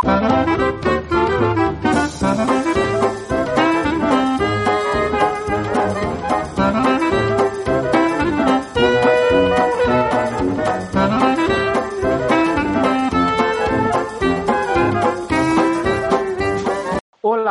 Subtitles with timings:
[0.00, 0.14] Hola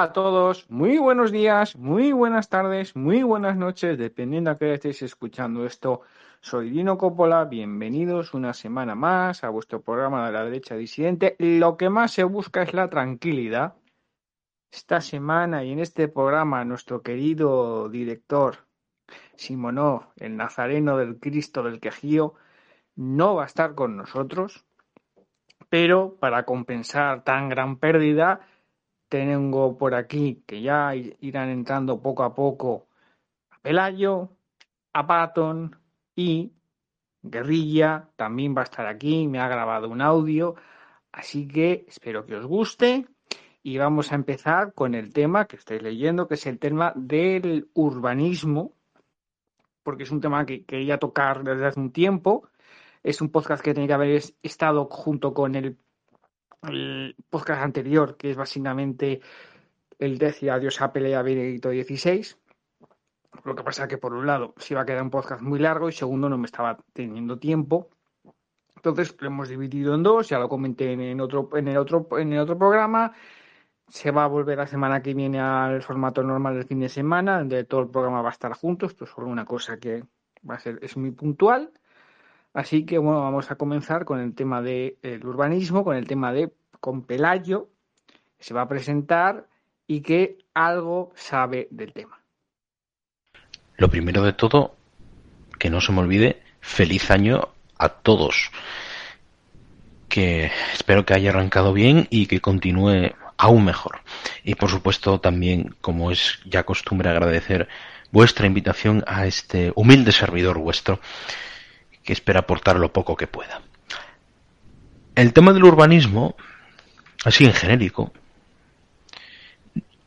[0.04, 5.02] a todos, muy buenos días, muy buenas tardes, muy buenas noches, dependiendo a qué estéis
[5.02, 6.02] escuchando esto.
[6.39, 11.36] Soy Dino Coppola, bienvenidos una semana más a vuestro programa de la derecha disidente.
[11.39, 13.75] Lo que más se busca es la tranquilidad.
[14.71, 18.68] Esta semana y en este programa nuestro querido director
[19.36, 22.36] Simonó, el nazareno del Cristo del Quejío,
[22.95, 24.64] no va a estar con nosotros,
[25.69, 28.42] pero para compensar tan gran pérdida,
[29.09, 32.88] tengo por aquí que ya irán entrando poco a poco
[33.50, 34.30] a Pelayo,
[34.94, 35.75] a Patton
[36.17, 36.52] y
[37.22, 40.56] Guerrilla también va a estar aquí, me ha grabado un audio,
[41.12, 43.06] así que espero que os guste
[43.62, 47.70] y vamos a empezar con el tema que estáis leyendo, que es el tema del
[47.74, 48.74] urbanismo,
[49.84, 52.50] porque es un tema que quería tocar desde hace un tiempo.
[53.04, 55.78] Es un podcast que tenía que haber estado junto con el
[57.30, 59.22] podcast anterior, que es básicamente
[60.00, 62.36] el decía Adiós a Benedicto XVI.
[63.44, 65.59] Lo que pasa es que por un lado se iba a quedar un podcast muy
[65.59, 67.89] largo y segundo no me estaba teniendo tiempo.
[68.75, 72.34] Entonces lo hemos dividido en dos, ya lo comenté en otro, en el otro, en
[72.34, 73.14] el otro programa.
[73.88, 77.39] Se va a volver la semana que viene al formato normal del fin de semana,
[77.39, 78.86] donde todo el programa va a estar junto.
[78.86, 80.03] Esto es solo una cosa que
[80.50, 81.72] va a ser, es muy puntual.
[82.53, 86.53] Así que bueno, vamos a comenzar con el tema del urbanismo, con el tema de
[86.80, 87.69] con Pelayo,
[88.38, 89.47] que se va a presentar
[89.88, 92.22] y que algo sabe del tema.
[93.78, 94.75] Lo primero de todo,
[95.59, 98.52] que no se me olvide, feliz año a todos.
[100.09, 104.02] Que espero que haya arrancado bien y que continúe aún mejor.
[104.44, 107.68] Y por supuesto también, como es ya costumbre, agradecer
[108.12, 111.00] vuestra invitación a este humilde servidor vuestro
[112.03, 113.62] que espera aportar lo poco que pueda.
[115.13, 116.35] El tema del urbanismo,
[117.25, 118.13] así en genérico,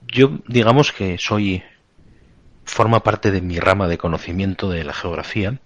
[0.08, 1.62] yo digamos que soy
[2.70, 5.58] forma parte de mi rama de conocimiento de la geografía,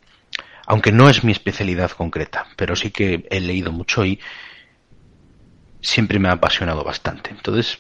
[0.67, 4.21] aunque no es mi especialidad concreta, pero sí que he leído mucho y
[5.83, 7.31] siempre me ha apasionado bastante.
[7.31, 7.79] Entonces,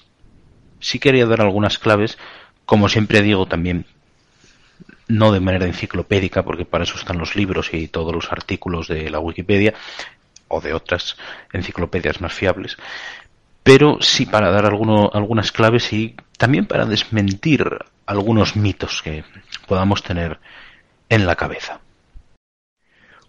[0.79, 2.19] sí quería dar algunas claves,
[2.67, 3.87] como siempre digo también,
[5.09, 9.09] no de manera enciclopédica, porque para eso están los libros y todos los artículos de
[9.11, 9.75] la Wikipedia
[10.49, 11.17] o de otras
[11.53, 12.77] enciclopedias más fiables,
[13.63, 19.25] pero sí para dar algunas claves y también para desmentir algunos mitos que
[19.67, 20.41] podamos tener
[21.09, 21.81] en la cabeza.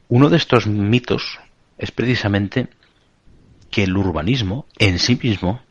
[0.08, 1.40] Uno de estos mitos
[1.78, 2.70] es precisamente
[3.72, 5.62] que el urbanismo en sí mismo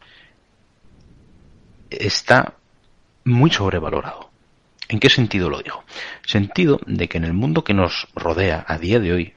[1.91, 2.55] está
[3.25, 4.31] muy sobrevalorado.
[4.89, 5.85] ¿En qué sentido lo digo?
[6.27, 9.35] Sentido de que en el mundo que nos rodea a día de hoy,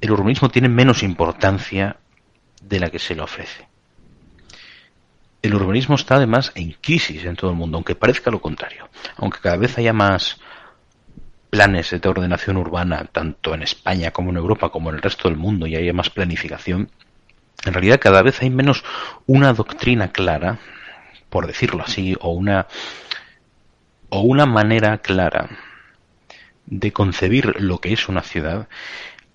[0.00, 1.98] el urbanismo tiene menos importancia
[2.62, 3.69] de la que se le ofrece.
[5.42, 8.88] El urbanismo está además en crisis en todo el mundo, aunque parezca lo contrario.
[9.16, 10.40] Aunque cada vez haya más
[11.48, 15.38] planes de ordenación urbana, tanto en España como en Europa, como en el resto del
[15.38, 16.90] mundo, y haya más planificación,
[17.64, 18.84] en realidad cada vez hay menos
[19.26, 20.58] una doctrina clara,
[21.28, 22.66] por decirlo así, o una
[24.10, 25.48] o una manera clara
[26.66, 28.68] de concebir lo que es una ciudad,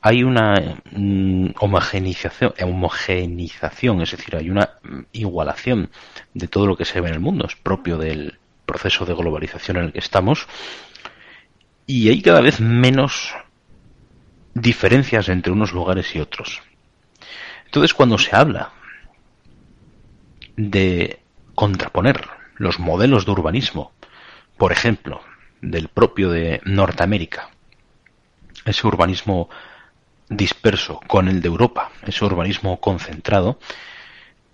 [0.06, 4.70] hay una mm, homogenización, homogenización, es decir, hay una
[5.14, 5.90] igualación
[6.36, 9.78] de todo lo que se ve en el mundo, es propio del proceso de globalización
[9.78, 10.48] en el que estamos,
[11.88, 13.34] y hay cada vez menos
[14.54, 16.62] diferencias entre unos lugares y otros.
[17.66, 18.74] Entonces, cuando se habla
[20.56, 21.20] de
[21.56, 22.28] contraponer
[22.58, 23.92] los modelos de urbanismo
[24.56, 25.22] por ejemplo,
[25.62, 27.50] del propio de Norteamérica,
[28.66, 29.50] ese urbanismo
[30.30, 33.60] disperso con el de Europa, ese urbanismo concentrado,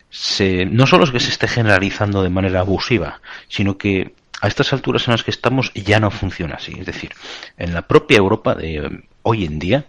[0.10, 4.74] se, no solo es que se esté generalizando de manera abusiva, sino que a estas
[4.74, 6.76] alturas en las que estamos ya no funciona así.
[6.78, 7.14] Es decir,
[7.58, 9.86] en la propia Europa de hoy en día,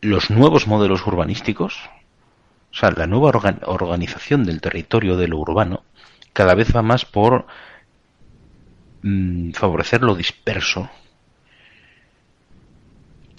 [0.00, 1.78] los nuevos modelos urbanísticos,
[2.72, 3.30] o sea, la nueva
[3.66, 5.84] organización del territorio de lo urbano,
[6.32, 7.46] cada vez va más por
[9.06, 10.88] Mm, favorecer lo disperso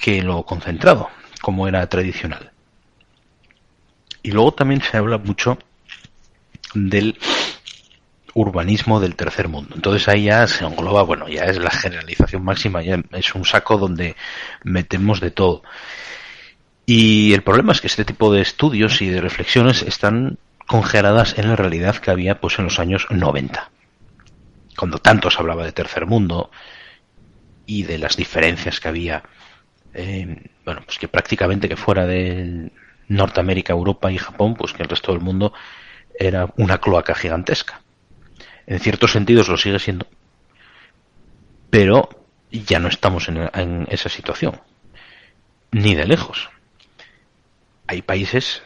[0.06, 1.10] que lo concentrado,
[1.42, 2.52] como era tradicional.
[4.22, 5.58] Y luego también se habla mucho
[6.76, 7.18] del
[8.36, 9.74] urbanismo del tercer mundo.
[9.74, 13.80] Entonces ahí ya se engloba, bueno, ya es la generalización máxima, ya es un saco
[13.80, 14.16] donde
[14.64, 15.64] metemos de todo.
[16.86, 20.38] Y el problema es que este tipo de estudios y de reflexiones están
[20.68, 23.72] congeladas en la realidad que había pues en los años 90.
[24.78, 26.52] Cuando tanto se hablaba de tercer mundo
[27.66, 29.24] y de las diferencias que había,
[29.96, 32.72] eh, bueno, pues que prácticamente que fuera de
[33.08, 35.54] Norteamérica, Europa y Japón, pues que el resto del mundo
[36.18, 37.82] era una cloaca gigantesca.
[38.68, 40.08] En ciertos sentidos lo sigue siendo,
[41.70, 42.10] pero
[42.52, 44.60] ya no estamos en esa situación,
[45.72, 46.50] ni de lejos.
[47.88, 48.64] Hay países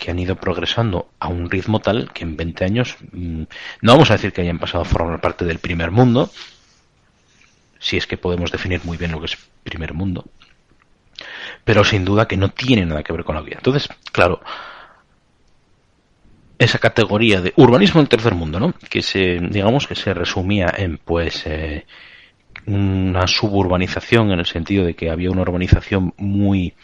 [0.00, 3.42] que han ido progresando a un ritmo tal que en 20 años, mm,
[3.82, 6.30] no vamos a decir que hayan pasado a formar parte del primer mundo,
[7.78, 10.24] si es que podemos definir muy bien lo que es primer mundo,
[11.64, 13.56] pero sin duda que no tiene nada que ver con la vida.
[13.58, 14.40] Entonces, claro,
[16.58, 18.74] esa categoría de urbanismo del tercer mundo, ¿no?
[18.88, 21.86] Que se, digamos que se resumía en, pues, eh,
[22.66, 26.74] una suburbanización en el sentido de que había una urbanización muy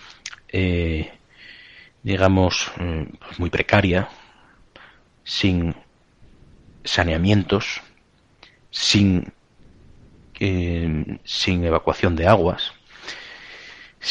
[0.49, 1.11] eh,
[2.07, 3.03] digamos, mm,
[3.39, 4.09] muy precaria,
[5.25, 5.75] sin
[6.85, 7.83] saneamientos,
[8.71, 9.33] sin,
[10.39, 12.73] eh, sin evacuación de aguas,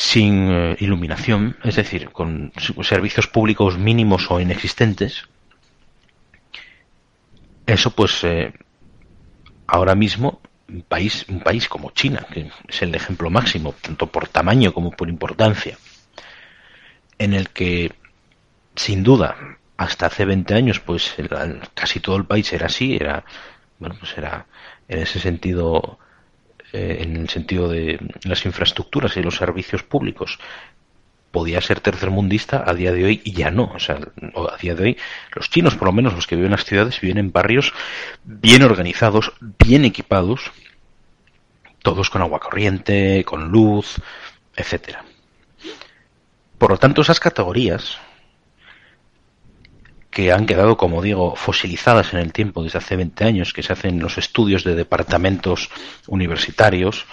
[0.05, 2.51] sin eh, iluminación, es decir, con
[2.83, 5.23] servicios públicos mínimos o inexistentes.
[7.65, 8.53] Eso, pues, eh,
[9.65, 14.27] ahora mismo, un país, un país como China, que es el ejemplo máximo, tanto por
[14.27, 15.75] tamaño como por importancia,
[17.17, 17.91] en el que,
[18.75, 21.15] sin duda, hasta hace 20 años, pues
[21.73, 23.25] casi todo el país era así, era,
[23.79, 24.45] bueno, pues era
[24.87, 25.97] en ese sentido,
[26.77, 30.39] eh, en el sentido de las infraestructuras y los servicios públicos,
[31.31, 33.71] podía ser tercermundista, a día de hoy y ya no.
[33.73, 34.97] O sea, a día de hoy,
[35.33, 37.71] los chinos, por lo menos los que viven en las ciudades, viven en barrios
[38.25, 40.51] bien organizados, bien equipados,
[41.81, 43.95] todos con agua corriente, con luz,
[44.53, 45.05] etcétera.
[46.57, 47.99] Por lo tanto, esas categorías
[50.15, 53.73] que han quedado, como digo, fosilizadas en el tiempo desde hace 20 años, que se
[53.73, 55.69] hacen los estudios de departamentos
[56.07, 57.05] universitarios,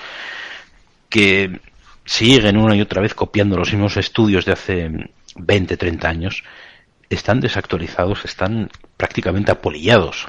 [1.08, 1.60] que
[2.04, 6.44] siguen una y otra vez copiando los mismos estudios de hace 20, 30 años,
[7.10, 10.28] están desactualizados, están prácticamente apolillados.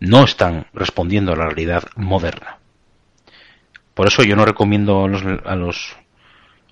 [0.00, 2.58] No están respondiendo a la realidad moderna.
[3.94, 5.96] Por eso yo no recomiendo a los, a los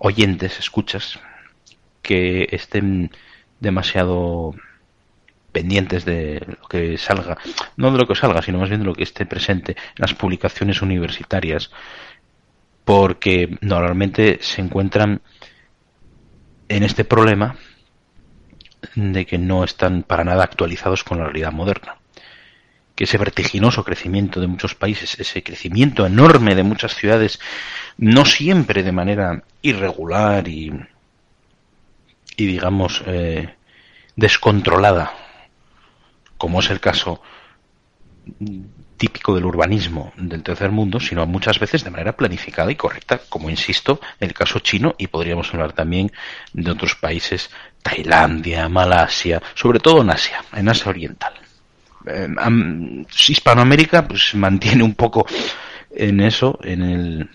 [0.00, 1.18] oyentes, escuchas,
[2.02, 3.10] que estén
[3.58, 4.54] demasiado
[5.58, 7.36] pendientes de lo que salga,
[7.76, 10.14] no de lo que salga, sino más bien de lo que esté presente en las
[10.14, 11.72] publicaciones universitarias,
[12.84, 15.20] porque normalmente se encuentran
[16.68, 17.56] en este problema
[18.94, 21.96] de que no están para nada actualizados con la realidad moderna.
[22.94, 27.40] Que ese vertiginoso crecimiento de muchos países, ese crecimiento enorme de muchas ciudades,
[27.96, 30.72] no siempre de manera irregular y
[32.36, 33.56] y digamos eh,
[34.14, 35.27] descontrolada,
[36.38, 37.20] como es el caso
[38.96, 43.48] típico del urbanismo del tercer mundo, sino muchas veces de manera planificada y correcta, como
[43.48, 46.10] insisto, en el caso chino y podríamos hablar también
[46.52, 47.50] de otros países,
[47.82, 51.34] Tailandia, Malasia, sobre todo en Asia, en Asia Oriental.
[52.06, 52.28] Eh,
[53.28, 55.26] Hispanoamérica pues mantiene un poco
[55.90, 57.30] en eso, en el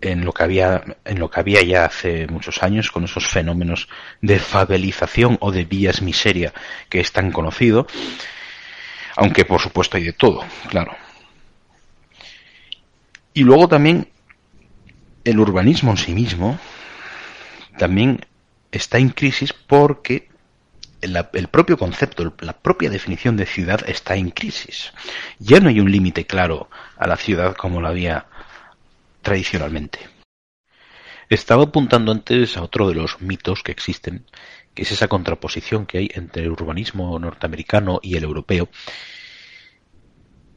[0.00, 3.88] en lo que había en lo que había ya hace muchos años con esos fenómenos
[4.20, 6.52] de favelización o de vías miseria
[6.88, 7.86] que es tan conocido
[9.16, 10.96] aunque por supuesto hay de todo claro
[13.34, 14.08] y luego también
[15.24, 16.58] el urbanismo en sí mismo
[17.78, 18.26] también
[18.72, 20.28] está en crisis porque
[21.02, 24.92] el propio concepto, la propia definición de ciudad está en crisis.
[25.38, 28.26] Ya no hay un límite claro a la ciudad como lo había
[29.22, 30.00] tradicionalmente.
[31.28, 34.26] Estaba apuntando antes a otro de los mitos que existen,
[34.74, 38.68] que es esa contraposición que hay entre el urbanismo norteamericano y el europeo.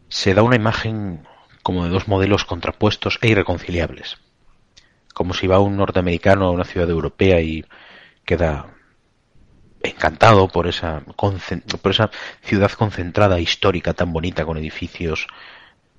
[0.10, 1.28] Se da una imagen
[1.62, 4.18] como de dos modelos contrapuestos e irreconciliables.
[5.14, 7.66] Como si va un norteamericano a una ciudad europea y
[8.26, 8.74] queda
[9.84, 12.10] encantado por esa, por esa
[12.42, 15.28] ciudad concentrada histórica tan bonita con edificios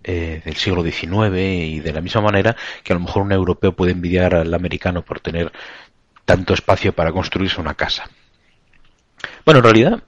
[0.04, 3.75] eh, del siglo XIX y de la misma manera que a lo mejor un europeo
[3.75, 5.50] puede envidiar al americano por tener
[6.25, 8.08] tanto espacio para construirse una casa.
[9.44, 10.02] Bueno, en realidad,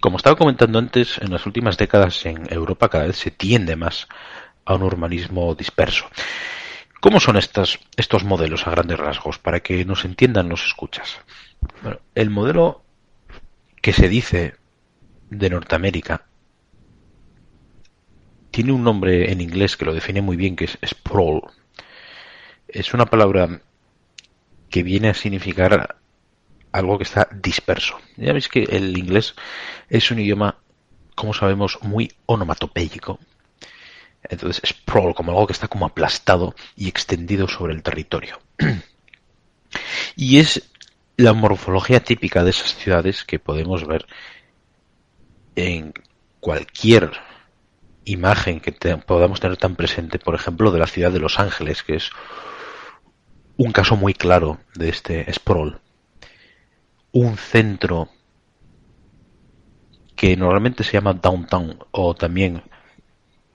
[0.00, 4.08] como estaba comentando antes, en las últimas décadas en Europa cada vez se tiende más
[4.64, 6.06] a un urbanismo disperso.
[7.00, 11.20] ¿Cómo son estos, estos modelos a grandes rasgos para que nos entiendan los escuchas?
[12.14, 12.82] El modelo
[13.80, 14.56] que se dice
[15.30, 16.26] de Norteamérica
[18.54, 21.42] tiene un nombre en inglés que lo define muy bien, que es sprawl.
[22.68, 23.60] Es una palabra
[24.70, 25.96] que viene a significar
[26.70, 27.98] algo que está disperso.
[28.16, 29.34] Ya veis que el inglés
[29.88, 30.58] es un idioma,
[31.16, 33.18] como sabemos, muy onomatopéyico.
[34.22, 38.38] Entonces, sprawl, como algo que está como aplastado y extendido sobre el territorio.
[40.14, 40.70] y es
[41.16, 44.06] la morfología típica de esas ciudades que podemos ver
[45.56, 45.92] en
[46.38, 47.10] cualquier
[48.04, 51.96] imagen que podamos tener tan presente, por ejemplo, de la ciudad de Los Ángeles, que
[51.96, 52.10] es
[53.56, 55.80] un caso muy claro de este sprawl.
[57.12, 58.08] Un centro
[60.16, 62.62] que normalmente se llama Downtown o también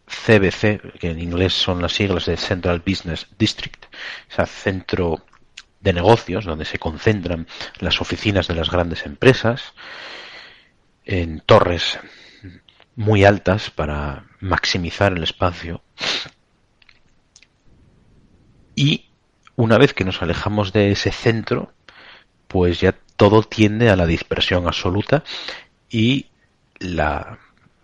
[0.05, 5.23] CBC, que en inglés son las siglas de Central Business District, o sea, centro
[5.79, 7.47] de negocios donde se concentran
[7.79, 9.73] las oficinas de las grandes empresas
[11.05, 11.99] en torres
[12.99, 15.81] muy altas para maximizar el espacio.
[18.75, 19.05] Y
[19.55, 21.71] una vez que nos alejamos de ese centro,
[22.49, 25.23] pues ya todo tiende a la dispersión absoluta
[25.89, 26.25] y
[26.79, 27.39] la,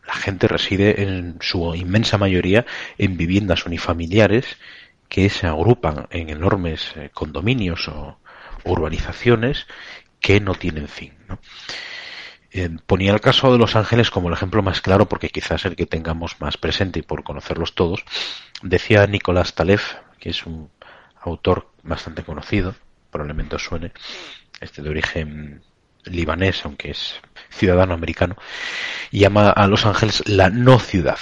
[0.06, 2.66] gente reside en su inmensa mayoría
[2.98, 4.58] en viviendas unifamiliares
[5.08, 8.20] que se agrupan en enormes eh, condominios o
[8.66, 9.66] urbanizaciones
[10.20, 11.14] que no tienen fin.
[12.58, 15.76] Eh, ponía el caso de Los Ángeles como el ejemplo más claro porque quizás el
[15.76, 18.06] que tengamos más presente y por conocerlos todos.
[18.62, 19.82] Decía Nicolás Taleb,
[20.20, 20.70] que es un
[21.20, 22.74] autor bastante conocido,
[23.12, 23.92] probablemente os suene,
[24.62, 25.64] este de origen
[26.06, 27.20] libanés, aunque es
[27.50, 28.38] ciudadano americano,
[29.12, 31.20] llama a Los Ángeles la no ciudad.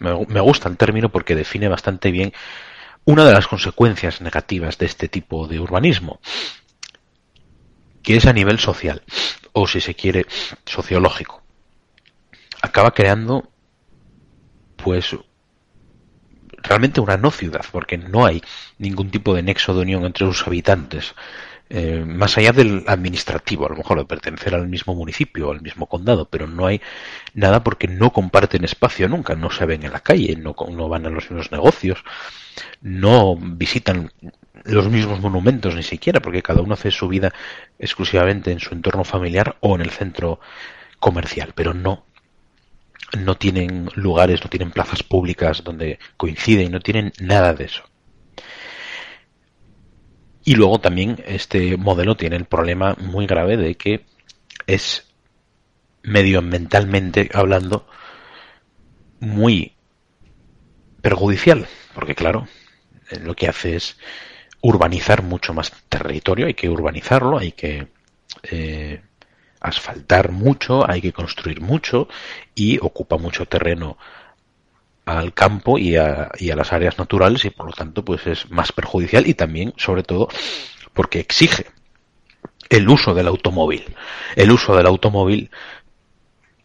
[0.00, 2.32] me, me gusta el término porque define bastante bien
[3.04, 6.18] una de las consecuencias negativas de este tipo de urbanismo,
[8.08, 9.02] que es a nivel social,
[9.52, 10.24] o si se quiere,
[10.64, 11.42] sociológico.
[12.62, 13.50] Acaba creando,
[14.76, 15.14] pues,
[16.62, 18.40] realmente una no ciudad, porque no hay
[18.78, 21.14] ningún tipo de nexo de unión entre sus habitantes.
[21.68, 25.86] Eh, más allá del administrativo, a lo mejor de pertenecer al mismo municipio al mismo
[25.86, 26.80] condado, pero no hay
[27.34, 31.04] nada porque no comparten espacio nunca, no se ven en la calle, no, no van
[31.04, 32.02] a los mismos negocios,
[32.80, 34.10] no visitan
[34.64, 37.32] los mismos monumentos ni siquiera, porque cada uno hace su vida
[37.78, 40.40] exclusivamente en su entorno familiar o en el centro
[40.98, 42.04] comercial, pero no
[43.16, 47.82] no tienen lugares, no tienen plazas públicas donde coinciden, no tienen nada de eso.
[50.44, 54.04] Y luego también este modelo tiene el problema muy grave de que
[54.66, 55.06] es
[56.02, 57.86] medioambientalmente hablando
[59.20, 59.74] muy
[61.02, 62.48] perjudicial, porque claro,
[63.22, 63.96] lo que hace es
[64.60, 67.88] urbanizar mucho más territorio, hay que urbanizarlo, hay que
[68.42, 69.00] eh,
[69.60, 72.08] asfaltar mucho, hay que construir mucho
[72.54, 73.96] y ocupa mucho terreno
[75.04, 78.50] al campo y a, y a, las áreas naturales y por lo tanto pues es
[78.50, 80.28] más perjudicial y también sobre todo
[80.92, 81.66] porque exige
[82.68, 83.84] el uso del automóvil.
[84.36, 85.50] El uso del automóvil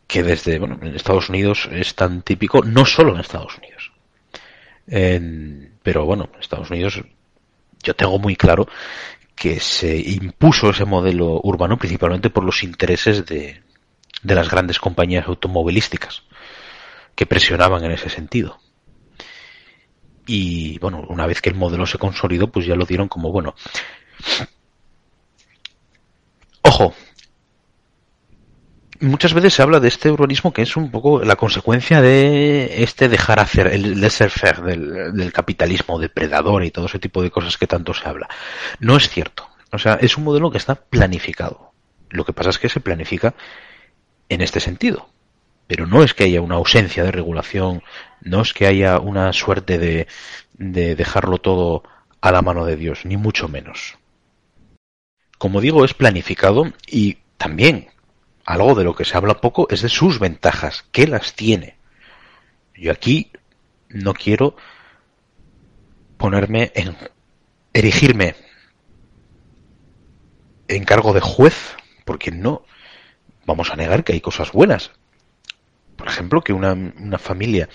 [0.08, 3.92] que desde bueno en Estados Unidos es tan típico no solo en Estados Unidos.
[5.84, 7.02] Pero bueno en Estados Unidos
[7.84, 8.68] yo tengo muy claro
[9.36, 13.62] que se impuso ese modelo urbano principalmente por los intereses de,
[14.24, 16.24] de las grandes compañías automovilísticas
[17.16, 18.60] que presionaban en ese sentido.
[20.26, 23.56] Y bueno, una vez que el modelo se consolidó, pues ya lo dieron como bueno.
[26.62, 26.96] Ojo,
[29.04, 33.10] muchas veces se habla de este urbanismo que es un poco la consecuencia de este
[33.10, 37.68] dejar hacer, el laissez-faire del, del, capitalismo depredador y todo ese tipo de cosas que
[37.68, 38.30] tanto se habla.
[38.80, 39.48] No es cierto.
[39.72, 41.72] O sea, es un modelo que está planificado.
[42.10, 43.34] Lo que pasa es que se planifica
[44.30, 45.10] en este sentido.
[45.68, 47.84] Pero no es que haya una ausencia de regulación,
[48.22, 50.08] no es que haya una suerte de,
[50.54, 51.84] de dejarlo todo
[52.22, 53.98] a la mano de Dios, ni mucho menos.
[55.38, 57.88] Como digo, es planificado y también
[58.46, 61.78] algo de lo que se habla poco es de sus ventajas, que las tiene.
[62.76, 63.32] Yo aquí
[63.90, 64.56] no quiero
[66.18, 66.98] ponerme en
[67.74, 68.36] erigirme
[70.68, 72.64] en cargo de juez, porque no
[73.46, 74.92] vamos a negar que hay cosas buenas.
[75.96, 77.70] Por ejemplo, que una, una familia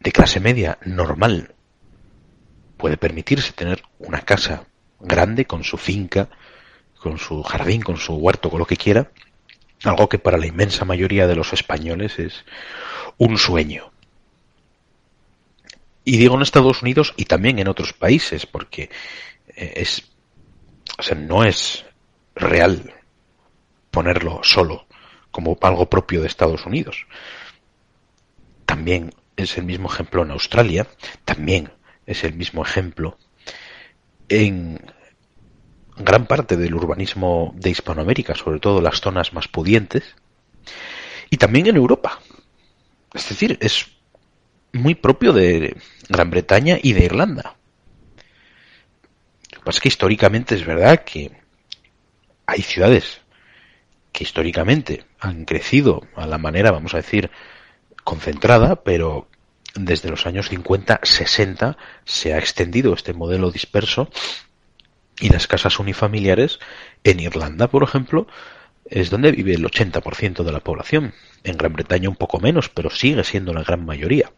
[0.00, 1.54] de clase media normal
[2.76, 4.66] puede permitirse tener una casa
[5.00, 6.28] grande con su finca,
[7.00, 9.10] con su jardín, con su huerto, con lo que quiera,
[9.84, 12.44] algo que para la inmensa mayoría de los españoles es
[13.18, 13.92] un sueño.
[16.04, 18.90] Y digo en Estados Unidos y también en otros países, porque
[19.48, 20.08] eh, es,
[21.16, 21.84] no es
[22.34, 22.94] real
[23.90, 24.86] ponerlo solo
[25.30, 27.06] como algo propio de Estados Unidos.
[28.64, 30.86] También es el mismo ejemplo en Australia,
[31.24, 31.72] también
[32.06, 33.18] es el mismo ejemplo
[34.28, 34.80] en
[35.96, 40.14] gran parte del urbanismo de Hispanoamérica, sobre todo las zonas más pudientes,
[41.30, 42.20] y también en Europa.
[43.14, 43.86] Es decir, es
[44.72, 45.76] muy propio de
[46.08, 47.56] Gran Bretaña y de Irlanda.
[49.52, 51.32] Lo que pasa es que históricamente es verdad que
[52.46, 53.20] hay ciudades
[54.12, 57.30] que históricamente han crecido a la manera, vamos a decir,
[58.04, 59.28] concentrada, pero
[59.74, 64.08] desde los años 50, 60 se ha extendido este modelo disperso
[65.20, 66.58] y las casas unifamiliares
[67.04, 68.26] en Irlanda, por ejemplo,
[68.84, 71.14] es donde vive el 80% de la población.
[71.44, 74.32] En Gran Bretaña un poco menos, pero sigue siendo la gran mayoría.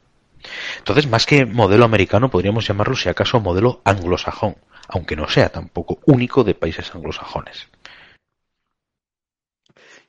[0.78, 4.56] Entonces, más que modelo americano, podríamos llamarlo, si acaso, modelo anglosajón,
[4.88, 7.68] aunque no sea tampoco único de países anglosajones.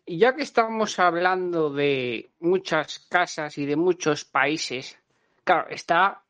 [0.06, 4.98] Y ya que estamos hablando de muchas casas y de muchos países,
[5.44, 6.24] claro, está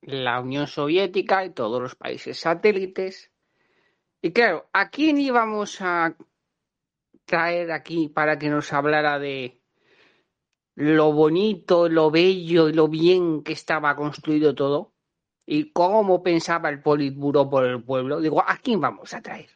[0.00, 3.31] la Unión Soviética y todos los países satélites.
[4.22, 6.16] Y claro, ¿a quién íbamos a
[7.24, 9.60] traer aquí para que nos hablara de
[10.76, 14.92] lo bonito, lo bello y lo bien que estaba construido todo
[15.44, 18.20] y cómo pensaba el Politburo por el pueblo.
[18.20, 19.50] Digo, ¿a quién vamos a traer?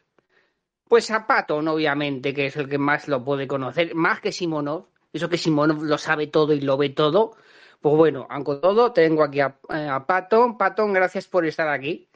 [0.83, 4.87] Pues a Patton, obviamente, que es el que más lo puede conocer, más que Simonov.
[5.11, 7.35] Eso que Simonov lo sabe todo y lo ve todo.
[7.81, 10.93] Pues bueno, aunque todo, tengo aquí a, eh, a Patton.
[10.93, 12.09] Gracias por estar aquí.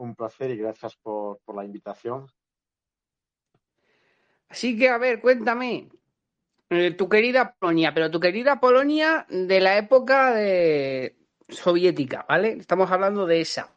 [0.00, 2.26] Un placer y gracias por, por la invitación.
[4.48, 5.90] Así que, a ver, cuéntame,
[6.70, 11.16] eh, tu querida Polonia, pero tu querida Polonia de la época de
[11.48, 12.52] soviética, ¿vale?
[12.52, 13.76] Estamos hablando de esa.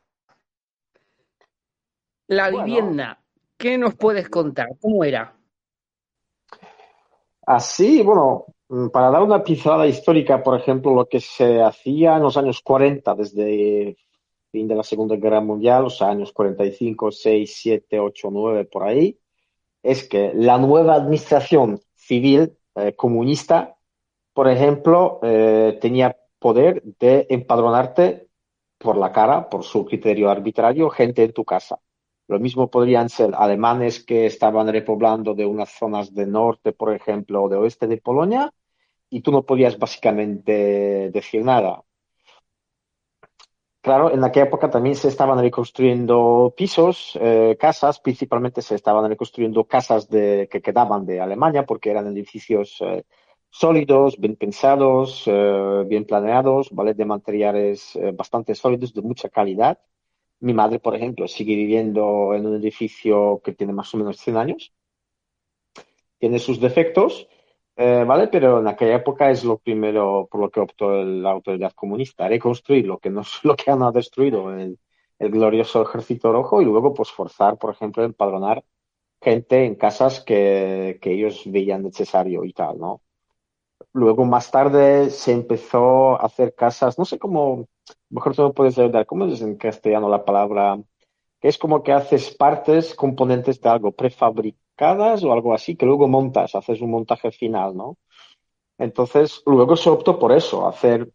[2.27, 3.21] La Bueno, vivienda,
[3.57, 4.69] ¿qué nos puedes contar?
[4.79, 5.35] ¿Cómo era?
[7.45, 12.23] así, bueno, mm, para dar una pincelada histórica, por ejemplo, lo que se hacía en
[12.23, 13.97] los años 40, desde
[14.53, 19.17] fin de la Segunda Guerra Mundial, los años 45, 6, 7, 8, 9, por ahí,
[19.81, 23.75] es que la nueva administración civil eh, comunista,
[24.31, 28.27] por ejemplo, eh, tenía poder de empadronarte
[28.77, 31.79] por la cara, por su criterio arbitrario, gente en tu casa.
[32.27, 37.43] Lo mismo podrían ser alemanes que estaban repoblando de unas zonas de norte, por ejemplo,
[37.43, 38.53] o de oeste de Polonia,
[39.09, 41.81] y tú no podías básicamente decir nada.
[43.83, 49.65] Claro, en aquella época también se estaban reconstruyendo pisos, eh, casas, principalmente se estaban reconstruyendo
[49.65, 53.03] casas de, que quedaban de Alemania porque eran edificios eh,
[53.49, 56.93] sólidos, bien pensados, eh, bien planeados, ¿vale?
[56.93, 59.77] De materiales eh, bastante sólidos, de mucha calidad.
[60.39, 64.37] Mi madre, por ejemplo, sigue viviendo en un edificio que tiene más o menos 100
[64.37, 64.73] años,
[66.19, 67.27] tiene sus defectos,
[67.75, 68.27] eh, ¿vale?
[68.27, 72.85] Pero en aquella época es lo primero por lo que optó la autoridad comunista, reconstruir
[72.85, 74.79] lo que, no, lo que han destruido el,
[75.19, 78.63] glorioso Ejército Rojo y luego pues forzar, por ejemplo, empadronar
[79.21, 83.01] gente en casas que, que ellos veían necesario y tal, ¿no?
[83.93, 87.67] Luego, más tarde, se empezó a hacer casas, no sé cómo,
[88.09, 90.79] mejor tú me puedes ayudar, ¿cómo es en castellano la palabra?
[91.39, 96.07] Que es como que haces partes, componentes de algo prefabricadas o algo así, que luego
[96.07, 97.97] montas, haces un montaje final, ¿no?
[98.77, 101.09] Entonces, luego se optó por eso, hacer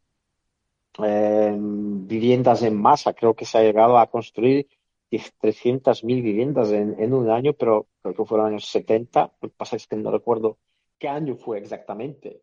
[1.03, 3.13] eh, viviendas en masa.
[3.13, 4.69] Creo que se ha llegado a construir
[5.11, 9.33] 300.000 viviendas en, en un año, pero creo que fueron años 70.
[9.41, 10.59] Lo que pasa es que no recuerdo
[10.99, 12.43] qué año fue exactamente.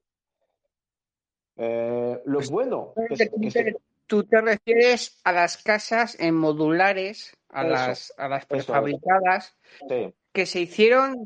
[1.58, 3.75] Eh, lo Pues, bueno que, que
[4.08, 9.58] tú te refieres a las casas en modulares, a eso, las, a las prefabricadas,
[9.89, 11.18] sí, que se hicieron,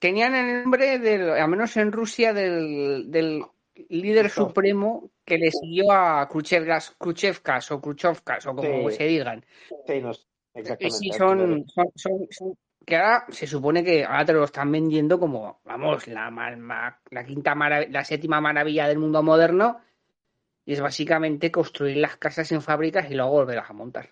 [0.00, 3.44] tenían el nombre del, al menos en Rusia, del, del
[3.88, 9.04] líder eso, supremo que le siguió a Khrushchevkas, Khrushchevkas o Khrushchevkas o como sí, se
[9.06, 9.44] digan.
[9.86, 10.22] sí, no, sí,
[10.54, 14.70] exactamente, me son, son, son, son- que ahora se supone que ahora te lo están
[14.70, 19.80] vendiendo como, vamos, la, ma- la quinta marav- la séptima maravilla del mundo moderno,
[20.66, 24.10] y es básicamente construir las casas en fábricas y luego volverlas a montar.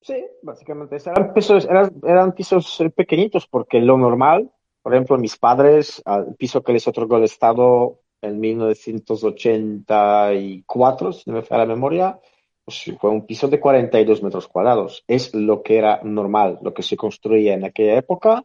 [0.00, 4.50] Sí, básicamente eran pisos, eran, pisos pequeñitos porque lo normal,
[4.82, 11.36] por ejemplo, mis padres, al piso que les otorgó el Estado en 1984, si no
[11.36, 12.18] me falla la memoria,
[12.64, 15.04] pues fue un piso de 42 metros cuadrados.
[15.06, 18.42] Es lo que era normal, lo que se construía en aquella época.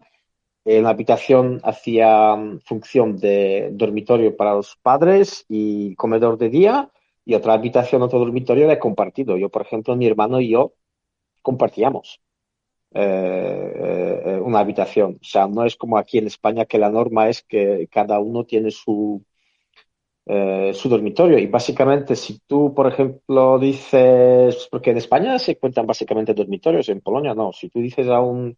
[0.66, 6.90] Eh, la habitación hacía mm, función de dormitorio para los padres y comedor de día,
[7.26, 9.38] y otra habitación, otro dormitorio era compartido.
[9.38, 10.74] Yo, por ejemplo, mi hermano y yo
[11.42, 12.22] compartíamos
[12.94, 15.20] eh, eh, una habitación.
[15.22, 18.46] O sea, no es como aquí en España que la norma es que cada uno
[18.46, 19.24] tiene su,
[20.26, 21.38] eh, su dormitorio.
[21.40, 27.02] Y básicamente, si tú, por ejemplo, dices, porque en España se cuentan básicamente dormitorios, en
[27.02, 27.52] Polonia no.
[27.54, 28.58] Si tú dices a un,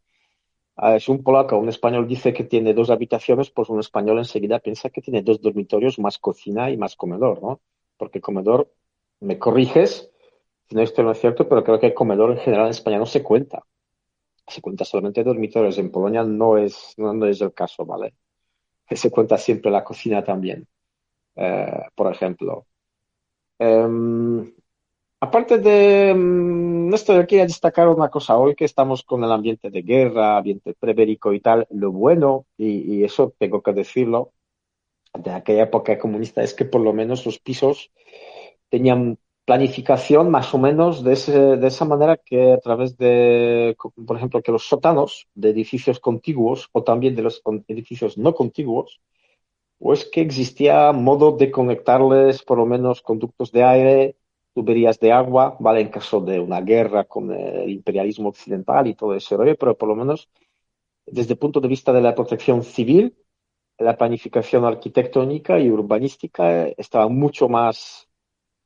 [1.00, 4.60] si un polaco o un español dice que tiene dos habitaciones, pues un español enseguida
[4.60, 7.62] piensa que tiene dos dormitorios, más cocina y más comedor, ¿no?
[7.98, 8.72] Porque comedor,
[9.22, 10.12] me corriges,
[10.68, 12.98] si no esto no es cierto, pero creo que el comedor en general en España
[12.98, 13.64] no se cuenta.
[14.48, 15.78] Se cuenta solamente dormitorios.
[15.78, 18.16] En Polonia no es, no, es el caso, ¿vale?
[18.92, 20.68] Se cuenta siempre la cocina también,
[21.36, 22.68] eh, por ejemplo.
[23.60, 24.54] Em,
[25.20, 28.38] aparte de um, esto, yo quería destacar una cosa.
[28.38, 32.98] Hoy que estamos con el ambiente de guerra, ambiente prebérico y tal, lo bueno, y,
[32.98, 34.34] y eso tengo que decirlo,
[35.14, 37.92] de aquella época comunista es que por lo menos los pisos
[38.70, 44.18] tenían planificación más o menos de, ese, de esa manera que a través de, por
[44.18, 49.02] ejemplo, que los sótanos de edificios contiguos o también de los edificios no contiguos,
[49.78, 54.16] pues que existía modo de conectarles por lo menos conductos de aire,
[54.56, 55.82] tuberías de agua, ¿vale?
[55.82, 59.90] En caso de una guerra con el imperialismo occidental y todo ese rollo, pero por
[59.90, 60.30] lo menos
[61.06, 63.16] desde el punto de vista de la protección civil,
[63.78, 68.08] la planificación arquitectónica y urbanística estaba mucho más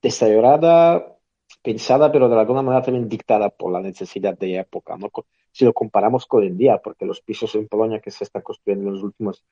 [0.02, 1.17] desarrollada,
[1.63, 5.10] pensada, pero de alguna manera también dictada por la necesidad de época, ¿no?
[5.52, 8.89] Si lo comparamos con el día, porque los pisos en Polonia que se están construyendo
[8.89, 9.43] en los últimos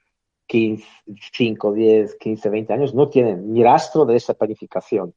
[0.45, 0.86] 15,
[1.34, 5.13] 5, 10, 15, 20 años no tienen ni rastro de esa planificación,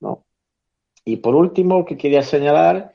[0.00, 0.24] ¿no?
[1.04, 2.92] Y por último, que quería señalar,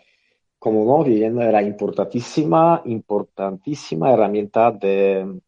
[0.57, 5.39] como no, vivienda era importantísima, importantísima herramienta de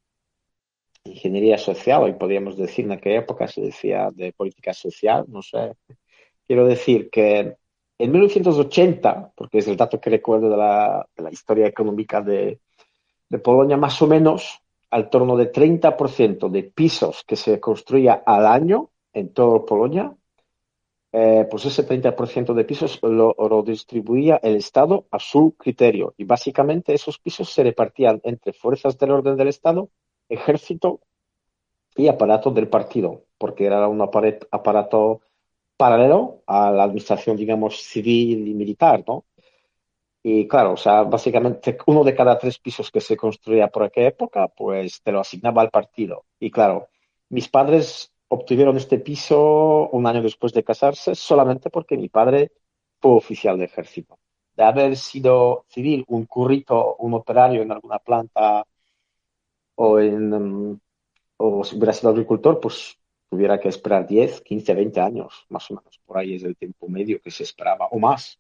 [1.04, 5.74] ingeniería social, hoy podríamos decir en aquella época se decía de política social, no sé,
[6.52, 7.56] Quiero decir que
[7.98, 12.60] en 1980, porque es el dato que recuerdo de la, de la historia económica de,
[13.30, 18.48] de, Polonia, más o menos al torno de 30% de pisos que se construía al
[18.48, 20.14] año en toda Polonia,
[21.14, 26.14] eh, pues ese 30% de pisos lo, lo, distribuía el Estado a su criterio.
[26.18, 29.90] Y básicamente esos pisos se repartían entre fuerzas del orden del Estado,
[30.30, 31.02] ejército
[31.96, 35.22] y aparato del partido, porque era un aparato
[35.76, 39.26] paralelo a la administración, digamos, civil y militar, ¿no?
[40.24, 44.10] Y claro, o sea, básicamente uno de cada tres pisos que se construía por aquella
[44.10, 46.26] época, pues te lo asignaba al partido.
[46.40, 46.90] Y claro,
[47.30, 52.52] mis padres obtuvieron este piso un año después de casarse solamente porque mi padre
[53.02, 54.20] fue oficial de ejército.
[54.56, 58.66] De haber sido civil, un currito, un operario en alguna planta
[59.76, 60.80] o en mm,
[61.38, 62.98] o si hubiera sido agricultor, pues
[63.30, 66.00] tuviera que esperar 10, 15, 20 años, más o menos.
[66.06, 68.40] Por ahí es el tiempo medio que se esperaba, o más.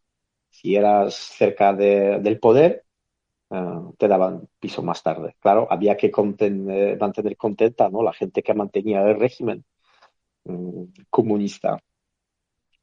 [0.49, 2.85] Si eras cerca de, del poder,
[3.49, 5.35] uh, te daban piso más tarde.
[5.39, 8.03] Claro, había que contener, mantener contenta ¿no?
[8.03, 9.65] la gente que mantenía el régimen
[11.09, 11.81] comunista,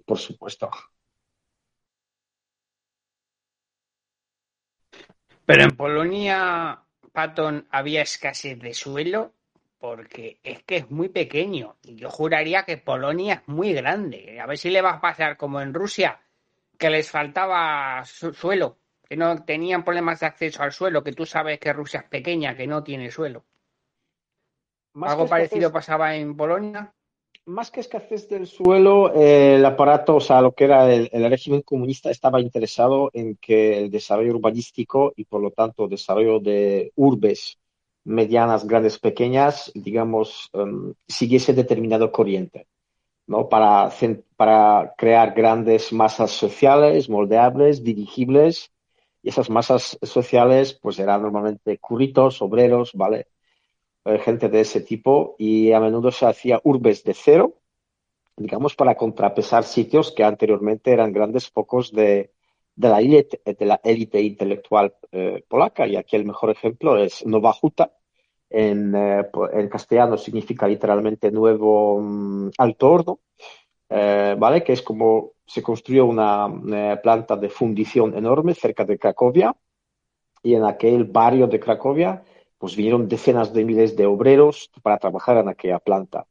[0.04, 0.70] por supuesto.
[5.44, 9.32] Pero en Polonia, Patton, había escasez de suelo
[9.78, 11.76] porque es que es muy pequeño.
[11.82, 14.40] Y yo juraría que Polonia es muy grande.
[14.40, 16.20] A ver si le va a pasar como en Rusia,
[16.76, 21.24] que les faltaba su suelo, que no tenían problemas de acceso al suelo, que tú
[21.24, 23.44] sabes que Rusia es pequeña, que no tiene suelo.
[24.94, 26.92] Más ¿Algo parecido pasaba en Polonia?
[27.48, 31.62] Más que escasez del suelo, eh, el aparato, o sea, lo que era el, régimen
[31.62, 37.58] comunista estaba interesado en que el desarrollo urbanístico y por lo tanto desarrollo de urbes
[38.04, 42.66] medianas, grandes, pequeñas, digamos, um, siguiese determinado corriente,
[43.26, 43.48] ¿no?
[43.48, 43.90] Para,
[44.36, 48.72] para crear grandes masas sociales, moldeables, dirigibles,
[49.22, 53.28] y esas masas sociales, pues eran normalmente curritos, obreros, ¿vale?
[54.04, 57.54] Eh, gente de ese tipo, y a menudo se hacía urbes de cero,
[58.36, 62.30] digamos, para contrapesar sitios que anteriormente eran grandes focos de,
[62.76, 67.26] de la élite, de la élite intelectual eh, polaca, y aquí el mejor ejemplo es
[67.26, 67.92] Nova Huta,
[68.48, 73.18] en, eh, en castellano significa literalmente nuevo um, alto horno,
[73.90, 74.62] eh, ¿vale?
[74.62, 79.54] Que es como se construyó una, una planta de fundición enorme cerca de Cracovia.
[80.40, 82.22] Y en aquel barrio de Cracovia
[82.58, 86.26] pues vinieron decenas de miles de obreros para trabajar en aquella planta.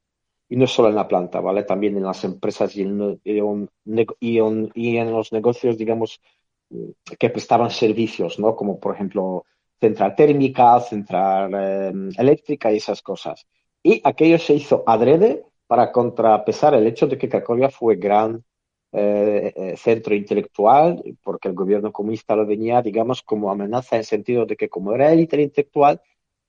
[0.49, 1.63] Y no solo en la planta, ¿vale?
[1.63, 2.97] También en las empresas y en,
[5.11, 6.21] los negocios, digamos,
[7.19, 8.55] que prestaban servicios, ¿no?
[8.55, 9.45] Como por ejemplo
[9.79, 13.45] central térmica, central eh, eléctrica y esas cosas.
[13.83, 18.43] Y aquello se hizo adrede para contrapesar el hecho de que Cracovia fue gran
[18.93, 24.05] eh, eh, centro intelectual, porque el gobierno comunista lo venía, digamos, como amenaza en el
[24.05, 26.01] sentido de que como era élite intelectual,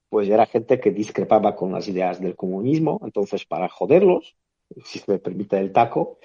[0.09, 4.37] pues era gente que discrepaba con las ideas del comunismo, entonces para joderlos,
[4.85, 6.19] si se me permite el taco,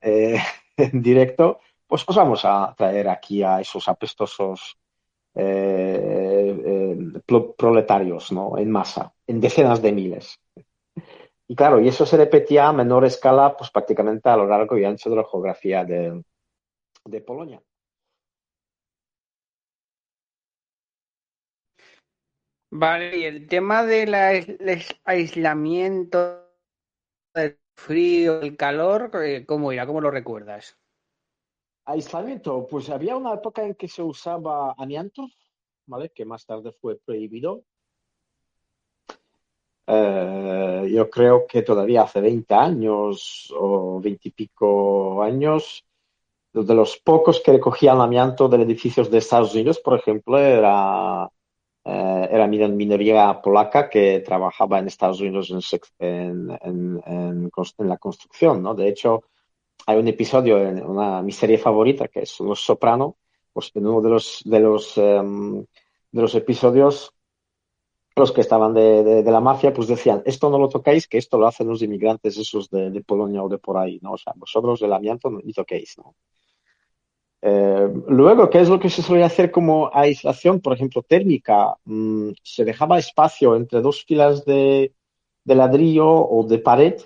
[0.00, 0.38] eh,
[0.76, 4.78] en directo, pues, pues vamos a traer aquí a esos apestosos
[5.34, 7.20] eh, eh,
[7.56, 8.58] proletarios, ¿no?
[8.58, 10.38] En masa, en decenas de miles.
[11.48, 14.84] Y claro, y eso se repetía a menor escala, pues prácticamente a lo largo y
[14.84, 17.60] ancho de la geografía de Polonia.
[22.72, 24.14] Vale, y el tema del
[25.04, 26.46] aislamiento,
[27.34, 29.86] del frío, el calor, eh, ¿cómo era?
[29.86, 30.78] ¿Cómo lo recuerdas?
[31.84, 35.28] Aislamiento, pues había una época en que se usaba amianto,
[35.86, 36.10] ¿vale?
[36.10, 37.64] Que más tarde fue prohibido.
[39.88, 45.84] Eh, yo creo que todavía hace 20 años o 20 y pico años,
[46.52, 51.28] de los pocos que recogían amianto de edificios de Estados Unidos, por ejemplo, era
[51.84, 55.50] eh, era minoría polaca que trabajaba en Estados Unidos
[55.98, 58.74] en, en, la construcción, ¿no?
[58.74, 59.24] De hecho,
[59.86, 63.16] hay un episodio en una mi serie favorita que es Los Soprano,
[63.52, 65.64] pues en uno de los de los em,
[66.12, 67.14] de los episodios
[68.16, 71.38] los que estaban de, de, la mafia pues decían esto no lo tocáis que esto
[71.38, 74.82] lo hacen los inmigrantes esos de, Polonia o de por ahí no o sea vosotros
[74.82, 76.14] el amianto no toquéis no
[77.42, 81.74] eh, luego, ¿qué es lo que se suele hacer como aislación, por ejemplo, térmica?
[81.84, 84.94] Mm, se dejaba espacio entre dos filas de,
[85.44, 87.00] ladrillo o de pared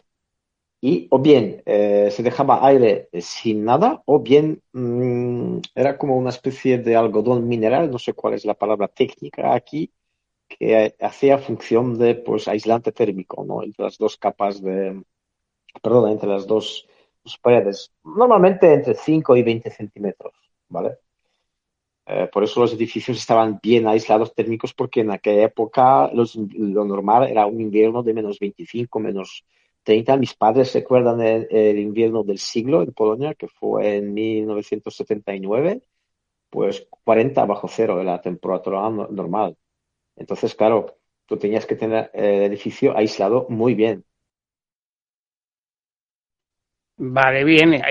[0.80, 6.30] y o bien eh, se dejaba aire sin nada o bien mm, era como una
[6.30, 9.92] especie de algodón mineral, no sé cuál es la palabra técnica aquí,
[10.48, 13.62] que hacía función de pues aislante térmico, ¿no?
[13.62, 15.02] Entre las dos capas de,
[15.82, 16.86] perdón, entre las dos
[17.42, 20.34] paredes, normalmente entre 5 y 20 centímetros,
[20.68, 20.98] ¿vale?
[22.06, 27.30] Eh, por eso los edificios estaban bien aislados térmicos porque en aquella época lo normal
[27.30, 29.44] era un invierno de menos 25, menos
[29.84, 30.16] 30.
[30.18, 35.82] Mis padres recuerdan el, el, invierno del siglo en Polonia, que fue en 1979,
[36.50, 39.56] pues 40 bajo cero de la temperatura normal.
[40.16, 44.04] Entonces, claro, tú tenías que tener el edificio aislado muy bien.
[46.96, 47.82] Vale, bien.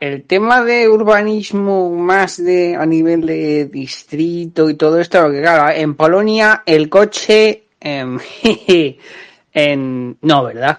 [0.00, 5.74] El tema de urbanismo más de a nivel de distrito y todo esto, porque claro,
[5.74, 8.18] en Polonia el coche em,
[9.52, 10.78] en no, ¿verdad?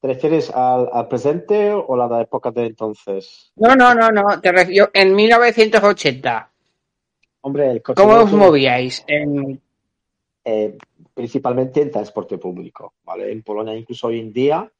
[0.00, 3.52] ¿Te refieres al, presente o la de época de entonces?
[3.56, 4.40] No, no, no, no.
[4.40, 6.50] Te refiero en 1980.
[7.42, 8.02] Hombre, el coche.
[8.02, 9.04] ¿Cómo os movíais?
[10.42, 10.78] Eh,
[11.12, 13.30] principalmente en transporte público, ¿vale?
[13.30, 14.70] En Polonia, incluso hoy en día,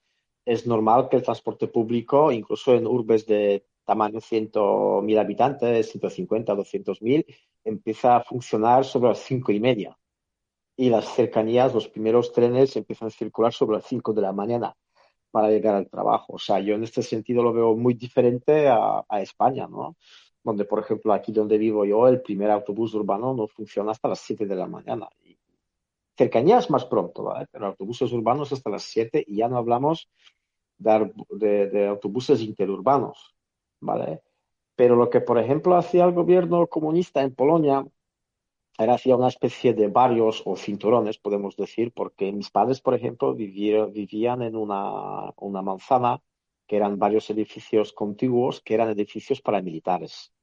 [0.45, 7.27] es normal que el transporte público, incluso en urbes de tamaño 100.000 habitantes, 150, 200.000,
[7.65, 9.97] empieza a funcionar sobre las cinco y media.
[10.77, 14.75] Y las cercanías, los primeros trenes empiezan a circular sobre las 5 de la mañana
[15.31, 16.35] para llegar al trabajo.
[16.35, 19.97] O sea, yo en este sentido lo veo muy diferente a, España, ¿no?
[20.43, 24.21] Donde, por ejemplo, aquí donde vivo yo, el primer autobús urbano no funciona hasta las
[24.21, 25.09] 7 de la mañana.
[26.21, 27.47] Cercanías más pronto, ¿vale?
[27.51, 30.11] Pero autobuses urbanos hasta las 7 y ya no hablamos
[30.77, 33.35] de, autobuses interurbanos,
[33.81, 34.21] ¿vale?
[34.77, 37.87] Pero lo que, por ejemplo, hacía el gobierno comunista en Polonia
[38.77, 43.35] era hacía una especie de barrios o cinturones, podemos decir, porque mis padres, por ejemplo,
[43.35, 46.21] vivían en una, una manzana
[46.67, 50.35] que eran varios edificios contiguos, que eran edificios paramilitares,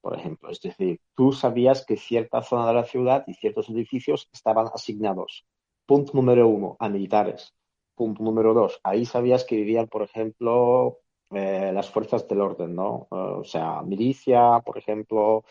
[0.00, 0.50] por ejemplo.
[0.50, 5.44] Es decir, tú sabías que cierta zona de la ciudad y ciertos edificios estaban asignados.
[5.86, 7.54] Punto número uno, a militares.
[7.94, 13.08] Punto número dos, ahí sabías que vivían, por ejemplo, eh, las fuerzas del orden, ¿no?
[13.10, 15.44] o sea, milicia, por ejemplo,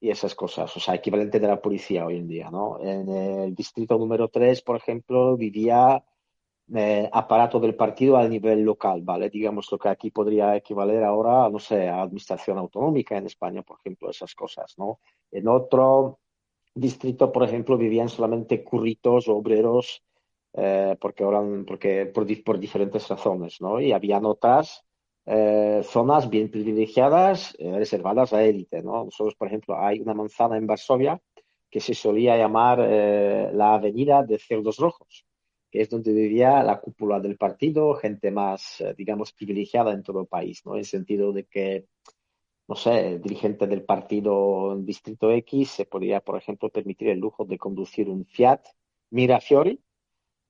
[0.00, 2.78] y esas cosas, o sea, equivalente de la policía hoy en día, ¿no?
[2.80, 6.04] En el distrito número tres, por ejemplo, vivía
[6.74, 9.30] eh, aparato del partido a nivel local, ¿vale?
[9.30, 13.78] Digamos lo que aquí podría equivaler ahora, no sé, a administración autonómica en España, por
[13.78, 15.00] ejemplo, esas cosas, ¿no?
[15.30, 16.18] En otro
[16.74, 20.02] distrito, por ejemplo, vivían solamente curritos, obreros,
[20.54, 23.80] eh, porque, ahora, porque por, por, diferentes razones, ¿no?
[23.80, 24.84] Y había otras
[25.26, 29.04] eh, zonas bien privilegiadas eh, reservadas a élite, ¿no?
[29.04, 31.20] Nosotros, por ejemplo, hay una manzana en Varsovia
[31.70, 35.27] que se solía llamar la Avenida de Cerdos Rojos,
[35.70, 40.26] que es donde vivía la cúpula del partido, gente más, digamos, privilegiada en todo el
[40.26, 40.74] país, ¿no?
[40.74, 41.86] En el sentido de que
[42.68, 47.18] no sé, el dirigente del partido en Distrito X se podía, por ejemplo, permitir el
[47.18, 48.60] lujo de conducir un Fiat
[49.10, 49.80] Mirafiori,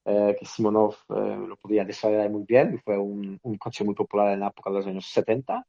[0.05, 4.33] eh, que Simonov eh, lo podía desarrollar muy bien, fue un, un, coche muy popular
[4.33, 5.65] en la época de los años 70,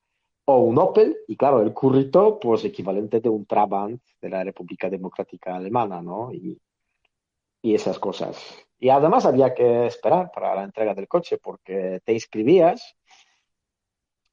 [0.45, 4.89] o un Opel, y claro, el currito, pues equivalente de un Trabant de la República
[4.89, 6.31] Democrática Alemana, ¿no?
[6.33, 8.65] Y esas cosas.
[8.79, 12.95] Y además había que esperar para la entrega del coche porque te inscribías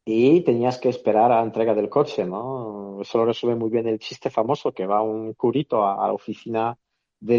[0.05, 3.01] y tenías que esperar a la entrega del coche, ¿no?
[3.03, 6.79] Eso lo resume muy bien el chiste famoso que va un curito a, la oficina
[7.19, 7.37] de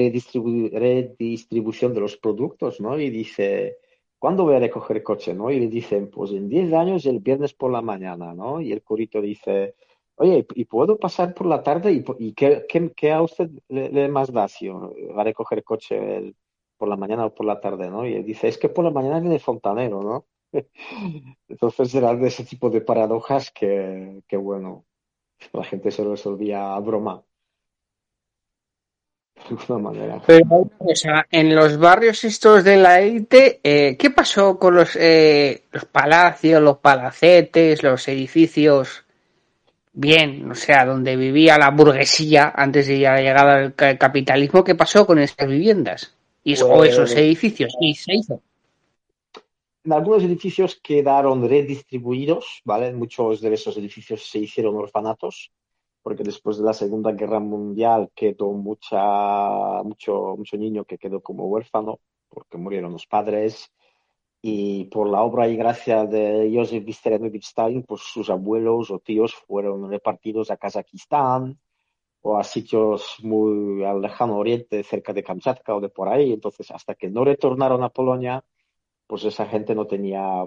[0.74, 3.00] redistribución de los productos, ¿no?
[3.00, 3.78] Y dice,
[4.20, 5.50] ¿cuándo voy a recoger el coche, no?
[5.50, 8.60] Y le dicen, pues en 10 años el viernes por la mañana, ¿no?
[8.60, 9.76] Y el curito dice,
[10.16, 11.94] oye, ¿y puedo pasar por la tarde?
[11.94, 16.34] ¿Y, y qué, qué, a usted le, más da si va a recoger el coche
[16.78, 18.06] por la mañana o por la tarde, ¿no?
[18.06, 20.26] Y él dice, es que por la mañana viene fontanero, ¿no?
[21.48, 24.86] Entonces eran de ese tipo de paradojas que, bueno,
[25.54, 27.24] la gente se resolvía a broma.
[29.36, 30.22] De alguna manera.
[30.26, 34.96] Pero, o sea, en los barrios estos de la élite, eh, ¿qué pasó con los,
[34.96, 39.06] eh, los palacios, los palacetes, los edificios?
[39.94, 45.06] Bien, o sea, donde vivía la burguesía antes de la llegada del capitalismo, ¿qué pasó
[45.08, 46.17] con esas viviendas?
[46.48, 48.42] Y o pues esos edificios, ¿y se hizo?
[49.84, 52.94] En algunos edificios quedaron redistribuidos, ¿vale?
[52.94, 55.52] Muchos de esos edificios se hicieron orfanatos,
[56.02, 61.48] porque después de la Segunda Guerra Mundial quedó mucha, mucho, mucho niño que quedó como
[61.48, 63.70] huérfano, porque murieron los padres,
[64.42, 69.36] y por la obra y gracia de Joseph Vissarionovich Stalin, pues sus abuelos o tíos
[69.36, 71.60] fueron repartidos a Kazajistán
[72.28, 76.34] o a sitios muy al lejano oriente, cerca de Kamchatka o de por ahí.
[76.34, 78.44] Entonces, hasta que no retornaron a Polonia,
[79.08, 80.44] pues esa gente no tenía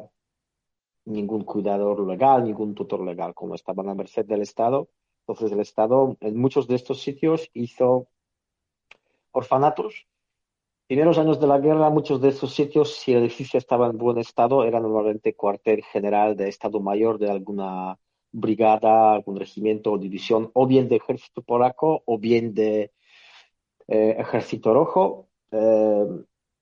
[1.07, 4.91] ningún cuidador legal, ningún tutor legal, como estaban a merced del Estado.
[5.21, 8.09] Entonces el Estado en muchos de estos sitios hizo
[9.33, 10.07] orfanatos.
[10.87, 14.19] Primeros años de la guerra, muchos de estos sitios, si el edificio estaba en buen
[14.19, 17.99] estado, era normalmente cuartel general de Estado Mayor de alguna
[18.33, 22.93] brigada, algún regimiento o división, o bien de ejército polaco, o bien de
[23.89, 25.29] eh, ejército rojo.
[25.51, 26.07] Eh,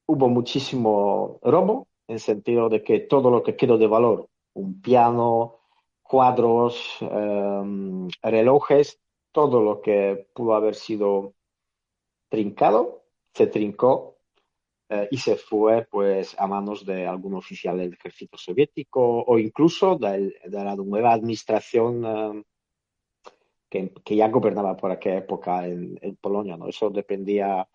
[0.06, 5.58] hubo muchísimo robo, en sentido de que todo lo que quedó de valor, un piano,
[6.02, 8.98] cuadros, em, relojes,
[9.32, 11.34] todo lo que pudo haber sido
[12.30, 13.04] trincado,
[13.34, 14.17] se trincó
[14.88, 19.96] eh, y se fue pues a manos de algún oficial del ejército soviético o incluso
[19.96, 22.44] de, la nueva administración em,
[23.68, 26.56] que, ya gobernaba por aquella época en, en Polonia.
[26.56, 26.68] ¿no?
[26.68, 27.68] Eso dependía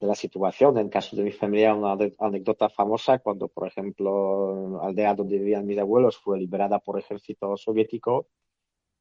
[0.00, 0.78] de la situación.
[0.78, 5.78] En caso de mi familia, una anécdota famosa, cuando, por ejemplo, aldea donde vivían mis
[5.78, 8.28] abuelos fue liberada por ejército soviético,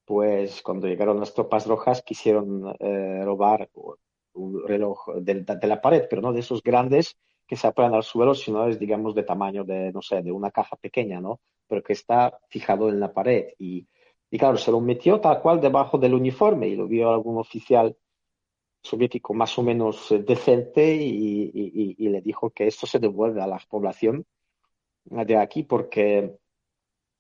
[0.06, 3.70] pues cuando llegaron las tropas rojas quisieron eh, robar
[4.34, 8.34] un reloj de, la pared, pero no de esos grandes que se apoyan al suelo,
[8.34, 11.40] sino es, digamos, de tamaño de, no sé, de una caja pequeña, ¿no?
[11.68, 13.50] Pero que está fijado en la pared.
[13.60, 13.88] Y,
[14.30, 17.96] y claro, se lo metió tal cual debajo del uniforme y lo vio algún oficial
[18.86, 23.60] soviético más o menos eh, decente y, le dijo que esto se devuelve a la
[23.68, 24.26] población
[25.06, 26.38] de aquí porque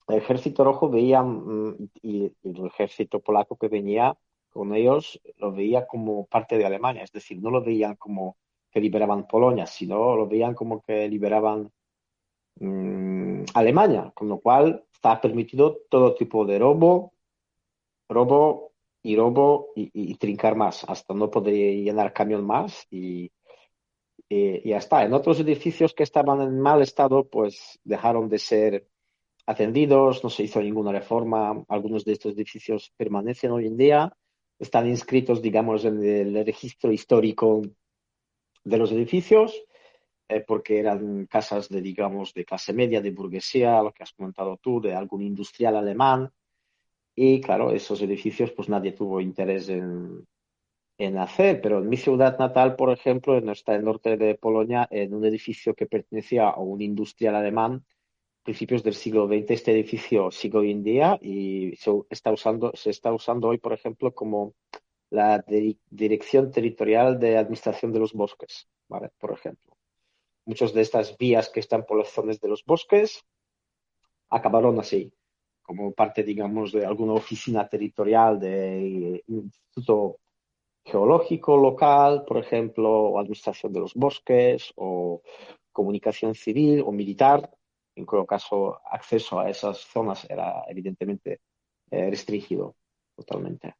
[0.08, 4.16] el ejército rojo veía mm, y, el ejército polaco que venía
[4.50, 8.38] con ellos lo veía como parte de Alemania, es decir, no lo veían como
[8.76, 11.72] que liberaban Polonia, sino lo veían como que liberaban
[12.60, 17.14] mm, Alemania, con lo cual está permitido todo tipo de robo,
[18.10, 23.32] robo y robo y, trincar más, hasta no poder llenar camión más y,
[24.28, 25.06] y, ya está.
[25.06, 28.90] En otros edificios que estaban en mal estado, pues dejaron de ser
[29.46, 31.64] atendidos, no se hizo ninguna reforma.
[31.70, 34.18] Algunos de estos edificios permanecen hoy en día,
[34.60, 37.62] están inscritos, digamos, en el registro histórico
[38.66, 39.64] de los edificios,
[40.28, 44.58] eh, porque eran casas de, digamos, de clase media, de burguesía, lo que has comentado
[44.58, 46.32] tú, de algún industrial alemán.
[47.16, 50.28] Y claro, esos edificios pues nadie tuvo interés en,
[50.98, 55.14] en hacer, pero en mi ciudad natal, por ejemplo, en el norte de Polonia, en
[55.14, 57.86] un edificio que pertenecía a un industrial alemán,
[58.44, 62.90] principios del siglo XX, este edificio sigue hoy en día y se está usando, se
[62.90, 64.54] está usando hoy, por ejemplo, como
[65.10, 65.44] la
[65.90, 68.68] Dirección Territorial de Administración de los Bosques.
[68.88, 69.76] Por ejemplo.
[70.46, 73.26] Muchas de estas vías que están por las zonas de los bosques
[74.30, 75.12] acabaron así
[75.64, 80.20] como parte, digamos, de alguna oficina territorial de Instituto
[80.84, 85.24] Geológico local, por ejemplo, o Administración de los Bosques, o
[85.72, 87.50] Comunicación Civil o Militar.
[87.96, 91.40] En cuyo caso, acceso a esas zonas era evidentemente
[91.90, 92.76] eh, restringido
[93.16, 93.74] totalmente.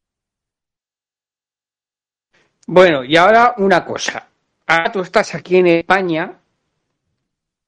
[2.66, 4.28] Bueno, y ahora una cosa.
[4.68, 6.40] Ahora tú estás aquí en España.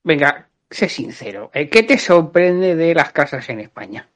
[0.03, 4.09] Venga, sé sincero, eh, ¿qué te sorprende de las casas en España?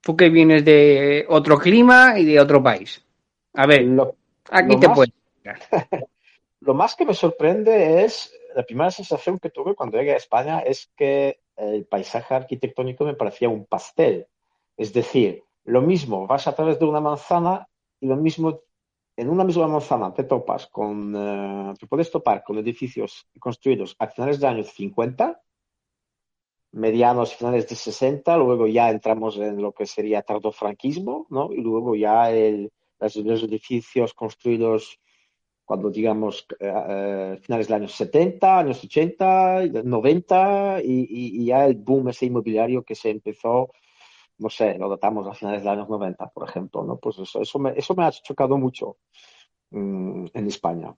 [0.00, 3.02] Tú que vienes de otro clima y de otro país.
[3.54, 3.86] A ver,
[4.50, 5.14] aquí te puedes.
[6.60, 10.60] lo más que me sorprende es la primera sensación que tuve cuando llegué a España
[10.60, 14.26] es que el paisaje arquitectónico me parecía un pastel.
[14.76, 17.68] Es decir, lo mismo, vas a través de una manzana
[18.00, 18.60] y lo mismo,
[19.16, 24.08] en una misma manzana te topas con, eh, te puedes topar con edificios construidos a
[24.08, 25.40] finales de años 50,
[26.72, 31.52] medianos finales de 60, luego ya entramos en lo que sería tardofranquismo, ¿no?
[31.52, 34.98] Y luego ya el, los edificios construidos
[35.64, 41.76] cuando digamos eh, finales de los años 70, años 80, 90 y, y, ya el
[41.76, 43.70] boom ese inmobiliario que se empezó,
[44.38, 46.96] no sé, lo datamos a finales de los años 90, por ejemplo, ¿no?
[46.98, 48.98] Pues eso, eso, me, eso me ha chocado mucho
[49.70, 50.94] mm, en España,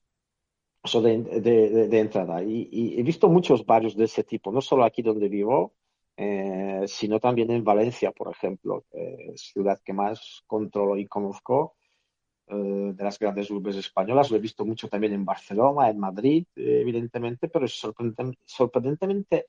[0.82, 2.42] eso de, de, de, entrada.
[2.42, 5.74] Y, y, he visto muchos barrios de ese tipo, no solo aquí donde vivo,
[6.16, 8.84] eh, sino también en Valencia, por ejemplo,
[9.36, 11.76] ciudad que más controlo y conozco
[12.48, 14.30] eh, de las grandes urbes españolas.
[14.30, 17.72] Lo he visto mucho también en Barcelona, en Madrid, eh, evidentemente, pero es
[18.44, 19.46] sorprendentemente,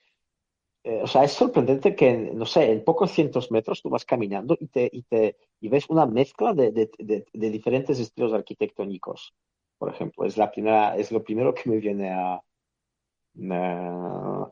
[0.87, 4.55] eh, o sea, es sorprendente que, no sé, en pocos cientos metros tú vas caminando
[4.57, 9.33] y, te, y, te, y ves una mezcla de, de, de, diferentes estilos arquitectónicos.
[9.77, 12.41] Por ejemplo, es, la primera, es lo primero que me viene a,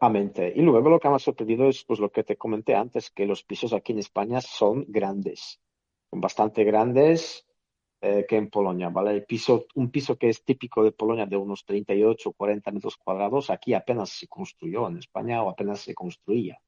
[0.01, 0.51] a mente.
[0.53, 3.25] Y luego lo que me ha sorprendido es pues, lo que te comenté antes, que
[3.25, 5.61] los pisos aquí en España son grandes,
[6.09, 7.45] son bastante grandes
[8.01, 9.21] eh, que en Polonia, ¿vale?
[9.21, 13.49] Piso, un piso que es típico de Polonia de unos 38 o 40 metros cuadrados,
[13.49, 16.59] aquí apenas se construyó, en España o apenas se construía.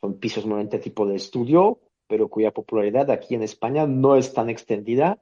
[0.00, 4.50] Son pisos normalmente tipo de estudio, pero cuya popularidad aquí en España no es tan
[4.50, 5.20] extendida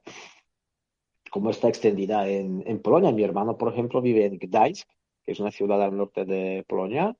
[1.31, 3.11] como está extendida en, en Polonia.
[3.11, 4.87] Mi hermano, por ejemplo, vive en Gdańsk,
[5.23, 7.17] que es una ciudad al norte de Polonia,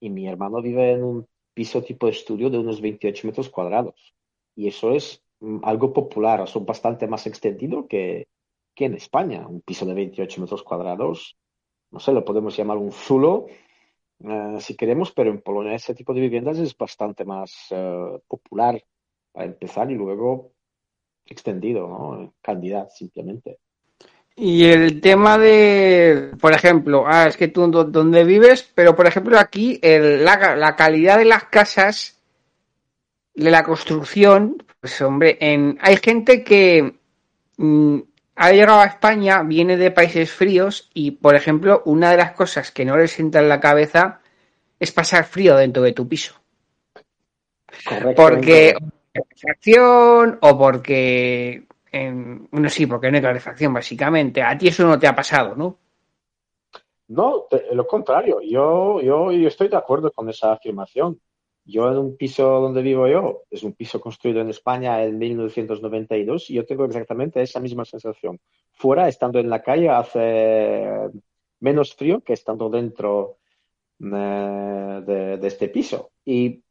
[0.00, 4.14] y mi hermano vive en un piso tipo de estudio de unos 28 metros cuadrados.
[4.56, 5.22] Y eso es
[5.62, 8.28] algo popular, son bastante más extendido que,
[8.74, 9.46] que en España.
[9.46, 11.36] Un piso de 28 metros cuadrados,
[11.90, 13.46] no sé, lo podemos llamar un zulo,
[14.22, 18.82] eh, si queremos, pero en Polonia ese tipo de viviendas es bastante más eh, popular
[19.32, 20.52] para empezar y luego
[21.24, 22.34] extendido, ¿no?
[22.42, 23.58] Cantidad, simplemente.
[24.36, 29.38] Y el tema de, por ejemplo, ah, es que tú donde vives, pero por ejemplo
[29.38, 32.19] aquí la calidad de las casas
[33.40, 36.94] de la construcción, pues hombre, en, hay gente que
[37.56, 37.98] mm,
[38.36, 42.70] ha llegado a España, viene de países fríos y, por ejemplo, una de las cosas
[42.70, 44.20] que no les entra en la cabeza
[44.78, 46.34] es pasar frío dentro de tu piso.
[48.16, 48.74] Porque
[49.12, 54.42] calefacción o porque bueno sí, porque no hay calefacción básicamente.
[54.42, 55.78] A ti eso no te ha pasado, ¿no?
[57.08, 58.40] No, lo contrario.
[58.42, 61.20] Yo, yo, yo estoy de acuerdo con esa afirmación.
[61.64, 66.50] Yo en un piso donde vivo yo, es un piso construido en España en 1992
[66.50, 68.40] y yo tengo exactamente esa misma sensación.
[68.72, 71.10] Fuera, estando en la calle, hace
[71.60, 73.38] menos frío que estando dentro
[74.00, 76.12] eh, de, este piso.
[76.24, 76.62] Y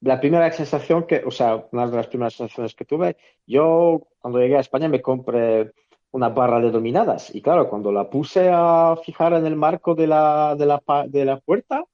[0.00, 3.16] la primera sensación que, o sea, una de las primeras sensaciones que tuve,
[3.46, 5.72] yo cuando llegué a España me compré
[6.12, 10.06] una barra de dominadas y claro, cuando la puse a fijar en el marco de
[10.06, 11.84] la, de la, de la puerta,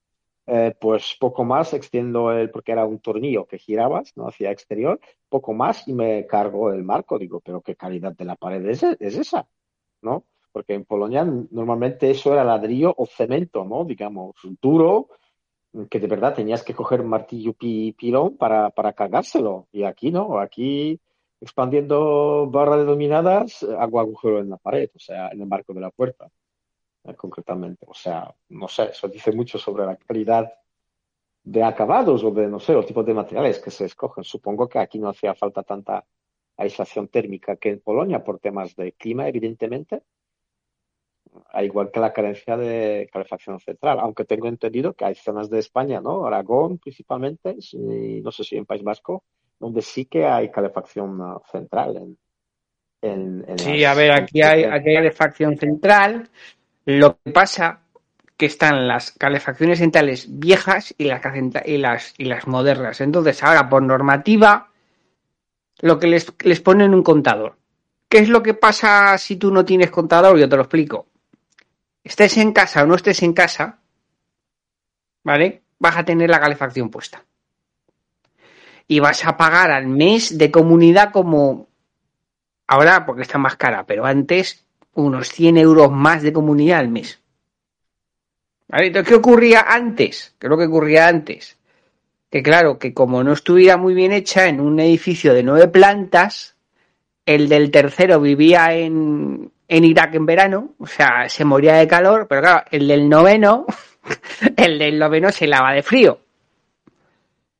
[0.54, 4.28] eh, pues poco más extiendo el, porque era un tornillo que girabas, ¿no?
[4.28, 5.00] Hacia exterior,
[5.30, 7.18] poco más y me cargo el marco.
[7.18, 9.48] Digo, pero qué calidad de la pared es, es esa,
[10.02, 10.26] ¿no?
[10.52, 13.86] Porque en Polonia normalmente eso era ladrillo o cemento, ¿no?
[13.86, 15.08] Digamos, duro,
[15.88, 19.68] que de verdad tenías que coger martillo y pilón para, para cargárselo.
[19.72, 21.00] Y aquí no, aquí
[21.40, 25.80] expandiendo barra de dominadas, hago agujero en la pared, o sea, en el marco de
[25.80, 26.28] la puerta.
[27.04, 27.84] Eh, concretamente.
[27.88, 30.52] O sea, no sé, eso dice mucho sobre la calidad
[31.42, 34.22] de acabados o de, no sé, los tipos de materiales que se escogen.
[34.22, 36.04] Supongo que aquí no hacía falta tanta
[36.56, 40.02] aislación térmica que en Polonia por temas de clima, evidentemente,
[41.50, 45.58] al igual que la carencia de calefacción central, aunque tengo entendido que hay zonas de
[45.58, 46.26] España, ¿no?
[46.26, 49.24] Aragón principalmente, y no sé si en País Vasco,
[49.58, 52.16] donde sí que hay calefacción uh, central.
[53.00, 56.28] En, sí, a ver, aquí hay, aquí hay calefacción central,
[56.84, 57.80] lo que pasa
[58.36, 61.22] que están las calefacciones centrales viejas y las,
[61.64, 63.00] y las, y las modernas.
[63.00, 64.70] Entonces, ahora por normativa,
[65.80, 67.56] lo que les, les ponen un contador.
[68.08, 70.38] ¿Qué es lo que pasa si tú no tienes contador?
[70.38, 71.06] Yo te lo explico.
[72.02, 73.78] Estés en casa o no estés en casa,
[75.22, 75.62] ¿vale?
[75.78, 77.24] Vas a tener la calefacción puesta.
[78.88, 81.68] Y vas a pagar al mes de comunidad como
[82.66, 84.61] ahora porque está más cara, pero antes
[84.94, 87.20] unos 100 euros más de comunidad al mes.
[88.68, 90.34] Entonces, ¿qué ocurría antes?
[90.38, 91.58] ¿Qué es lo que ocurría antes?
[92.30, 96.56] Que claro, que como no estuviera muy bien hecha en un edificio de nueve plantas,
[97.26, 102.26] el del tercero vivía en, en Irak en verano, o sea, se moría de calor,
[102.28, 103.66] pero claro, el del noveno,
[104.56, 106.20] el del noveno se lava de frío.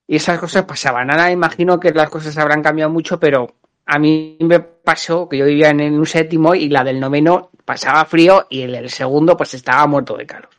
[0.07, 1.11] Y esas cosas pasaban.
[1.11, 3.55] Ahora imagino que las cosas habrán cambiado mucho, pero
[3.87, 8.05] a mí me pasó que yo vivía en un séptimo y la del noveno pasaba
[8.05, 10.51] frío y el del segundo pues estaba muerto de calor.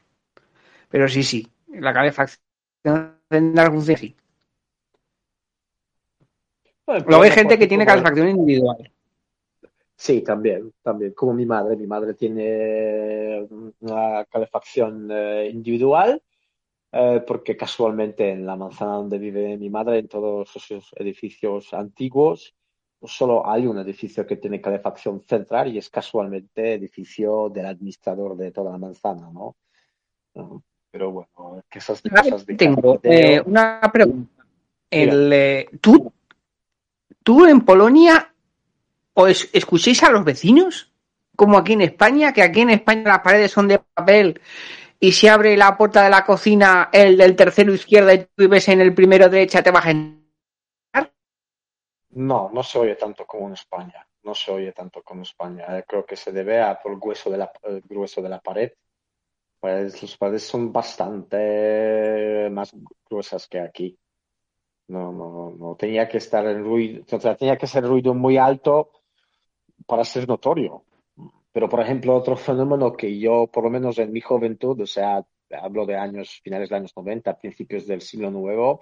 [0.90, 2.44] Pero sí, sí, la calefacción
[3.30, 4.16] funciona así.
[6.86, 8.92] Luego hay gente que tiene calefacción individual.
[9.96, 11.78] Sí, también, también, como mi madre.
[11.78, 13.48] Mi madre tiene
[13.80, 16.22] una calefacción eh, individual
[16.92, 22.54] eh, porque casualmente en la manzana donde vive mi madre, en todos esos edificios antiguos,
[23.06, 28.52] solo hay un edificio que tiene calefacción central y es casualmente edificio del administrador de
[28.52, 29.56] toda la manzana, ¿no?
[30.92, 34.46] Pero bueno, que esas cosas de Tengo eh, una pregunta.
[34.90, 36.12] El, ¿tú,
[37.24, 38.34] ¿Tú en Polonia
[39.14, 40.92] o escuchéis a los vecinos?
[41.36, 44.40] Como aquí en España, que aquí en España las paredes son de papel
[45.00, 48.68] y si abre la puerta de la cocina el del tercero izquierda y tú vives
[48.70, 50.23] en el primero derecha, te vas a entrar.
[52.16, 54.08] No, no se oye tanto como en España.
[54.24, 55.78] No se oye tanto como en España.
[55.78, 57.52] Eh, creo que se debe a por el grueso de la,
[57.86, 58.72] grueso de la pared.
[59.60, 62.76] Pues las paredes son bastante más
[63.10, 63.98] gruesas que aquí.
[64.88, 67.06] No, no, no tenía que estar en ruido,
[67.38, 68.92] tenía que ser ruido muy alto
[69.86, 70.84] para ser notorio.
[71.52, 75.26] Pero, por ejemplo, otro fenómeno que yo, por lo menos en mi juventud, o sea,
[75.52, 78.82] hablo de años, finales de años 90, principios del siglo nuevo,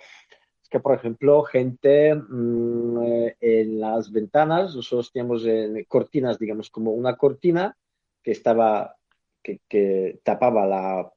[0.71, 5.45] que, por ejemplo, gente mm, eh, en las ventanas, nosotros teníamos
[5.87, 7.77] cortinas, digamos, como una cortina
[8.23, 8.95] que estaba,
[9.43, 11.11] que, que tapaba la,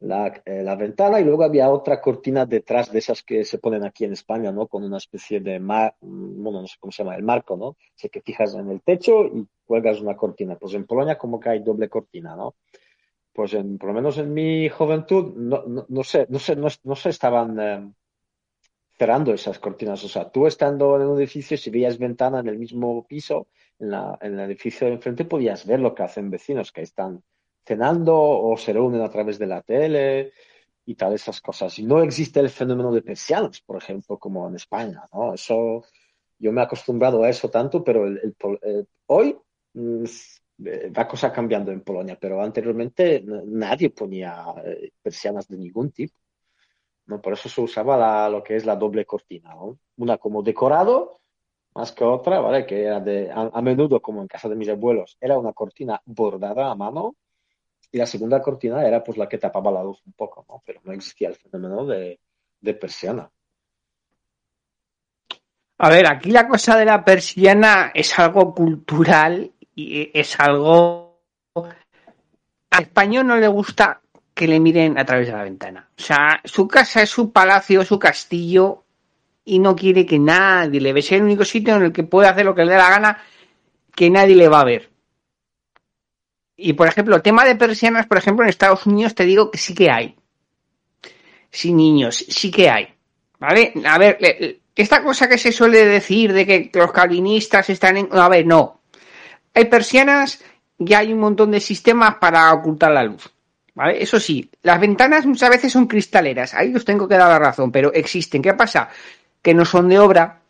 [0.00, 3.84] la, eh, la, ventana y luego había otra cortina detrás de esas que se ponen
[3.84, 4.66] aquí en España, ¿no?
[4.66, 7.76] Con una especie de, mar, mm, bueno, no sé cómo se llama, el marco, ¿no?
[7.94, 10.56] sé que fijas en el techo y cuelgas una cortina.
[10.56, 12.54] Pues en Polonia como que hay doble cortina, ¿no?
[13.32, 16.68] Pues en, por lo menos en mi juventud, no, no, no sé, no sé, no,
[16.84, 17.92] no se estaban eh,
[18.98, 20.02] cerrando esas cortinas.
[20.04, 23.90] O sea, tú estando en un edificio, si veías ventana en el mismo piso, en,
[23.90, 27.22] la, en el edificio de enfrente, podías ver lo que hacen vecinos que están
[27.64, 30.32] cenando o se reúnen a través de la tele
[30.84, 31.78] y tal, esas cosas.
[31.78, 35.34] Y no existe el fenómeno de persianas, por ejemplo, como en España, ¿no?
[35.34, 35.84] Eso,
[36.38, 38.34] yo me he acostumbrado a eso tanto, pero el,
[39.06, 39.36] hoy
[39.74, 40.04] mm,
[40.64, 46.18] eh, va cosa cambiando en Polonia, pero anteriormente nadie ponía eh, persianas de ningún tipo.
[47.08, 47.20] ¿No?
[47.20, 49.54] Por eso se usaba lo que es la doble cortina.
[49.96, 51.20] Una como decorado,
[51.74, 52.66] más que otra, ¿vale?
[52.66, 56.70] Que era de, a menudo, como en casa de mis abuelos, era una cortina bordada
[56.70, 57.16] a mano
[57.90, 60.62] y la segunda cortina era pues la que tapaba la luz un poco, ¿no?
[60.64, 62.18] Pero no existía el fenómeno de,
[62.74, 63.30] persiana.
[65.78, 71.22] A ver, aquí la cosa de la persiana es algo cultural y es algo...
[71.54, 74.02] Al español no le gusta
[74.38, 75.88] que le miren a través de la ventana.
[75.98, 78.84] O sea, su casa es su palacio, su castillo
[79.44, 81.00] y no quiere que nadie le vea.
[81.00, 83.18] Es el único sitio en el que puede hacer lo que le dé la gana
[83.96, 84.90] que nadie le va a ver.
[86.56, 89.74] Y por ejemplo, tema de persianas, por ejemplo, en Estados Unidos te digo que sí
[89.74, 90.14] que hay.
[91.50, 92.94] Sí, niños, sí que hay.
[93.40, 93.72] ¿Vale?
[93.86, 94.18] A ver,
[94.76, 98.08] esta cosa que se suele decir de que los calvinistas están en.
[98.12, 98.82] A ver, no.
[99.52, 100.44] Hay persianas
[100.78, 103.32] y hay un montón de sistemas para ocultar la luz.
[103.78, 104.02] ¿Vale?
[104.02, 106.52] Eso sí, las ventanas muchas veces son cristaleras.
[106.52, 108.42] Ahí os tengo que dar la razón, pero existen.
[108.42, 108.88] ¿Qué pasa?
[109.40, 110.40] Que no son de obra.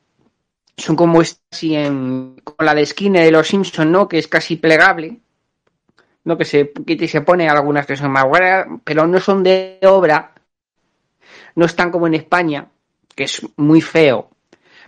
[0.79, 4.09] Son como así en, con la de esquina de los Simpson, ¿no?
[4.09, 5.19] Que es casi plegable
[6.25, 6.39] ¿no?
[6.39, 10.33] que se que se pone algunas que son más buenas, pero no son de obra,
[11.55, 12.69] no están como en España,
[13.15, 14.31] que es muy feo.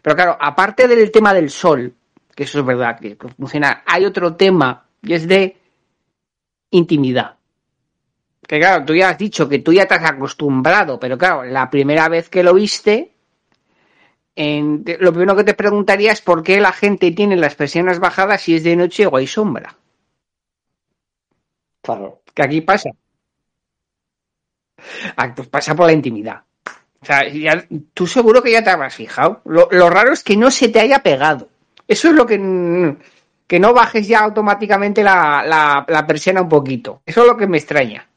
[0.01, 1.95] Pero claro, aparte del tema del sol,
[2.35, 5.57] que eso es verdad, que funciona, hay otro tema y es de
[6.71, 7.40] intimidad.
[8.51, 11.71] Que claro, tú ya has dicho que tú ya te has acostumbrado, pero claro, la
[11.71, 13.13] primera vez que lo viste,
[14.35, 18.57] lo primero que te preguntaría es por qué la gente tiene las persianas bajadas si
[18.57, 19.77] es de noche o hay sombra.
[21.81, 22.23] Claro.
[22.35, 22.91] Que aquí pasa.
[25.37, 26.43] Pues pasa por la intimidad.
[27.03, 27.23] O sea,
[27.95, 29.43] tú seguro que ya te habrás fijado.
[29.45, 31.51] Lo, raro es que no se te haya pegado.
[31.87, 32.97] Eso es lo que.
[33.47, 37.03] Que no bajes ya automáticamente la, la, persiana un poquito.
[37.07, 38.10] Eso es lo que me extraña.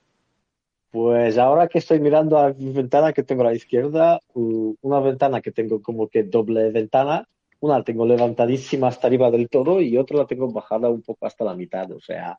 [0.93, 5.41] Pues ahora que estoy mirando a mi ventana que tengo a la izquierda, una ventana
[5.41, 7.27] que tengo como que doble ventana,
[7.61, 11.25] una la tengo levantadísima hasta arriba del todo y otra la tengo bajada un poco
[11.25, 11.91] hasta la mitad.
[11.93, 12.37] O sea,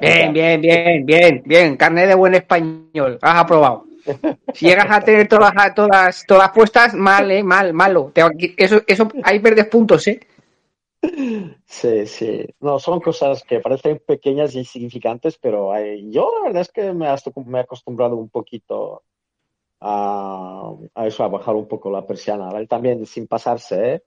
[0.00, 1.76] Bien, bien, bien, bien, bien.
[1.76, 3.20] Carne de buen español.
[3.22, 3.84] Has aprobado.
[4.52, 8.10] Si llegas a tener todas, todas, todas puestas, mal, eh, mal, malo.
[8.56, 10.18] Eso, eso, ahí perdes puntos, eh.
[11.66, 12.46] Sí, sí.
[12.60, 16.92] No, son cosas que parecen pequeñas y insignificantes, pero hay- yo la verdad es que
[16.92, 19.02] me, has- he acostumbrado un poquito
[19.80, 22.50] a, a eso, a bajar un poco la persiana.
[22.58, 24.02] Él también sin pasarse, ¿eh?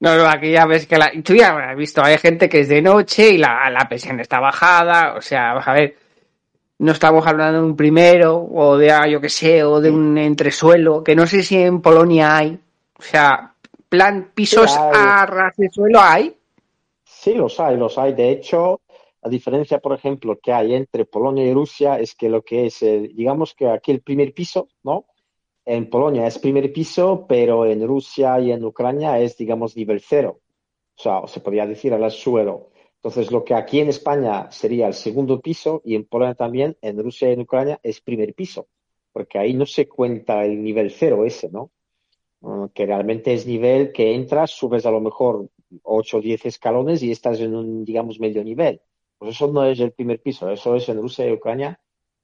[0.00, 1.12] No, no, aquí ya ves que la...
[1.22, 4.40] Tú ya habrás visto, hay gente que es de noche y la, la presión está
[4.40, 5.96] bajada, o sea, vamos a ver,
[6.78, 10.18] no estamos hablando de un primero o de, ah, yo qué sé, o de un
[10.18, 12.58] entresuelo, que no sé si en Polonia hay,
[12.98, 13.49] o sea,
[13.90, 16.34] plan pisos Sí, a ras de suelo hay.
[17.04, 18.14] Sí, los hay, los hay.
[18.14, 18.80] De hecho,
[19.22, 22.82] la diferencia, por ejemplo, que hay entre Polonia y Rusia es que lo que es,
[22.82, 25.04] el- digamos que aquí el primer piso, ¿no?
[25.66, 30.40] En Polonia es primer piso, pero en Rusia y en Ucrania es, digamos, nivel cero.
[30.96, 32.70] O sea, se podría decir al suelo.
[32.94, 37.02] Entonces, lo que aquí en España sería el segundo piso y en Polonia también, en
[37.02, 38.68] Rusia y en Ucrania es primer piso,
[39.12, 41.70] porque ahí no se cuenta el nivel cero ese, ¿no?
[42.74, 45.48] Que realmente es nivel que entras, subes a lo mejor
[45.82, 48.80] 8 o 10 escalones y estás en un, digamos, medio nivel.
[49.18, 51.78] Pues eso no es el primer piso, eso es en Rusia y Ucrania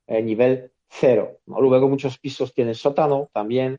[0.07, 1.39] eh, nivel cero.
[1.47, 3.79] Luego muchos pisos tienen sótano también,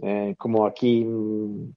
[0.00, 1.72] eh, como aquí mm,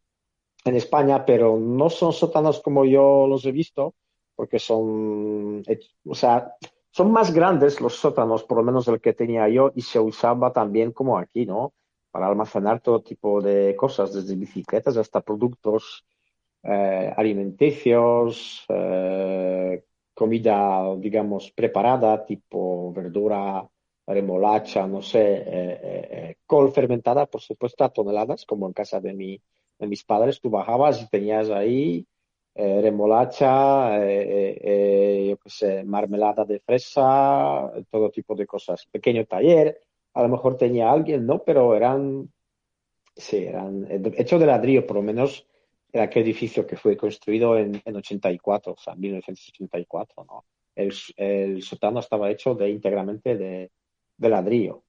[0.66, 3.96] en España, pero no son sótanos como yo los he visto,
[4.36, 5.64] porque son,
[6.06, 6.56] o sea,
[6.92, 10.52] son más grandes los sótanos, por lo menos el que tenía yo, y se usaba
[10.52, 11.74] también como aquí, ¿no?
[12.12, 16.06] Para almacenar todo tipo de cosas, desde bicicletas hasta productos
[16.64, 19.84] eh, alimenticios, eh,
[20.14, 23.68] comida, digamos, preparada, tipo verdura,
[24.06, 29.14] remolacha, no sé, eh, eh, col fermentada, por supuesto, a toneladas, como en casa de,
[29.14, 29.42] mi,
[29.80, 30.40] de mis padres.
[30.42, 32.06] Tú bajabas y tenías ahí
[32.54, 38.86] remolacha, yo qué sé, marmelada de fresa, todo tipo de cosas.
[38.92, 39.80] Pequeño taller,
[40.14, 41.44] a lo mejor tenía alguien, ¿no?
[41.44, 42.32] Pero eran,
[43.16, 45.48] sí, eran hechos de ladrillo, por lo menos
[45.94, 50.46] en aquel edificio que fue construido en, en 84, o sea, en 1984, ¿no?
[50.76, 53.72] El, el sótano estaba hecho de íntegramente de,
[54.18, 54.84] ladrillo.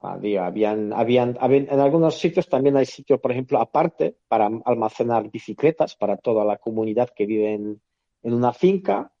[0.00, 5.96] Había, habían, habían, en algunos sitios también hay sitios, por ejemplo, aparte para almacenar bicicletas
[5.96, 7.80] para toda la comunidad que vive en
[8.22, 9.11] una finca,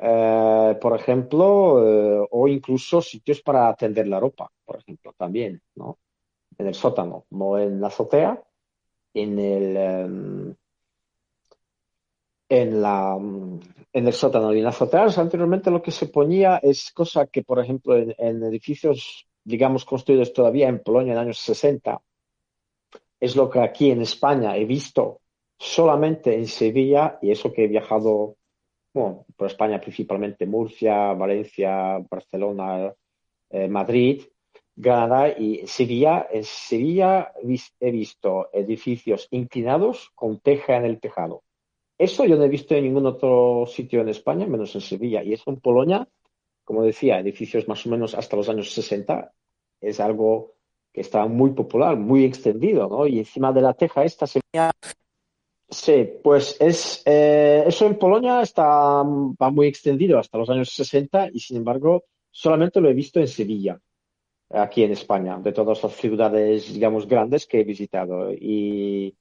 [0.00, 5.98] eh, por ejemplo, eh, o incluso sitios para tender la ropa, por ejemplo, también, ¿no?
[6.58, 8.42] En el sótano, no en la azotea,
[9.14, 10.54] en el, em,
[12.48, 16.92] en la, en el sótano y en las azoteas anteriormente lo que se ponía es
[16.92, 22.00] cosa que, por ejemplo, en, en edificios, digamos, construidos todavía en Polonia en años 60,
[23.20, 25.20] es lo que aquí en España he visto
[25.58, 28.36] solamente en Sevilla y eso que he viajado,
[28.94, 32.94] bueno, por España principalmente Murcia, Valencia, Barcelona,
[33.50, 34.22] eh, Madrid,
[34.76, 36.28] Granada y Sevilla.
[36.30, 37.32] En Sevilla
[37.80, 41.42] he visto edificios inclinados con teja en el tejado.
[41.98, 45.22] Eso yo no he visto en ningún otro sitio en España, menos en Sevilla.
[45.22, 46.08] Y eso en Polonia,
[46.64, 49.32] como decía, edificios más o menos hasta los años 60,
[49.80, 50.54] es algo
[50.92, 53.06] que estaba muy popular, muy extendido, ¿no?
[53.06, 54.70] Y encima de la teja esta se veía...
[55.74, 58.64] Sí, pues es, eh, eso en Polonia está,
[59.02, 63.26] va muy extendido hasta los años 60 y sin embargo solamente lo he visto en
[63.26, 63.80] Sevilla,
[64.50, 68.32] aquí en España, de todas las ciudades, digamos, grandes que he visitado.
[68.32, 69.16] Y,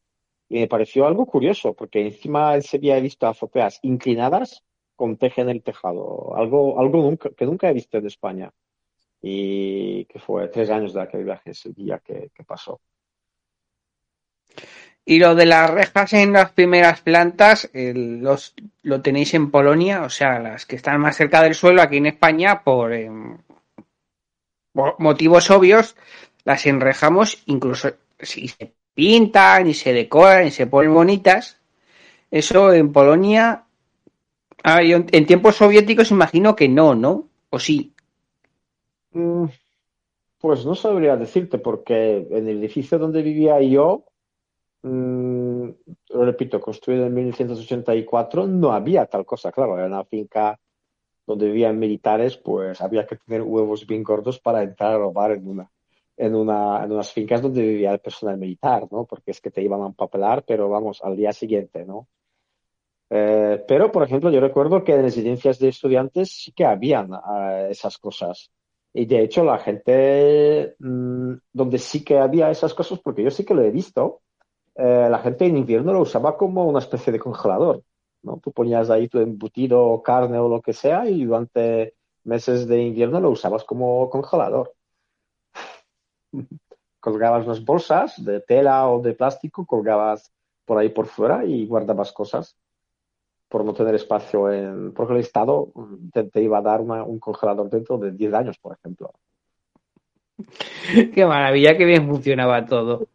[0.50, 4.64] me pareció algo curioso, porque encima en Sevilla he visto azoteas inclinadas
[4.96, 8.52] con teja en el tejado, algo, algo nunca, que nunca he visto en España.
[9.22, 12.80] Y que fue tres años de aquel viaje a Sevilla que, que pasó.
[15.06, 20.10] Y lo de las rejas en las primeras plantas, los, lo tenéis en Polonia, o
[20.10, 22.92] sea, las que están más cerca del suelo, aquí en España, por,
[24.74, 25.96] por motivos obvios,
[26.46, 31.58] las enrejamos, incluso si se pintan y se decoran y se ponen bonitas.
[32.32, 33.66] Eso en Polonia,
[34.64, 37.30] ah, yo en en tiempos soviéticos imagino que no, ¿no?
[37.52, 37.94] O sí.
[39.12, 39.46] Mm,
[40.40, 44.06] Pues no sabría decirte, porque en el edificio donde vivía yo,
[44.84, 45.70] mm,
[46.10, 49.52] lo repito, construido en 1984, no había tal cosa.
[49.52, 50.60] Claro, era una finca
[51.26, 55.48] donde vivían militares, pues había que tener huevos bien gordos para entrar a robar en
[55.48, 55.72] una,
[56.18, 59.06] en una, en unas fincas donde vivía el personal militar, ¿no?
[59.06, 62.08] Porque es que te iban a empapelar, pero vamos, al día siguiente, ¿no?
[63.10, 67.68] Eh, pero, por ejemplo, yo recuerdo que en residencias de estudiantes sí que habían eh,
[67.70, 68.52] esas cosas.
[68.94, 73.46] Y de hecho, la gente mm, donde sí que había esas cosas, porque yo sí
[73.46, 74.22] que lo he visto,
[74.76, 77.84] eh, la gente en invierno lo usaba como una especie de congelador,
[78.24, 78.40] ¿no?
[78.44, 83.20] Tú ponías ahí tu embutido, carne o lo que sea, y durante meses de invierno
[83.20, 84.74] lo usabas como congelador.
[87.04, 90.32] colgabas unas bolsas de tela o de plástico, colgabas
[90.66, 92.56] por ahí por fuera y guardabas cosas
[93.50, 95.68] por no tener espacio en, porque el Estado
[96.12, 99.12] te, iba a dar un congelador dentro de 10 años, por ejemplo.
[101.14, 103.08] Qué maravilla, qué bien funcionaba todo.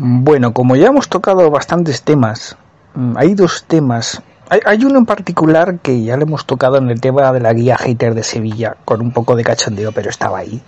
[0.00, 2.56] Bueno, como ya hemos tocado bastantes temas,
[2.94, 4.22] mm, hay dos temas.
[4.48, 7.76] Hay, uno en particular que ya le hemos tocado en el tema de la guía
[7.76, 10.62] hater de Sevilla, con un poco de cachondeo, pero estaba ahí,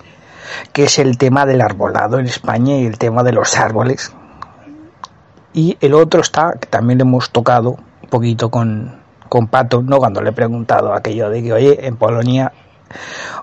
[0.72, 4.12] que es el tema del arbolado en España y el tema de los árboles.
[5.52, 8.96] Y el otro está, que también le hemos tocado un poquito con,
[9.28, 9.98] con Pato, ¿no?
[9.98, 12.52] Cuando le he preguntado aquello de que, oye, en Polonia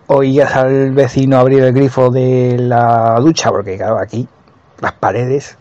[0.07, 4.27] oías al vecino abrir el grifo de la ducha, porque claro, aquí
[4.81, 5.57] las paredes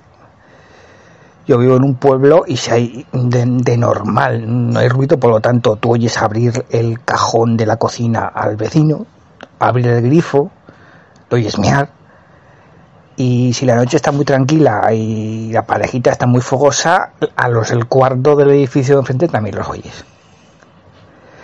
[1.46, 5.40] yo vivo en un pueblo y si hay de, normal, no hay ruido, por lo
[5.40, 9.06] tanto tú oyes abrir el cajón de la cocina al vecino,
[9.58, 10.50] abrir el grifo,
[11.30, 11.90] lo oyes mear.
[13.16, 17.70] Y si la noche está muy tranquila y la parejita está muy fogosa, a los
[17.70, 20.04] del cuarto del edificio de enfrente también los oyes.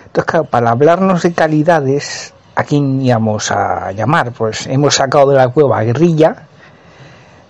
[0.07, 4.33] Entonces, claro, para hablarnos de calidades, ¿a quién íbamos a llamar?
[4.33, 6.49] Pues hemos sacado de la cueva a Guerrilla,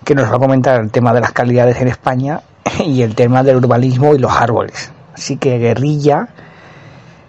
[0.05, 2.41] que nos va a comentar el tema de las calidades en España
[2.85, 4.93] y el tema del urbanismo y los árboles.
[5.15, 6.29] Así que guerrilla,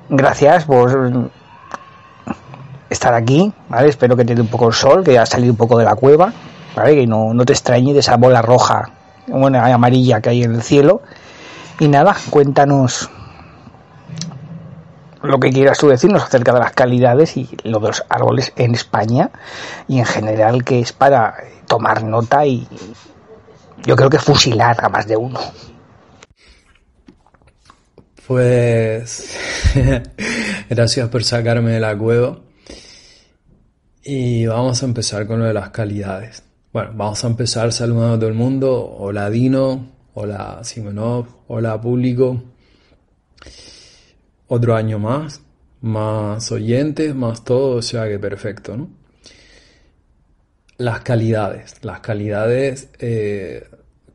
[0.10, 1.32] gracias por
[2.90, 3.90] estar aquí, ¿vale?
[3.90, 5.96] Espero que te dé un poco el sol, que ha salido un poco de la
[5.96, 6.32] cueva,
[6.76, 6.96] ¿vale?
[6.96, 8.90] Que no, no te extrañe de esa bola roja,
[9.28, 11.02] bueno, amarilla que hay en el cielo.
[11.80, 13.10] Y nada, cuéntanos
[15.24, 18.76] lo que quieras tú decirnos acerca de las calidades y lo de los árboles en
[18.76, 19.32] España
[19.88, 21.36] y en general que es para
[21.74, 22.68] tomar nota y
[23.84, 25.40] yo creo que fusilar a más de uno.
[28.28, 29.36] Pues
[30.70, 32.38] gracias por sacarme de la cueva.
[34.04, 36.44] Y vamos a empezar con lo de las calidades.
[36.72, 38.96] Bueno, vamos a empezar saludando a todo el mundo.
[39.00, 42.40] Hola Dino, hola Simonov, hola público.
[44.46, 45.42] Otro año más,
[45.82, 49.03] más oyentes, más todo, o sea que perfecto, ¿no?
[50.84, 51.76] Las calidades.
[51.82, 53.66] Las calidades, eh,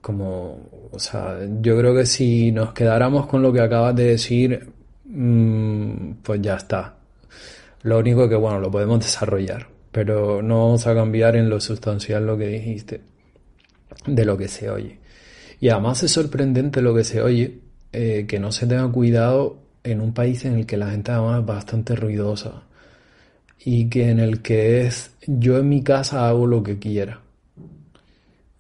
[0.03, 4.69] como, o sea, yo creo que si nos quedáramos con lo que acabas de decir,
[5.07, 6.97] mm, pues ya está.
[7.85, 12.27] Lo único que, bueno, lo podemos desarrollar, pero no vamos a cambiar en lo sustancial
[12.27, 13.01] lo que dijiste,
[14.07, 14.99] de lo que se oye.
[15.61, 17.61] Y además es sorprendente lo que se oye,
[17.95, 21.41] eh, que no se tenga cuidado en un país en el que la gente además
[21.41, 22.68] es bastante ruidosa
[23.65, 27.21] y que en el que es yo en mi casa hago lo que quiera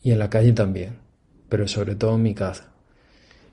[0.02, 0.96] y en la calle también,
[1.48, 2.72] pero sobre todo en mi casa.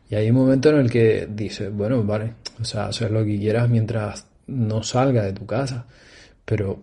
[0.10, 3.38] Y hay un momento en el que dices, bueno, vale, o sea, hacer lo que
[3.38, 5.86] quieras mientras no salga de tu casa,
[6.46, 6.80] pero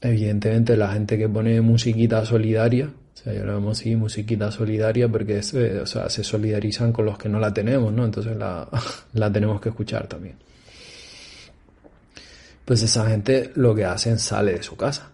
[0.00, 5.08] evidentemente la gente que pone musiquita solidaria, o sea, yo lo llamo así, musiquita solidaria,
[5.08, 8.04] porque eh, o sea, se solidarizan con los que no la tenemos, ¿no?
[8.04, 8.68] Entonces la,
[9.12, 10.36] la tenemos que escuchar también
[12.66, 15.12] pues esa gente lo que hacen sale de su casa.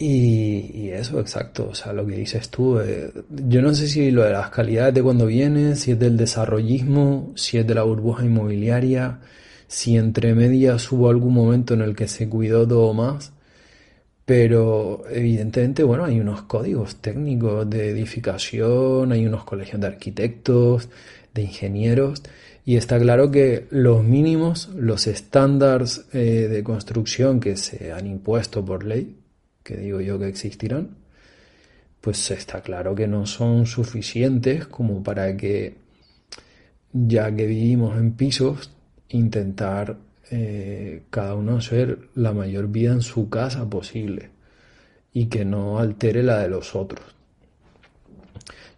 [0.00, 4.22] Y, eso, exacto, o sea, lo que dices tú, eh, yo no sé si lo
[4.22, 8.24] de las calidades de cuando viene, si es del desarrollismo, si es de la burbuja
[8.24, 9.18] inmobiliaria,
[9.66, 13.32] si entre medias hubo algún momento en el que se cuidó todo más,
[14.24, 20.88] pero evidentemente, bueno, hay unos códigos técnicos de edificación, hay unos colegios de arquitectos,
[21.34, 22.22] de ingenieros,
[22.64, 28.64] y está claro que los mínimos, los estándares eh, de construcción que se han impuesto
[28.64, 29.16] por ley,
[29.62, 30.96] que digo yo que existirán,
[32.00, 35.76] pues está claro que no son suficientes como para que,
[36.92, 38.70] ya que vivimos en pisos,
[39.08, 39.96] intentar
[40.30, 44.30] eh, cada uno hacer la mayor vida en su casa posible
[45.12, 47.17] y que no altere la de los otros.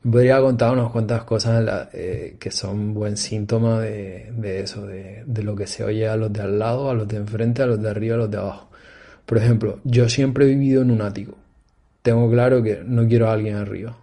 [0.03, 5.66] Podría contar unas cuantas cosas eh, que son buen síntoma de, eso, de, lo que
[5.66, 8.14] se oye a los de al lado, a los de enfrente, a los de arriba,
[8.14, 8.70] a los de abajo.
[9.26, 11.36] Por ejemplo, yo siempre he vivido en un ático.
[12.01, 13.94] Tengo claro que no quiero a alguien arriba.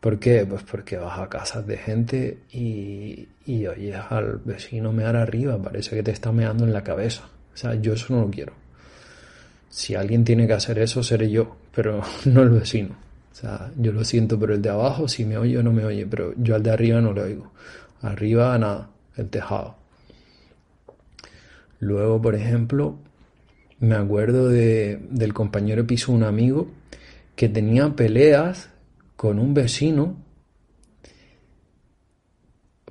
[0.00, 0.44] ¿Por qué?
[0.44, 5.56] Pues porque vas a casas de gente y, y oyes al vecino mear arriba.
[5.62, 7.22] Parece que te está meando en la cabeza.
[7.54, 8.52] O sea, yo eso no lo quiero.
[9.70, 12.96] Si alguien tiene que hacer eso, seré yo, pero no el vecino.
[13.34, 15.84] O sea, yo lo siento, pero el de abajo, si me oye o no me
[15.84, 17.50] oye, pero yo al de arriba no lo oigo.
[18.00, 19.74] Arriba nada, el tejado.
[21.80, 22.96] Luego, por ejemplo,
[23.80, 26.68] me acuerdo de, del compañero piso, un amigo,
[27.34, 28.70] que tenía peleas
[29.16, 30.16] con un vecino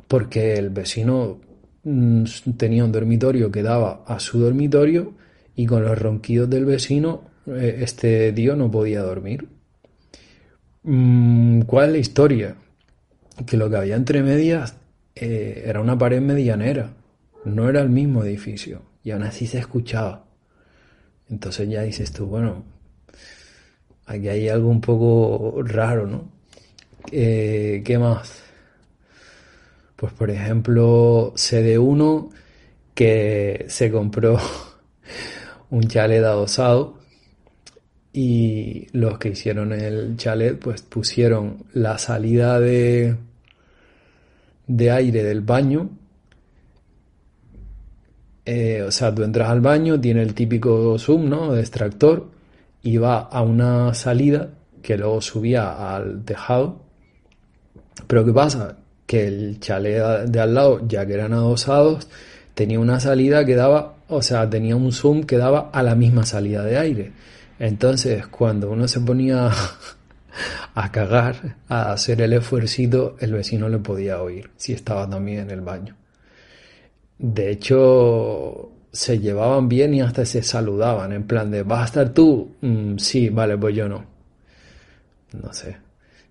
[0.09, 1.39] porque el vecino
[1.83, 2.25] mm,
[2.57, 5.13] tenía un dormitorio que daba a su dormitorio
[5.55, 9.47] y con los ronquidos del vecino eh, este tío no podía dormir.
[10.83, 12.55] Mm, ¿Cuál es la historia?
[13.45, 14.75] Que lo que había entre medias
[15.15, 16.93] eh, era una pared medianera,
[17.45, 20.25] no era el mismo edificio, y aún así se escuchaba.
[21.29, 22.63] Entonces ya dices tú, bueno,
[24.05, 26.29] aquí hay algo un poco raro, ¿no?
[27.11, 28.43] Eh, ¿Qué más?
[29.95, 32.29] Pues por ejemplo, de uno
[32.93, 34.37] que se compró
[35.69, 37.02] un chalet adosado
[38.13, 43.15] y los que hicieron el chalet pues pusieron la salida de,
[44.67, 45.89] de aire del baño.
[48.45, 51.53] Eh, o sea, tú entras al baño, tiene el típico zoom, ¿no?
[51.53, 52.29] De extractor
[52.83, 54.49] y va a una salida
[54.83, 56.83] que luego subía al tejado.
[58.05, 58.77] Pero ¿qué pasa?
[59.07, 62.07] Que el chalet de al lado, ya que eran adosados,
[62.53, 66.25] tenía una salida que daba, o sea, tenía un zoom que daba a la misma
[66.25, 67.11] salida de aire.
[67.63, 69.49] Entonces, cuando uno se ponía
[70.75, 75.51] a cagar, a hacer el esfuercito, el vecino le podía oír si estaba también en
[75.51, 75.95] el baño.
[77.17, 82.09] De hecho, se llevaban bien y hasta se saludaban, en plan de, ¿vas a estar
[82.09, 82.53] tú?
[82.59, 84.03] Mm, sí, vale, pues yo no.
[85.31, 85.77] No sé,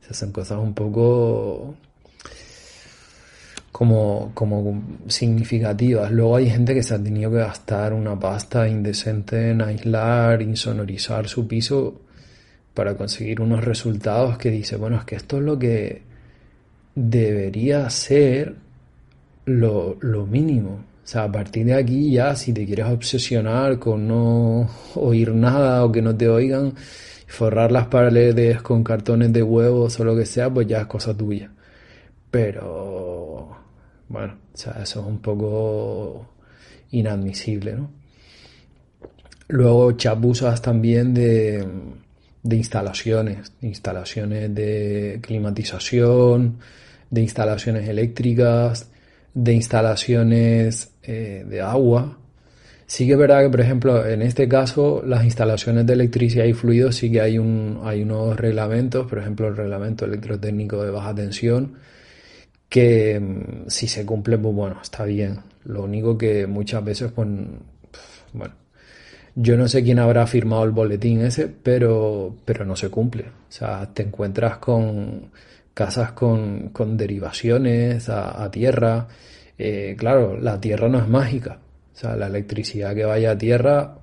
[0.03, 1.74] se hacen cosas un poco
[3.73, 6.12] como, como significativas.
[6.12, 11.27] Luego hay gente que se ha tenido que gastar una pasta indecente en aislar, insonorizar
[11.27, 12.03] su piso
[12.75, 16.03] para conseguir unos resultados que dice, bueno, es que esto es lo que
[16.95, 18.57] debería ser
[19.47, 20.85] lo, lo mínimo.
[21.05, 25.85] O sea, a partir de aquí ya, si te quieres obsesionar con no oír nada
[25.85, 26.75] o que no te oigan,
[27.27, 31.16] forrar las paredes con cartones de huevos o lo que sea, pues ya es cosa
[31.16, 31.51] tuya.
[32.33, 33.57] Pero,
[34.09, 36.30] bueno, eso es un poco
[36.91, 37.91] inadmisible, ¿no?
[39.49, 41.62] Luego chapuzas también de,
[42.43, 46.57] de instalaciones, instalaciones de climatización,
[47.11, 48.89] de instalaciones eléctricas,
[49.35, 52.18] de instalaciones eh, de agua.
[52.87, 56.55] Sí que es verdad que, por ejemplo, en este caso, las instalaciones de electricidad y
[56.55, 61.14] fluidos sí que hay, un, hay unos reglamentos, por ejemplo, el reglamento electrotécnico de baja
[61.14, 61.74] tensión,
[62.73, 65.41] que mm, si se cumple, pues bueno, está bien.
[65.64, 67.29] Lo único que muchas veces, pues,
[68.33, 68.55] bueno,
[69.35, 73.25] yo no sé quién habrá firmado el boletín ese, pero, pero no se cumple.
[73.25, 75.31] O sea, te encuentras con
[75.75, 79.07] casas con, con derivaciones a, tierra.
[79.59, 81.59] Eh, claro, la tierra no es mágica.
[81.95, 83.99] O sea, la electricidad que vaya a tierra,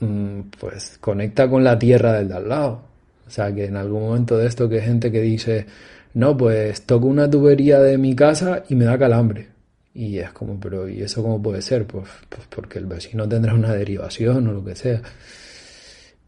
[0.00, 2.82] mm, pues conecta con la tierra del de al lado.
[3.26, 5.66] O sea, que en algún momento de esto que hay gente que dice,
[6.14, 9.48] no, pues toco una tubería de mi casa y me da calambre.
[9.94, 11.86] Y es como, pero ¿y eso cómo puede ser?
[11.86, 15.02] Pues, pues porque el vecino tendrá una derivación o lo que sea.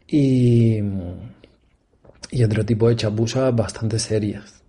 [0.07, 0.79] Y,
[2.31, 4.61] y otro tipo de chapuzas bastante serias.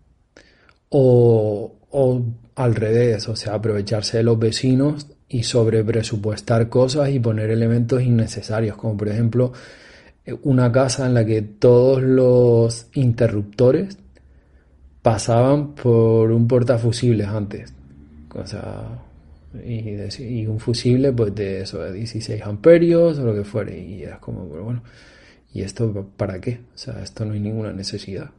[0.88, 2.22] O, o
[2.54, 8.76] al revés, o sea, aprovecharse de los vecinos y sobrepresupuestar cosas y poner elementos innecesarios,
[8.76, 9.52] como por ejemplo
[10.42, 13.98] una casa en la que todos los interruptores
[15.02, 17.74] pasaban por un portafusibles antes.
[18.34, 19.02] O sea,
[19.64, 23.78] y, un fusible pues de eso, de 16 amperios o lo que fuere.
[23.78, 24.82] Y es como, bueno,
[25.54, 26.60] ¿Y esto para qué?
[26.74, 28.30] O sea, esto no hay ninguna necesidad.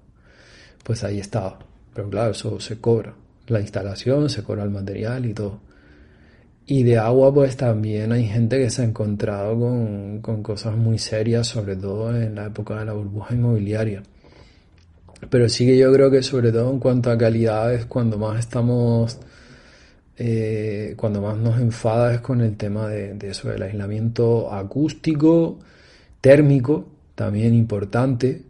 [0.84, 1.60] Pues ahí estaba.
[1.94, 3.14] Pero claro, eso se cobra.
[3.48, 5.60] La instalación, se cobra el material y todo.
[6.66, 10.98] Y de agua, pues también hay gente que se ha encontrado con, con cosas muy
[10.98, 14.02] serias, sobre todo en la época de la burbuja inmobiliaria.
[15.30, 18.40] Pero sí que yo creo que sobre todo en cuanto a calidad es cuando más
[18.40, 19.20] estamos,
[20.18, 25.60] eh, cuando más nos enfada es con el tema de, eso, del aislamiento acústico,
[26.22, 28.42] térmico, también importante.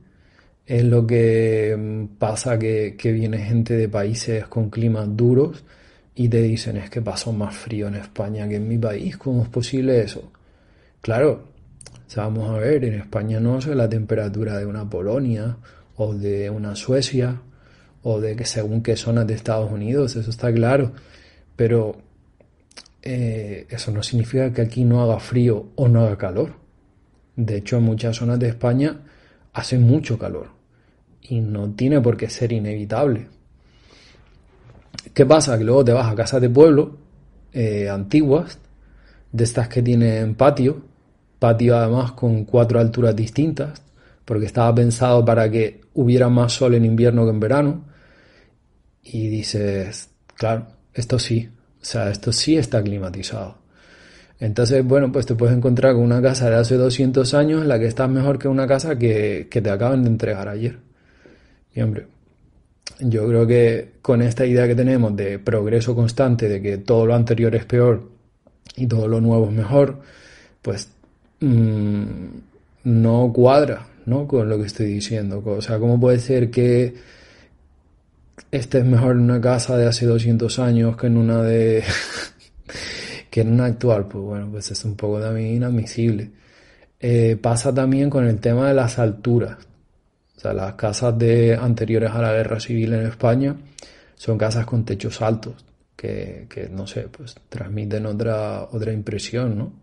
[0.65, 5.63] Es lo que mm, pasa que, viene gente de países con climas duros
[6.15, 9.17] y te dicen es que pasó más frío en España que en mi país.
[9.17, 10.31] ¿Cómo es posible eso?
[11.01, 11.53] Claro,
[12.15, 15.57] vamos a ver, en España no es la temperatura de una Polonia
[15.95, 17.41] o de una Suecia
[18.01, 20.91] o de que según qué zonas de Estados Unidos, eso está claro.
[21.55, 21.97] Pero
[23.01, 26.55] eh, eso no significa que aquí no haga frío o no haga calor.
[27.35, 29.01] De hecho, en muchas zonas de España
[29.53, 30.49] hace mucho calor
[31.21, 33.27] y no tiene por qué ser inevitable.
[35.13, 35.57] ¿Qué pasa?
[35.57, 36.97] Que luego te vas a casas de pueblo
[37.53, 38.57] eh, antiguas,
[39.31, 40.83] de estas que tienen patio,
[41.39, 43.81] patio además con cuatro alturas distintas,
[44.25, 47.85] porque estaba pensado para que hubiera más sol en invierno que en verano.
[49.03, 51.49] Y dices, claro, esto sí,
[51.81, 53.57] o sea, esto sí está climatizado.
[54.39, 57.79] Entonces, bueno, pues te puedes encontrar con una casa de hace 200 años en la
[57.79, 60.79] que estás mejor que una casa que, que te acaban de entregar ayer.
[61.73, 62.07] Y hombre,
[62.99, 67.15] yo creo que con esta idea que tenemos de progreso constante, de que todo lo
[67.15, 68.09] anterior es peor
[68.75, 70.01] y todo lo nuevo es mejor,
[70.61, 70.89] pues
[71.39, 72.27] mmm,
[72.83, 74.27] no cuadra ¿no?
[74.27, 75.41] con lo que estoy diciendo.
[75.45, 76.95] O sea, ¿cómo puede ser que
[78.51, 81.83] estés mejor en una casa de hace 200 años que en una de
[83.29, 84.07] que en una actual?
[84.07, 86.31] Pues bueno, pues es un poco también inadmisible.
[86.99, 89.57] Eh, pasa también con el tema de las alturas.
[90.37, 93.55] O sea, las casas de anteriores a la guerra civil en España
[94.15, 99.82] son casas con techos altos, que, que no sé, pues transmiten otra, otra impresión, ¿no?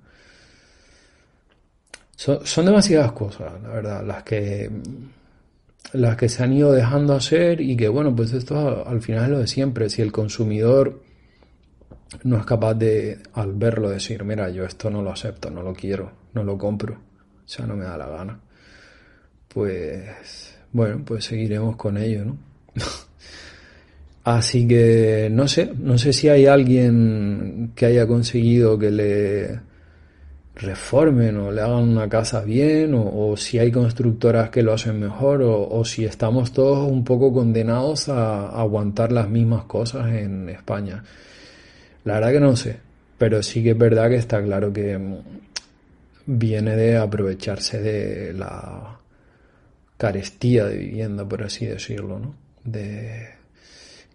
[2.21, 4.71] Son, demasiadas cosas, la verdad, las que,
[5.95, 9.31] las que se han ido dejando hacer y que, bueno, pues esto al final es
[9.31, 9.89] lo de siempre.
[9.89, 11.03] Si el consumidor
[12.25, 15.73] no es capaz de, al verlo, decir, mira, yo esto no lo acepto, no lo
[15.73, 18.39] quiero, no lo compro, o sea, no me da la gana,
[19.49, 22.37] pues, bueno, pues seguiremos con ello, ¿no?
[24.25, 29.70] Así que no sé, no sé si hay alguien que haya conseguido que le
[30.55, 35.43] reformen o le hagan una casa bien o, si hay constructoras que lo hacen mejor
[35.43, 41.03] o, si estamos todos un poco condenados a, aguantar las mismas cosas en España.
[42.05, 42.79] La verdad que no sé,
[43.19, 45.17] pero sí que es verdad que está claro que mm,
[46.27, 48.99] viene de aprovecharse de la
[49.97, 52.35] carestía de vivienda, por así decirlo, ¿no?
[52.65, 53.29] De,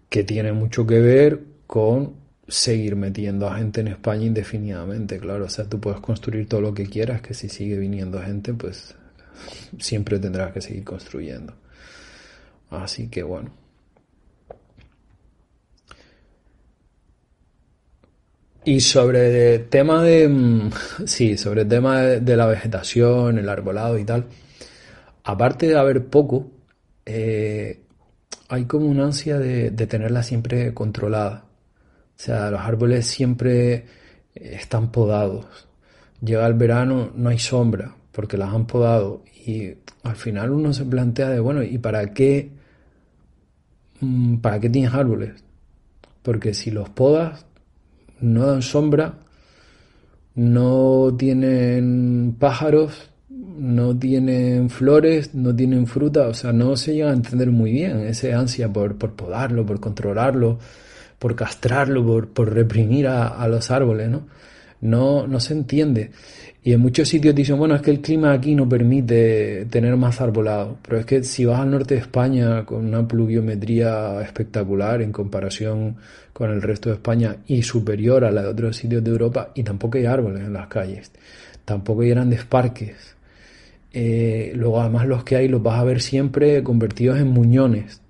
[0.10, 5.46] que tiene mucho que ver con seguir metiendo a gente en España indefinidamente, claro.
[5.46, 8.96] O sea, tú puedes construir todo lo que quieras, que si sigue viniendo gente, pues
[9.80, 11.54] siempre tendrás que seguir construyendo.
[12.70, 13.52] Así que bueno.
[18.64, 20.72] Y sobre el tema de, mm,
[21.06, 24.26] sí, sobre el tema de, la vegetación, el arbolado y tal,
[25.24, 26.52] aparte de haber poco,
[27.06, 27.82] eh,
[28.50, 31.45] hay como una ansia de tenerla siempre controlada.
[32.18, 33.86] O sea, los árboles siempre
[34.34, 35.46] están podados.
[36.22, 39.24] Llega el verano, no hay sombra, porque las han podado.
[39.46, 42.52] Y al final uno se plantea de, bueno, ¿y para qué,
[44.00, 45.44] mm, para qué tienes árboles?
[46.22, 47.46] Porque si los podas,
[48.22, 49.20] no dan sombra,
[50.36, 57.14] no tienen pájaros, no tienen flores, no tienen fruta, o sea, no se llega a
[57.14, 60.60] entender muy bien ese ansia por, por podarlo, por controlarlo
[61.20, 64.28] por castrarlo, por, por reprimir a, los árboles, ¿no?
[64.82, 65.28] ¿no?
[65.28, 66.12] No se entiende.
[66.64, 70.20] Y en muchos sitios dicen, bueno, es que el clima aquí no permite tener más
[70.20, 70.78] arbolado.
[70.82, 75.98] Pero es que si vas al norte de España con una pluviometría espectacular en comparación
[76.34, 79.64] con el resto de España y superior a la de otros sitios de Europa, y
[79.64, 81.12] tampoco hay árboles en las calles,
[81.64, 83.16] tampoco hay grandes parques.
[83.94, 88.02] Eh, luego además los que hay los vas a ver siempre convertidos en muñones.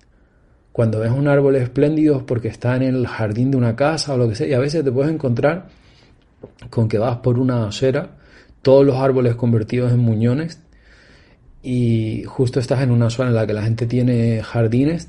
[0.76, 4.28] Cuando ves un árbol espléndido porque está en el jardín de una casa o lo
[4.28, 5.68] que sea, y a veces te puedes encontrar
[6.68, 8.10] con que vas por una acera,
[8.60, 10.60] todos los árboles convertidos en muñones,
[11.62, 15.08] y justo estás en una zona en la que la gente tiene jardines,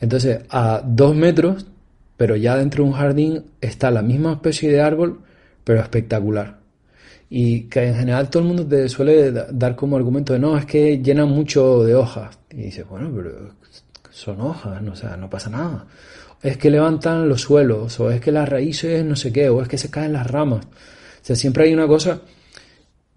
[0.00, 1.66] entonces a dos metros,
[2.16, 5.22] pero ya dentro de un jardín está la misma especie de árbol,
[5.64, 6.60] pero espectacular.
[7.28, 10.64] Y que en general todo el mundo te suele dar como argumento de no, es
[10.64, 12.38] que llenan mucho de hojas.
[12.52, 13.57] Y dices, bueno, pero
[14.18, 15.86] son hojas, no, o sea, no pasa nada.
[16.42, 19.68] Es que levantan los suelos, o es que las raíces no sé qué, o es
[19.68, 20.64] que se caen las ramas.
[20.66, 22.20] O sea, siempre hay una cosa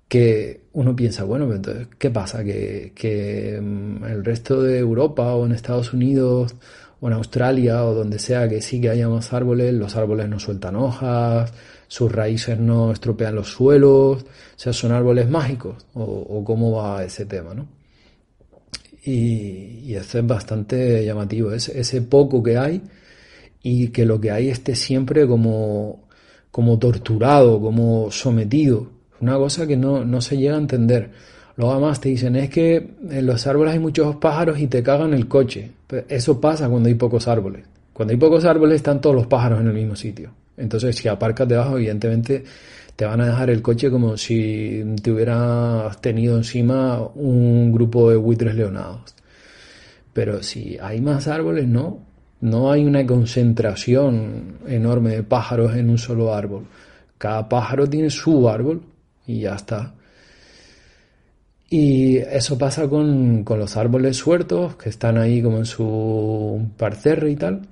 [0.08, 2.43] que uno piensa, bueno, entonces, ¿qué pasa?
[2.43, 6.56] Que, que mm, el resto de Europa o en Estados Unidos
[6.99, 10.39] o en Australia o donde sea que sí que haya más árboles, los árboles no
[10.39, 11.52] sueltan hojas,
[11.88, 17.04] sus raíces no estropean los suelos, o sea, son árboles mágicos, o, o cómo va
[17.04, 17.81] ese tema, ¿no?
[19.04, 22.82] Y, eso es bastante llamativo, es, ese poco que hay
[23.64, 26.08] y que lo que hay esté siempre como,
[26.52, 28.89] como torturado, como sometido.
[29.20, 31.12] Una cosa que no, no se llega a entender.
[31.58, 35.14] Luego además te dicen, es que en los árboles hay muchos pájaros y te cagan
[35.14, 35.72] el coche.
[36.08, 37.66] eso pasa cuando hay pocos árboles.
[37.93, 40.32] Cuando hay pocos árboles están todos los pájaros en el mismo sitio.
[40.58, 42.43] Entonces si aparcas debajo, evidentemente
[43.02, 48.16] te van a dejar el coche como si te hubieras tenido encima un grupo de
[48.16, 49.16] buitres leonados.
[50.14, 51.97] Pero si hay más árboles, no.
[52.41, 56.68] No hay una concentración enorme de pájaros en un solo árbol.
[57.18, 58.84] Cada pájaro tiene su árbol
[59.26, 59.95] y ya está.
[61.72, 67.32] Y eso pasa con, con los árboles sueltos que están ahí como en su parterre
[67.32, 67.68] y tal.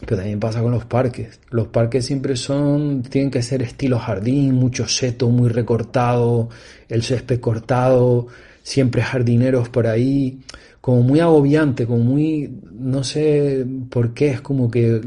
[0.00, 1.40] Pero también pasa con los parques.
[1.50, 6.50] Los parques siempre son, tienen que ser estilo jardín, mucho seto, muy recortado,
[6.88, 8.26] el césped cortado,
[8.62, 10.40] siempre jardineros por ahí,
[10.80, 15.00] como muy agobiante, como muy, no sé por qué, es como que,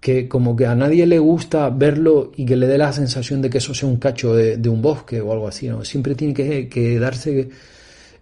[0.00, 3.50] que como que a nadie le gusta verlo y que le dé la sensación de
[3.50, 5.84] que eso sea un cacho de, un bosque o algo así, ¿no?
[5.84, 6.34] Siempre tiene
[6.68, 7.48] que, darse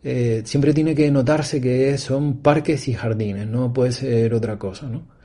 [0.05, 4.87] eh, siempre tiene que notarse que son parques y jardines, no puede ser otra cosa,
[4.87, 5.16] ¿no?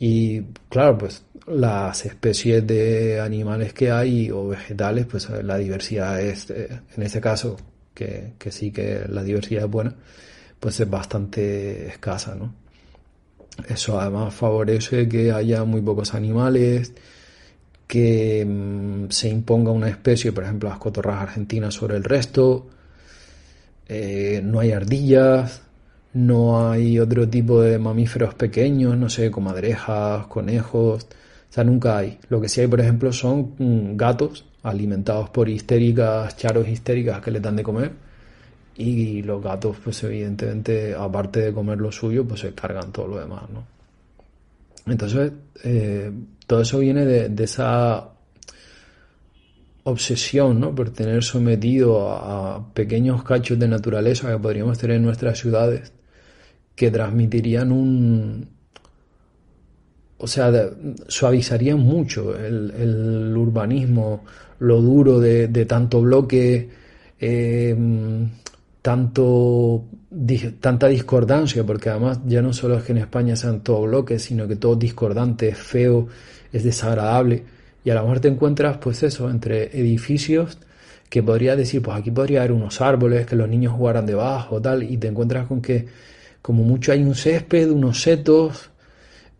[0.00, 0.40] Y
[0.70, 6.80] claro, pues las especies de animales que hay o vegetales, pues la diversidad es, eh,
[6.96, 7.58] en ese caso,
[7.92, 9.94] que, que, sí que la diversidad es buena,
[10.58, 12.54] pues es bastante escasa, ¿no?
[13.68, 16.94] Eso además favorece que haya muy pocos animales,
[17.86, 22.68] que mm, se imponga una especie, por ejemplo las cotorras argentinas sobre el resto,
[23.86, 25.62] eh, no hay ardillas,
[26.12, 32.18] no hay otro tipo de mamíferos pequeños, no sé, comadrejas, conejos, o sea, nunca hay.
[32.28, 37.30] Lo que sí hay, por ejemplo, son mm, gatos alimentados por histéricas, charos histéricas que
[37.30, 37.92] les dan de comer.
[38.76, 43.18] Y los gatos, pues evidentemente, aparte de comer lo suyo, pues se cargan todo lo
[43.18, 43.64] demás, ¿no?
[44.86, 45.32] Entonces,
[45.64, 46.10] eh,
[46.46, 48.10] todo eso viene de esa
[49.84, 50.74] obsesión ¿no?
[50.74, 55.92] por tener sometido a, pequeños cachos de naturaleza que podríamos tener en nuestras ciudades
[56.80, 58.48] que transmitirían un...
[60.16, 60.50] O sea,
[61.08, 64.24] suavizarían mucho el, urbanismo,
[64.60, 66.70] lo duro de, tanto bloque,
[67.18, 68.30] em,
[68.80, 69.84] tanto,
[70.58, 74.48] tanta discordancia, porque además ya no solo es que en España sean todos bloques, sino
[74.48, 76.08] que todo discordante, es feo,
[76.50, 77.44] es desagradable.
[77.84, 80.56] Y a lo mejor te encuentras, pues eso, entre edificios
[81.10, 84.82] que podría decir, pues aquí podría haber unos árboles, que los niños jugaran debajo, tal,
[84.82, 86.08] y te encuentras con que
[86.42, 88.70] como mucho hay un césped, unos setos,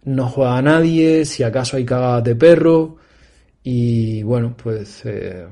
[0.05, 2.97] no juega nadie, si acaso hay cagadas de perro,
[3.63, 5.47] y bueno, pues eh,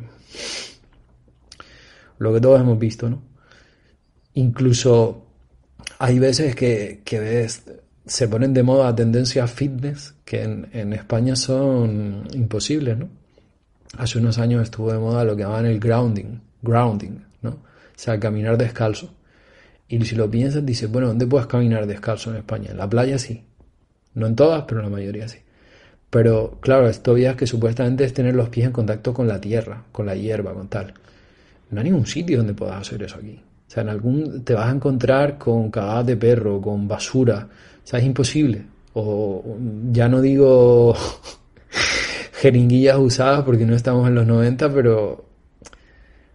[2.18, 3.22] lo que todos hemos visto, ¿no?
[4.34, 5.26] Incluso
[5.98, 7.64] hay veces que, que ves
[8.08, 13.08] se ponen de moda tendencias fitness que en, España son imposibles, ¿no?
[13.98, 17.50] Hace unos años estuvo de moda lo que llamaban el grounding, grounding, ¿no?
[17.50, 17.56] O
[17.96, 19.14] sea, caminar descalzo.
[19.88, 22.70] Y si lo piensas, dices, bueno, ¿dónde puedes caminar descalzo en España?
[22.70, 23.42] En la playa sí.
[24.14, 25.38] No en todas, pero en la mayoría sí.
[26.10, 29.84] Pero claro, esto ya que supuestamente es tener los pies en contacto con la tierra,
[29.92, 30.94] con la hierba, con tal.
[31.70, 33.40] No hay ningún sitio donde puedas hacer eso aquí.
[33.66, 37.46] O sea, en algún te vas a encontrar con cagadas de perro, con basura,
[37.84, 38.64] o sea, es imposible.
[38.94, 39.58] O
[39.92, 40.96] ya no digo
[42.40, 45.26] jeringuillas usadas porque no estamos en los 90, pero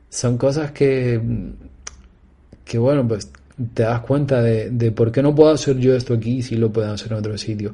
[0.09, 1.19] son cosas que,
[2.63, 3.31] que bueno, pues
[3.73, 6.91] te das cuenta de, por qué no puedo hacer yo esto aquí si lo pueden
[6.91, 7.73] hacer en otro sitio.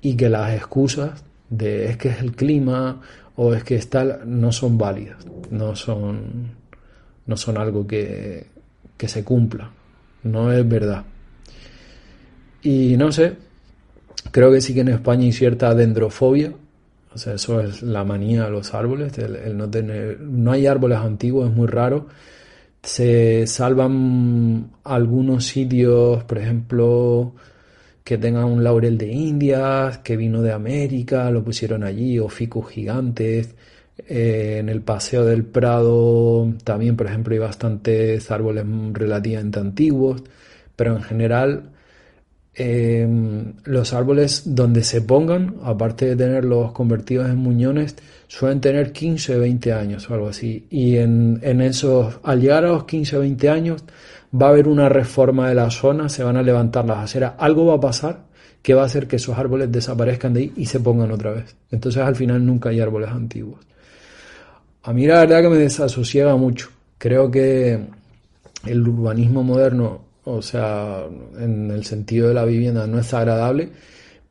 [0.00, 3.00] Y que las excusas de es que es el clima
[3.36, 6.52] o es que está no son válidas, no son,
[7.26, 8.46] no son algo que,
[8.96, 9.70] que se cumpla,
[10.24, 11.04] no es verdad.
[12.62, 13.36] Y no sé,
[14.30, 16.52] creo que sí que en España hay cierta dendrofobia.
[17.12, 20.98] O sea, eso es la manía de los árboles, el, no tener, no hay árboles
[20.98, 22.06] antiguos, es muy raro.
[22.82, 27.34] Se salvan algunos sitios, por ejemplo,
[28.04, 32.68] que tengan un laurel de Indias, que vino de América, lo pusieron allí, o ficus
[32.70, 33.54] gigantes.
[34.08, 40.22] Eh, en el Paseo del Prado también, por ejemplo, hay bastantes árboles relativamente antiguos,
[40.76, 41.70] pero en general
[42.62, 47.96] Em, los árboles donde se pongan, aparte de tenerlos convertidos en muñones,
[48.28, 50.66] suelen tener 15, 20 años o algo así.
[50.68, 53.82] Y en, en esos, al llegar a los 15, 20 años,
[54.34, 57.64] va a haber una reforma de la zona, se van a levantar las aceras, algo
[57.64, 58.24] va a pasar
[58.60, 61.56] que va a hacer que esos árboles desaparezcan de ahí y se pongan otra vez.
[61.70, 63.60] Entonces al final nunca hay árboles antiguos.
[64.82, 66.68] A mí la verdad que me desasosiega mucho.
[66.98, 67.80] Creo que
[68.66, 71.04] el urbanismo moderno o sea,
[71.38, 73.70] en el sentido de la vivienda no es agradable,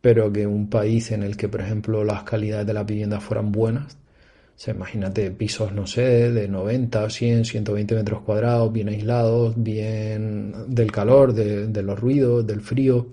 [0.02, 3.52] pero que un país en el que, por ejemplo, las calidades de la vivienda fueran
[3.52, 9.54] buenas, o sea, imagínate pisos, no sé, de 90, 100, 120 metros cuadrados, bien aislados,
[9.58, 13.08] bien del calor, de, los ruidos, del frío,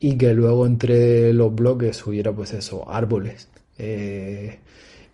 [0.00, 4.58] y que luego entre los bloques hubiera, pues eso, árboles, eh,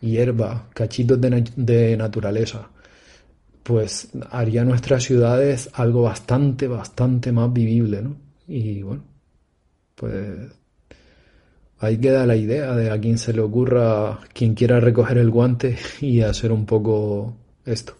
[0.00, 2.70] hierba, cachitos de naturaleza
[3.68, 8.16] pues haría nuestras ciudades algo bastante, bastante más vivible, ¿no?
[8.46, 9.02] Y bueno,
[9.94, 10.58] pues
[11.78, 15.76] ahí queda la idea de a quien se le ocurra, quien quiera recoger el guante
[16.00, 17.36] y hacer un poco
[17.66, 17.92] esto.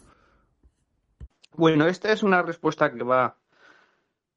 [1.52, 3.36] Bueno, esta es una respuesta que va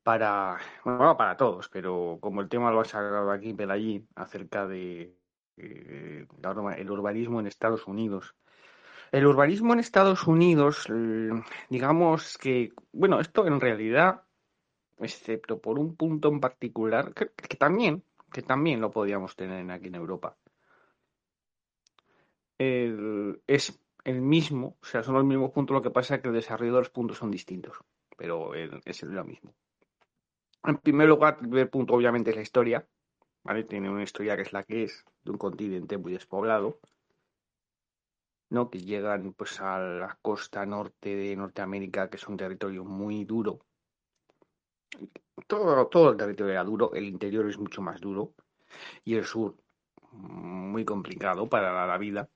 [0.03, 5.15] para, bueno, para todos, pero como el tema lo ha sacado aquí Pelayín acerca de
[5.55, 6.27] eh,
[6.77, 8.35] el urbanismo en Estados Unidos.
[9.11, 10.87] El urbanismo en Estados Unidos,
[11.69, 14.23] digamos que, bueno, esto en realidad,
[14.99, 19.95] excepto por un punto en particular, que, también, que también lo podíamos tener aquí en
[19.95, 20.37] Europa,
[22.57, 26.33] es el mismo, o sea, son los mismos puntos, lo que pasa es que el
[26.33, 27.77] desarrollo de los puntos son distintos,
[28.15, 29.53] pero es lo mismo.
[30.63, 32.87] En primer lugar, el primer punto obviamente es la historia,
[33.43, 33.63] ¿vale?
[33.63, 36.79] Tiene una historia que es la que es, de un continente muy despoblado,
[38.51, 38.69] ¿no?
[38.69, 43.59] Que llegan pues a la costa norte de Norteamérica, que es un territorio muy duro.
[45.47, 48.33] Todo, todo el territorio era duro, el interior es mucho más duro
[49.03, 49.55] y el sur
[50.11, 52.29] muy complicado para la vida.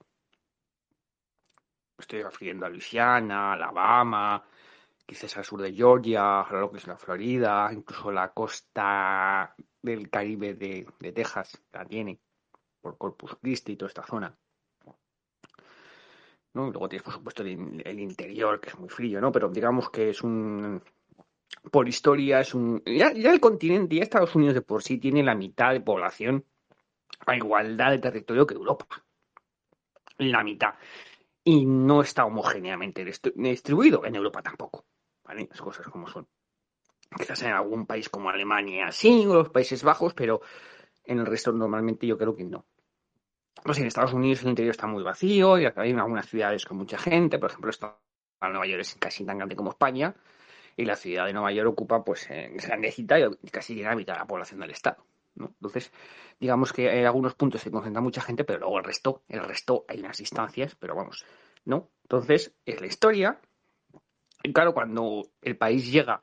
[1.98, 4.42] Estoy refiriendo a Luisiana, Alabama,
[5.04, 10.10] quizás al sur de Georgia, a lo que es la Florida, incluso la costa del
[10.10, 12.20] Caribe de, Texas la tiene,
[12.80, 14.36] por Corpus Christi y toda esta zona.
[16.56, 16.70] ¿No?
[16.70, 19.30] luego tienes, por supuesto, el, interior, que es muy frío, ¿no?
[19.30, 20.82] Pero digamos que es un.
[21.70, 22.82] Por historia, es un.
[22.84, 26.44] Ya, el continente, ya Estados Unidos de por sí tiene la mitad de población
[27.26, 28.86] a igualdad de territorio que Europa.
[30.18, 30.74] La mitad.
[31.44, 34.04] Y no está homogéneamente distribuido.
[34.04, 34.86] En Europa tampoco.
[35.28, 36.26] Las cosas como son.
[37.16, 40.40] Quizás en algún país como Alemania sí, o los Países Bajos, pero
[41.04, 42.64] en el resto normalmente yo creo que no.
[43.64, 46.98] Pues en Estados Unidos el interior está muy vacío y hay algunas ciudades con mucha
[46.98, 47.70] gente, por ejemplo,
[48.40, 50.14] Nueva York es casi tan grande como España
[50.76, 54.16] y la ciudad de Nueva York ocupa pues es grandecita y casi llena a mitad
[54.16, 55.04] la población del estado.
[55.38, 55.92] Entonces,
[56.40, 59.84] digamos que en algunos puntos se concentra mucha gente, pero luego el resto, el resto
[59.88, 61.24] hay unas distancias, pero vamos,
[61.64, 61.90] ¿no?
[62.02, 63.40] Entonces, es la historia,
[64.54, 66.22] claro, cuando el país llega,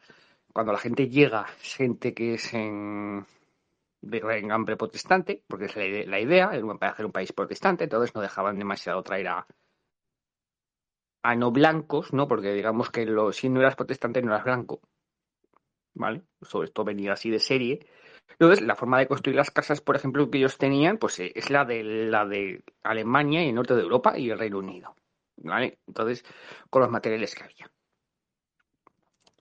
[0.52, 3.26] cuando la gente llega, gente que es en,
[4.04, 8.60] de hambre protestante, porque es la, idea, para hacer un país protestante, entonces no dejaban
[8.60, 9.48] demasiado traer a,
[11.24, 12.28] a no blancos, ¿no?
[12.28, 14.82] Porque digamos que si no eras protestante no eras blanco.
[15.96, 16.24] ¿Vale?
[16.42, 17.88] Sobre esto venía así de serie.
[18.32, 21.50] Entonces, la forma de construir las casas, por ejemplo, que ellos tenían, pues eh, es
[21.50, 24.96] la de la de Alemania y el norte de Europa y el Reino Unido.
[25.38, 25.80] ¿Vale?
[25.88, 26.26] Entonces,
[26.70, 27.72] con los materiales que había.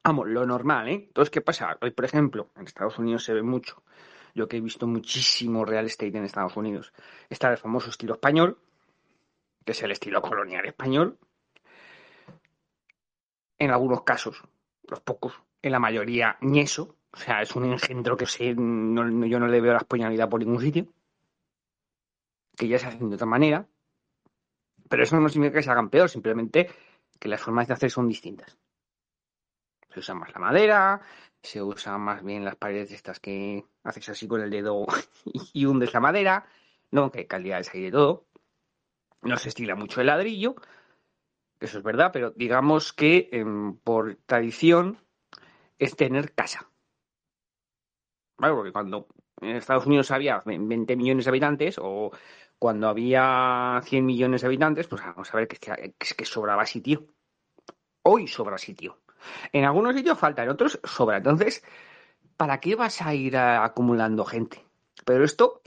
[0.04, 1.04] Vamos, lo normal, ¿eh?
[1.06, 1.78] Entonces, ¿qué pasa?
[1.80, 3.82] Hoy, por ejemplo, en Estados Unidos se ve mucho.
[4.34, 6.92] Yo que he visto muchísimo real estate en Estados Unidos.
[7.28, 8.58] Está el famoso estilo español,
[9.64, 11.18] que es el estilo colonial español.
[13.58, 14.42] En algunos casos,
[14.88, 16.96] los pocos, en la mayoría, ñeso.
[17.12, 20.60] O sea, es un engendro que sé, yo no le veo la españolidad por ningún
[20.60, 20.86] sitio.
[22.56, 23.66] Que ya se hacen de otra manera.
[24.88, 26.70] Pero eso no significa que se hagan peor, simplemente
[27.18, 28.58] que las formas de hacer son distintas
[29.92, 31.00] se usa más la madera,
[31.42, 34.86] se usa más bien las paredes estas que haces así con el dedo
[35.52, 36.46] y hundes la madera,
[36.90, 37.10] ¿no?
[37.10, 38.26] Que hay calidades ahí de todo.
[39.22, 40.56] No se estila mucho el ladrillo,
[41.62, 44.98] eso es verdad, pero digamos que em, por tradición
[45.78, 46.68] es tener casa.
[48.36, 48.54] ¿Vale?
[48.54, 49.06] Porque cuando
[49.40, 52.10] en Estados Unidos había 20 millones de habitantes o
[52.58, 57.06] cuando había 100 millones de habitantes, pues vamos a ver que, que, que sobraba sitio.
[58.02, 59.02] Hoy sobra sitio.
[59.52, 61.18] En algunos sitios falta, en otros sobra.
[61.18, 61.64] Entonces,
[62.36, 64.64] ¿para qué vas a ir acumulando gente?
[65.04, 65.62] Pero esto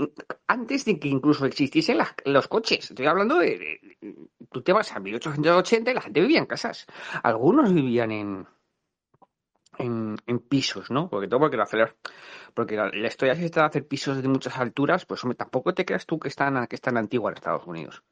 [0.48, 2.90] antes de que incluso existiesen los coches.
[2.90, 3.80] Estoy hablando de,
[4.52, 6.86] Tú te vas a 1880 y la gente vivía en casas.
[7.24, 8.48] Algunos vivían en,
[9.78, 11.10] en, pisos, ¿no?
[11.10, 11.68] Porque todo porque la,
[12.54, 15.86] porque la, historia es esta de hacer pisos de muchas alturas, pues hombre, tampoco te
[15.86, 16.98] creas tú que es tan, que en
[17.34, 18.04] Estados Unidos.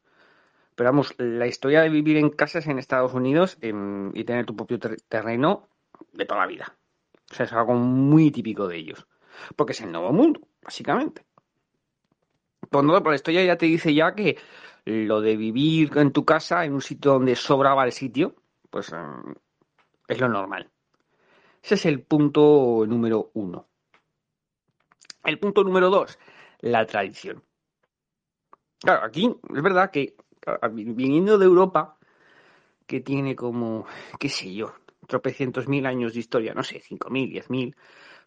[0.76, 4.56] Pero vamos, la historia de vivir en casas en Estados Unidos em, y tener tu
[4.56, 5.70] propio terreno
[6.14, 6.76] de toda la vida.
[7.32, 9.08] O sea, es algo muy típico de ellos.
[9.56, 11.26] Porque es el nuevo mundo, básicamente.
[12.70, 14.38] Por, por la historia ya te dice ya que
[14.86, 18.36] lo de vivir en tu casa, en un sitio donde sobraba el sitio,
[18.70, 19.36] pues em,
[20.08, 20.70] es lo normal.
[21.62, 23.68] Ese es el punto número uno.
[25.24, 26.20] El punto número dos,
[26.60, 27.44] la tradición.
[28.82, 30.18] Claro, aquí es verdad que
[30.72, 31.98] viniendo de Europa,
[32.86, 33.86] que tiene como,
[34.20, 34.74] qué sé yo,
[35.08, 37.76] tropecientos mil años de historia, no sé, cinco mil, diez mil,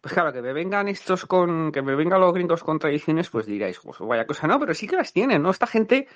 [0.01, 3.45] pues claro, que me vengan estos con, que me vengan los gringos con tradiciones, pues
[3.45, 5.49] diráis, pues vaya cosa, no, pero sí que las tienen, ¿no?
[5.49, 6.07] Esta gente,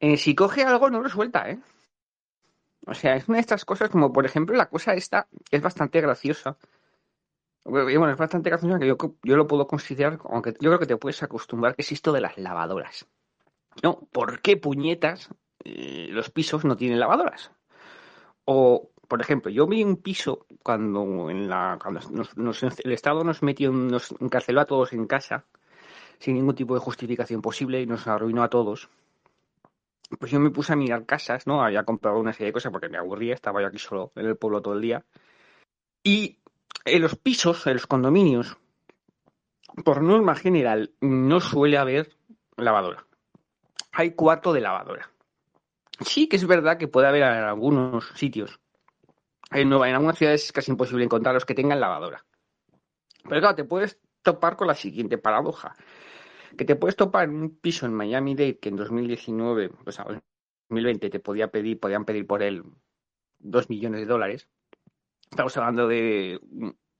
[0.00, 1.58] eh, si coge algo, no lo suelta, ¿eh?
[2.86, 6.00] O sea, es una de estas cosas como, por ejemplo, la cosa esta, es bastante
[6.00, 6.58] graciosa.
[7.64, 10.96] Bueno, es bastante graciosa que yo, yo lo puedo considerar, aunque yo creo que te
[10.98, 13.06] puedes acostumbrar, que es esto de las lavadoras.
[13.82, 15.30] No, ¿por qué puñetas
[15.64, 17.50] eh, los pisos no tienen lavadoras?
[18.44, 22.00] O por ejemplo, yo vi un piso cuando en la cuando
[22.84, 25.44] el Estado nos metió, nos encarceló a todos en casa
[26.18, 28.88] sin ningún tipo de justificación posible y nos arruinó a todos.
[30.18, 31.62] Pues yo me puse a mirar casas, ¿no?
[31.62, 34.36] Había comprado una serie de cosas porque me aburría, estaba yo aquí solo en el
[34.36, 35.04] pueblo todo el día.
[36.02, 36.38] Y
[36.84, 38.56] en los pisos, en los condominios,
[39.84, 42.16] por norma general, no suele haber
[42.56, 43.06] lavadora.
[43.94, 45.10] Hay cuarto de lavadora.
[46.00, 48.60] Sí que es verdad que puede haber en algunos sitios.
[49.50, 52.24] En, en algunas ciudades es casi imposible encontrar los que tengan lavadora.
[53.22, 55.76] Pero claro, te puedes topar con la siguiente paradoja.
[56.58, 60.20] Que te puedes topar en un piso en Miami Dade que en 2019, pues en
[60.68, 62.64] 2020 te podía pedir, podían pedir por él
[63.38, 64.48] dos millones de dólares.
[65.30, 66.40] Estamos hablando de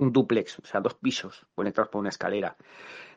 [0.05, 2.57] un duplex, o sea, dos pisos conectados por una escalera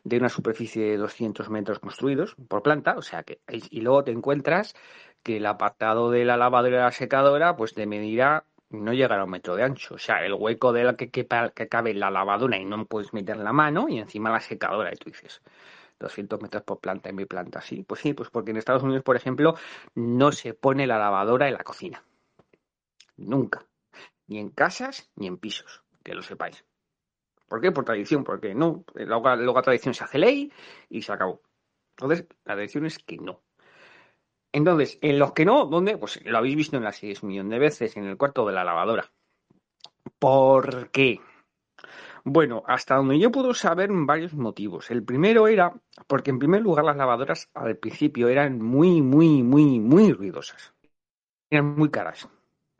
[0.04, 4.12] de una superficie de 200 metros construidos por planta, o sea que y luego te
[4.12, 4.74] encuentras
[5.22, 9.24] que el apartado de la lavadora y la secadora pues te medirá no llegará a
[9.24, 12.10] un metro de ancho, o sea, el hueco de la que, que, que cabe la
[12.10, 15.40] lavadora y no puedes meter la mano y encima la secadora y tú dices
[15.98, 19.02] 200 metros por planta en mi planta, sí, pues sí, pues porque en Estados Unidos,
[19.02, 19.54] por ejemplo,
[19.94, 22.04] no se pone la lavadora en la cocina,
[23.16, 23.66] nunca,
[24.26, 26.64] ni en casas ni en pisos, que lo sepáis.
[27.48, 27.72] ¿Por qué?
[27.72, 28.84] Por tradición, porque no.
[28.94, 30.52] Luego, la tradición se hace ley
[30.88, 31.40] y se acabó.
[31.96, 33.42] Entonces, la tradición es que no.
[34.52, 35.98] Entonces, en los que no, ¿dónde?
[35.98, 38.64] Pues lo habéis visto en las 6 millones de veces, en el cuarto de la
[38.64, 39.10] lavadora.
[40.18, 41.20] ¿Por qué?
[42.24, 44.90] Bueno, hasta donde yo puedo saber varios motivos.
[44.90, 45.72] El primero era
[46.06, 50.74] porque, en primer lugar, las lavadoras al principio eran muy, muy, muy, muy ruidosas.
[51.50, 52.28] Eran muy caras.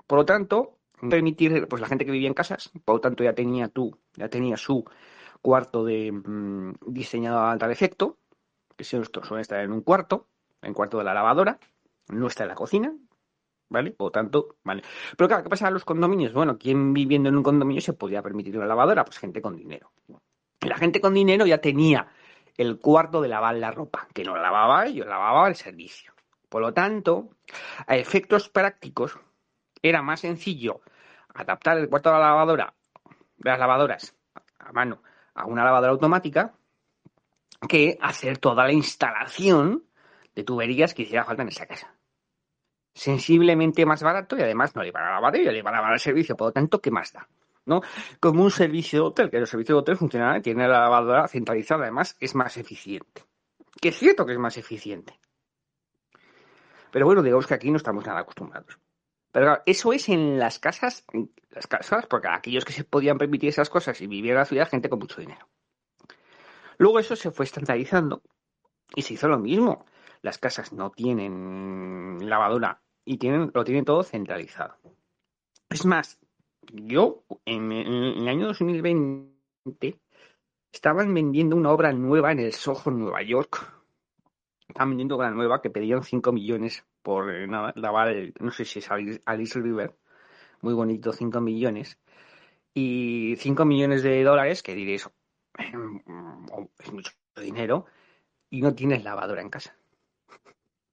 [0.07, 0.78] Por lo tanto,
[1.09, 4.29] permitir, pues la gente que vivía en casas, por lo tanto ya tenía tú, ya
[4.29, 4.85] tenía su
[5.43, 8.19] cuarto de mm, diseñado a alta defecto,
[8.77, 10.29] que suele estar en un cuarto,
[10.63, 11.59] en cuarto de la lavadora,
[12.09, 12.95] no está en la cocina,
[13.69, 13.91] ¿vale?
[13.91, 14.83] Por lo tanto, vale.
[15.17, 16.33] Pero claro, ¿qué pasa en los condominios?
[16.33, 19.05] Bueno, ¿quién viviendo en un condominio se podía permitir una lavadora?
[19.05, 19.93] Pues gente con dinero.
[20.61, 22.09] la gente con dinero ya tenía
[22.57, 26.13] el cuarto de lavar la ropa, que no lavaba ellos, lavaba el servicio.
[26.49, 27.31] Por lo tanto,
[27.87, 29.19] a efectos prácticos,
[29.83, 30.81] era más sencillo
[31.35, 32.75] adaptar el cuarto de la lavadora,
[33.37, 34.15] de las lavadoras
[34.59, 35.03] a mano,
[35.35, 36.55] a una lavadora automática,
[37.69, 39.85] que hacer toda la instalación
[40.35, 41.95] de tuberías que hiciera falta en esa casa.
[42.95, 46.01] Sensiblemente más barato y además no le iban a la batería, le iban a el
[46.01, 47.29] servicio, por lo tanto, ¿qué más da?
[47.65, 47.83] ¿no?
[48.19, 51.83] Como un servicio de hotel, que el servicio de hotel funciona, tiene la lavadora centralizada,
[51.83, 53.25] además es más eficiente.
[53.81, 55.19] Que es cierto que es más eficiente.
[56.91, 58.79] Pero bueno, digamos que aquí no estamos nada acostumbrados.
[59.67, 61.05] Eso es en las casas,
[61.51, 64.69] las casas, porque aquellos que se podían permitir esas cosas y vivían en la ciudad,
[64.69, 65.49] gente con mucho dinero.
[66.79, 68.23] Luego eso se fue estandarizando
[68.95, 69.85] y se hizo lo mismo.
[70.23, 74.77] Las casas no tienen lavadora y tienen, lo tienen todo centralizado.
[75.69, 76.19] Es más,
[76.73, 80.01] yo en, el año 2020
[80.73, 83.73] estaban vendiendo una obra nueva en el Soho, Nueva York.
[84.69, 88.91] Estaban vendiendo obra nueva que pedían 5 millones por eh, lavar, no sé si es
[89.25, 89.97] Alice River,
[90.61, 91.99] muy bonito, 5 millones.
[92.75, 95.09] Y 5 millones de dólares, que diréis,
[95.57, 97.87] es mucho dinero,
[98.51, 99.75] y no tienes lavadora en casa.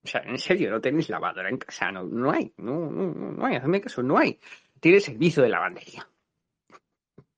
[0.05, 3.45] O sea, en serio, no tenéis lavadora en casa, no, no hay, no, no, no
[3.45, 4.39] hay, hazme caso, no hay.
[4.79, 6.07] Tienes servicio de lavandería.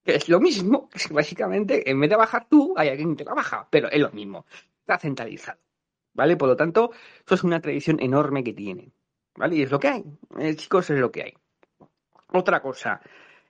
[0.05, 3.33] Es lo mismo, es básicamente, en vez de bajar tú, hay alguien que te la
[3.33, 4.45] baja, pero es lo mismo,
[4.81, 5.57] está centralizado.
[6.17, 6.35] ¿Vale?
[6.35, 6.91] Por lo tanto,
[7.25, 8.91] eso es una tradición enorme que tienen,
[9.35, 9.55] ¿vale?
[9.55, 10.03] Y es lo que hay,
[10.39, 11.33] eh, chicos, es lo que hay.
[12.33, 12.99] Otra cosa,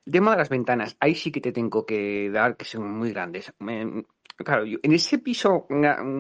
[0.06, 3.12] el tema de las ventanas, ahí sí que te tengo que dar que son muy
[3.12, 3.52] grandes.
[4.36, 5.66] claro, en ese piso,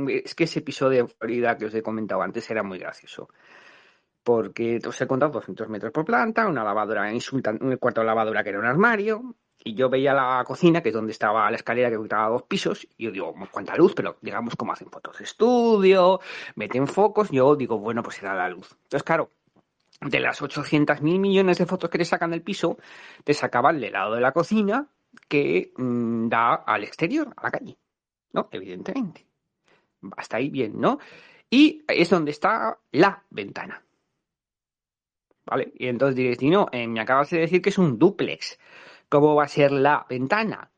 [0.08, 3.30] es que ese piso de Florida que os he comentado antes era muy gracioso.
[4.24, 8.50] Porque os he contado 200 metros por planta, una lavadora, un cuarto de lavadora que
[8.50, 9.36] era un armario,
[9.68, 12.88] y yo veía la cocina, que es donde estaba la escalera que ocupaba dos pisos,
[12.98, 16.22] y yo digo, cuánta luz, pero digamos cómo hacen fotos de estudio,
[16.56, 18.72] meten focos, yo digo, bueno, pues era la luz.
[18.84, 19.32] Entonces, claro,
[20.00, 22.78] de las 800 mil millones de fotos que te sacan del piso,
[23.24, 24.88] te sacaban del lado de la cocina
[25.28, 27.78] que mm, da al exterior, a la calle,
[28.32, 28.48] ¿no?
[28.52, 29.26] Evidentemente.
[30.16, 31.00] Hasta ahí bien, ¿no?
[31.50, 33.84] Y es donde está la ventana.
[35.46, 35.72] ¿Vale?
[35.76, 38.60] Y entonces diréis, no, eh, me acabas de decir que es un duplex.
[39.10, 40.72] ¿Cómo va a ser la ventana?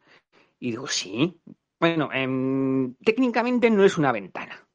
[0.60, 1.42] Y digo, sí.
[1.80, 4.68] Bueno, em, técnicamente no es una ventana.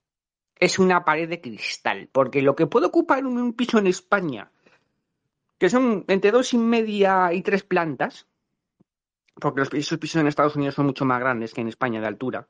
[0.58, 2.08] Es una pared de cristal.
[2.10, 4.50] Porque lo que puede ocupar un, piso en España,
[5.58, 8.26] que son entre dos y media y tres plantas,
[9.34, 12.06] porque los pisos, pisos en Estados Unidos son mucho más grandes que en España de
[12.06, 12.48] altura,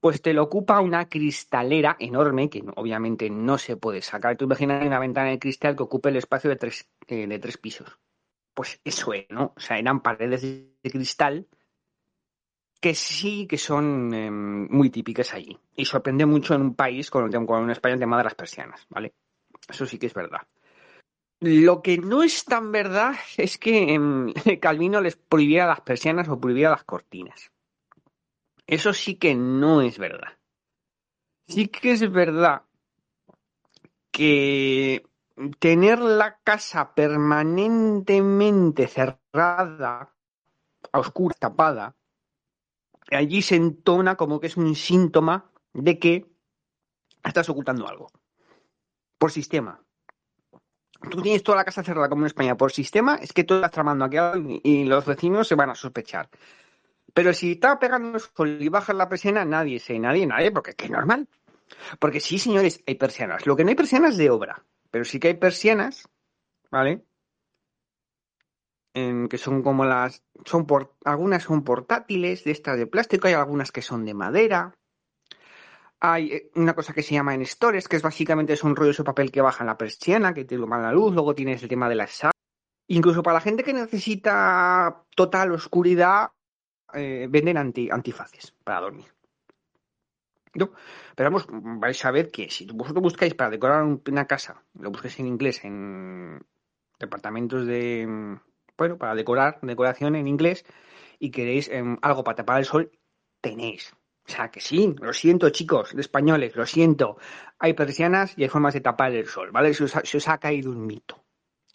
[0.00, 4.36] pues te lo ocupa una cristalera enorme que obviamente no se puede sacar.
[4.36, 7.56] Tú imaginas una ventana de cristal que ocupe el espacio de tres, eh, de tres
[7.56, 7.98] pisos.
[8.54, 9.52] Pues eso es, ¿no?
[9.56, 11.46] O sea, eran paredes de cristal
[12.82, 15.56] que sí que son em, muy típicas allí.
[15.76, 19.14] Y sorprende mucho en un país con, con España el tema de las persianas, ¿vale?
[19.68, 20.40] Eso sí que es verdad.
[21.40, 26.40] Lo que no es tan verdad es que em, Calvino les prohibiera las persianas o
[26.40, 27.52] prohibiera las cortinas.
[28.66, 30.38] Eso sí que no es verdad.
[31.46, 32.62] Sí que es verdad
[34.10, 35.04] que
[35.58, 40.14] tener la casa permanentemente cerrada,
[40.92, 41.96] a oscura, tapada,
[43.10, 46.30] allí se entona como que es un síntoma de que
[47.22, 48.10] estás ocultando algo.
[49.18, 49.80] Por sistema.
[51.10, 53.72] Tú tienes toda la casa cerrada como en España por sistema, es que tú estás
[53.72, 54.16] tramando aquí
[54.62, 56.28] y los vecinos se van a sospechar.
[57.12, 60.70] Pero si está pegando el sol y bajas la persiana, nadie sé, nadie, nadie, porque
[60.70, 61.28] es que es normal.
[61.98, 63.46] Porque sí, señores, hay persianas.
[63.46, 66.06] Lo que no hay persianas de obra, pero sí que hay persianas,
[66.70, 67.02] ¿vale?
[68.94, 70.22] En, que son como las.
[70.44, 70.66] son
[71.04, 74.74] Algunas son portátiles, de estas de plástico, hay algunas que son de madera.
[75.98, 78.92] Hay eh, una cosa que se llama en stores, que es básicamente es un rollo
[78.92, 81.14] de papel que baja la persiana, que te ilumina la luz.
[81.14, 82.32] Luego tienes el tema de la sal.
[82.88, 86.32] Incluso para la gente que necesita total oscuridad,
[86.92, 89.06] eh, venden anti, antifaces para dormir.
[90.52, 95.18] Pero vamos, vais a ver que si vosotros buscáis para decorar una casa, lo busquéis
[95.20, 96.44] en inglés, en
[96.98, 98.38] departamentos de,
[98.76, 100.64] bueno, para decorar, decoración en inglés,
[101.18, 102.90] y queréis em, algo para tapar el sol,
[103.40, 103.94] tenéis.
[104.26, 107.16] O sea que sí, lo siento chicos, de españoles, lo siento.
[107.58, 109.74] Hay persianas y hay formas de tapar el sol, ¿vale?
[109.74, 111.24] Se os ha, caído un mito.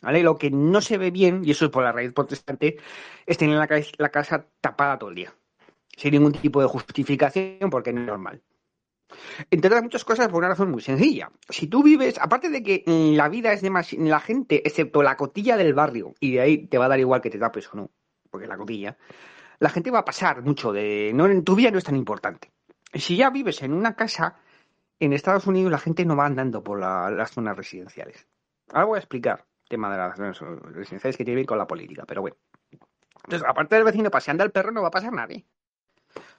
[0.02, 0.22] ¿Vale?
[0.22, 2.78] Lo que no se ve bien, y eso es por la raíz protestante,
[3.26, 3.68] es tener la,
[3.98, 5.34] la casa tapada todo el día.
[5.96, 8.42] Sin ningún tipo de justificación, porque no es normal.
[9.50, 11.32] Entre muchas cosas, por una razón muy sencilla.
[11.50, 15.16] Si tú vives, aparte de que la vida es de más, la gente, excepto la
[15.16, 17.78] cotilla del barrio, y de ahí te va a dar igual que te tapes o
[17.78, 17.92] no,
[18.30, 18.98] porque la cotilla,
[19.60, 21.12] la gente va a pasar mucho de.
[21.14, 22.52] No, en tu vida no es tan importante.
[22.94, 24.40] Si ya vives en una casa,
[25.00, 28.28] en Estados Unidos la gente no va andando por las zonas residenciales.
[28.70, 30.40] Ahora voy a explicar el tema de las zonas
[30.74, 32.38] residenciales que tiene que ver con la política, pero bueno.
[33.24, 35.46] Entonces, aparte del vecino paseando al perro, no va a pasar nadie.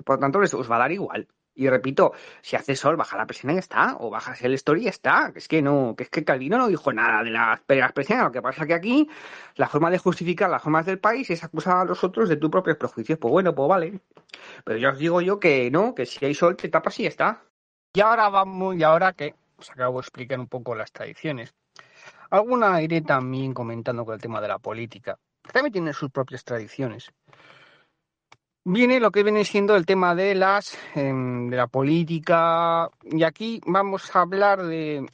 [0.05, 1.28] Por lo tanto, os va a dar igual.
[1.59, 4.82] Y repito, si hace sol, baja la presión y ya está, o bajas el story
[4.82, 5.32] y ya está.
[5.35, 8.26] Es que no, que es que Calvino no dijo nada de las, presiones.
[8.26, 9.09] Lo que pasa es que aquí
[9.56, 12.48] la forma de justificar las formas del país es acusar a los otros de tus
[12.48, 13.18] propios prejuicios.
[13.18, 14.01] Pues bueno, pues vale.
[14.62, 17.09] Pero ya os digo yo que no, que si hay sol te tapas y ya
[17.09, 17.43] está.
[17.93, 21.56] Y ahora vamos, y ahora que os acabo de explicar un poco las tradiciones.
[22.30, 25.18] Alguna iré también comentando con el tema de la política.
[25.52, 27.12] También tiene sus propias tradiciones
[28.70, 33.61] viene lo que viene siendo el tema de las em, de la política y aquí
[33.66, 35.07] vamos a hablar de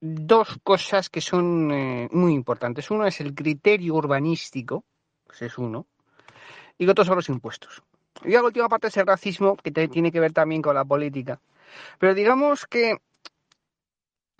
[0.00, 2.90] dos cosas que son eh, muy importantes.
[2.90, 4.84] Uno es el criterio urbanístico,
[5.32, 5.86] ese es uno,
[6.78, 7.82] y otro son los impuestos.
[8.24, 11.40] Y la última parte es el racismo, que tiene que ver también con la política.
[11.98, 12.98] Pero digamos que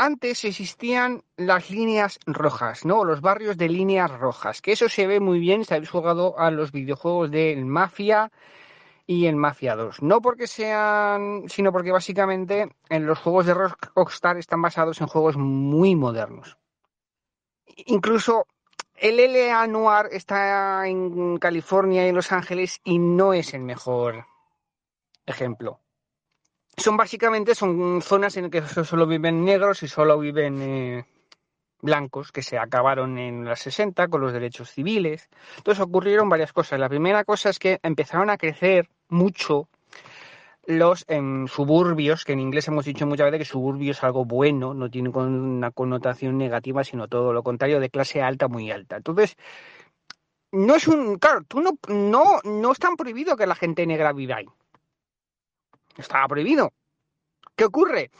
[0.02, 3.04] antes existían las líneas rojas, ¿no?
[3.04, 6.50] Los barrios de líneas rojas, que eso se ve muy bien si habéis jugado a
[6.50, 8.32] los videojuegos del Mafia
[9.06, 10.02] y en Mafia 2.
[10.02, 15.36] No porque sean, sino porque básicamente en los juegos de Rockstar están basados en juegos
[15.36, 16.58] muy modernos.
[17.86, 18.48] Incluso
[18.96, 24.26] el LA Noir está en California y en Los Ángeles y no es el mejor
[25.26, 25.78] ejemplo
[26.77, 31.05] son básicamente son zonas en las que solo viven negros y solo viven eh,
[31.81, 35.28] blancos que se acabaron en las 60 con los derechos civiles.
[35.59, 36.81] Entonces ocurrieron varias cosas.
[36.81, 39.69] La primera cosa es que empezaron a crecer mucho
[40.65, 44.74] los em, suburbios, que en inglés hemos dicho muchas veces que suburbio es algo bueno,
[44.74, 48.97] no tiene una connotación negativa, sino todo lo contrario, de clase alta, muy alta.
[48.97, 49.36] Entonces,
[50.53, 51.19] no es un.
[51.19, 54.47] Claro, tú no, no, no es tan prohibido que la gente negra viva ahí.
[55.97, 56.73] Estaba prohibido.
[57.56, 58.10] ¿Qué ocurre?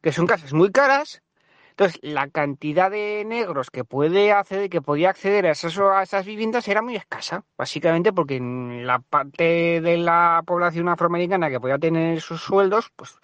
[0.00, 1.22] Que son casas muy caras.
[1.70, 6.24] Entonces, la cantidad de negros que puede acceder, que podía acceder a esas, a esas
[6.24, 11.78] viviendas era muy escasa, básicamente porque en la parte de la población afroamericana que podía
[11.78, 13.18] tener esos sueldos, pues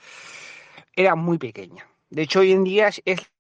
[0.94, 1.88] era muy pequeña.
[2.10, 3.32] De hecho, hoy en día es,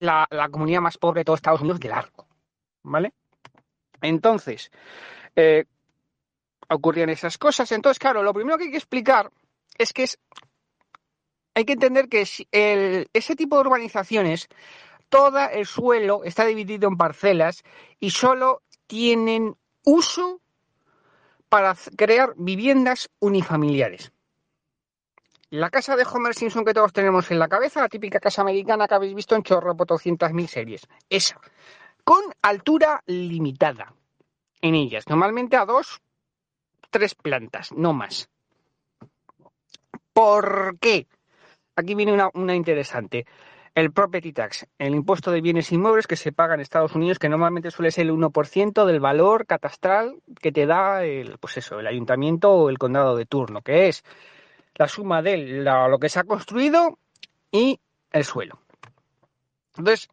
[0.00, 2.26] la, comunidad más pobre de todos Estados Unidos de largo,
[2.82, 3.12] ¿vale?
[4.00, 4.72] Entonces,
[5.36, 5.66] eh,
[6.68, 7.70] ocurrían esas cosas.
[7.70, 9.30] Entonces, claro, lo primero que hay que explicar
[9.78, 10.18] es que es,
[11.54, 14.48] hay que entender que ese tipo de urbanizaciones,
[15.08, 17.64] todo el suelo está dividido en parcelas
[17.98, 20.40] y solo tienen uso
[21.48, 24.12] para crear viviendas unifamiliares.
[25.50, 28.86] La casa de Homer Simpson que todos tenemos en la cabeza, la típica casa americana
[28.86, 30.86] que habéis visto en chorro por 200.000 series.
[31.08, 31.40] Esa.
[32.04, 33.92] con altura limitada
[34.62, 36.00] en ellas, normalmente a dos,
[36.90, 38.28] tres plantas, no más.
[40.12, 41.06] ¿Por qué?
[41.76, 43.26] Aquí viene una, interesante.
[43.74, 47.28] El property tax, el impuesto de bienes inmuebles que se paga en Estados Unidos, que
[47.28, 51.86] normalmente suele ser el 1% del valor catastral que te da el, pues eso, el
[51.86, 54.02] ayuntamiento o el condado de turno, que es
[54.74, 56.98] la suma de lo que se ha construido
[57.52, 57.78] y
[58.12, 58.60] el suelo.
[59.76, 60.08] Entonces,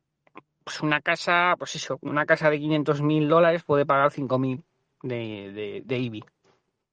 [0.63, 4.63] pues una casa, pues eso, una casa de 500 mil dólares puede pagar 5 mil
[5.01, 6.23] de, de, de IBI.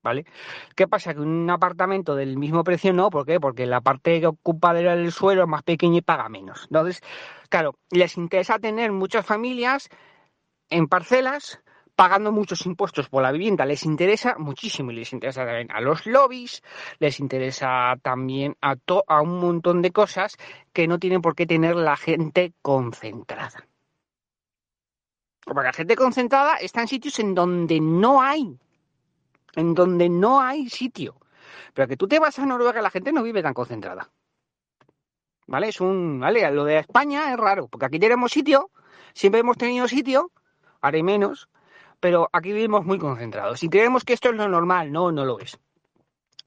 [0.04, 0.26] ¿Vale?
[0.76, 1.14] ¿Qué pasa?
[1.14, 3.40] Que un apartamento del mismo precio no, ¿por qué?
[3.40, 6.64] Porque la parte que ocupa del suelo es más pequeña y paga menos.
[6.64, 7.00] Entonces,
[7.48, 9.88] claro, les interesa tener muchas familias
[10.68, 11.58] en parcelas
[11.96, 13.64] pagando muchos impuestos por la vivienda.
[13.64, 16.60] Les interesa muchísimo y les interesa también a los lobbies,
[16.98, 20.36] les interesa también a, to- a un montón de cosas
[20.74, 23.66] que no tienen por qué tener la gente concentrada.
[25.46, 28.58] Porque la gente concentrada está en sitios en donde no hay,
[29.56, 31.16] en donde no hay sitio.
[31.72, 34.10] Pero que tú te vas a Noruega, la gente no vive tan concentrada.
[35.46, 35.68] ¿Vale?
[35.68, 38.70] Es un, vale, lo de España es raro, porque aquí tenemos sitio,
[39.12, 40.30] siempre hemos tenido sitio,
[40.80, 41.48] haré menos,
[42.00, 43.62] pero aquí vivimos muy concentrados.
[43.62, 45.58] Y creemos que esto es lo normal, no, no lo es.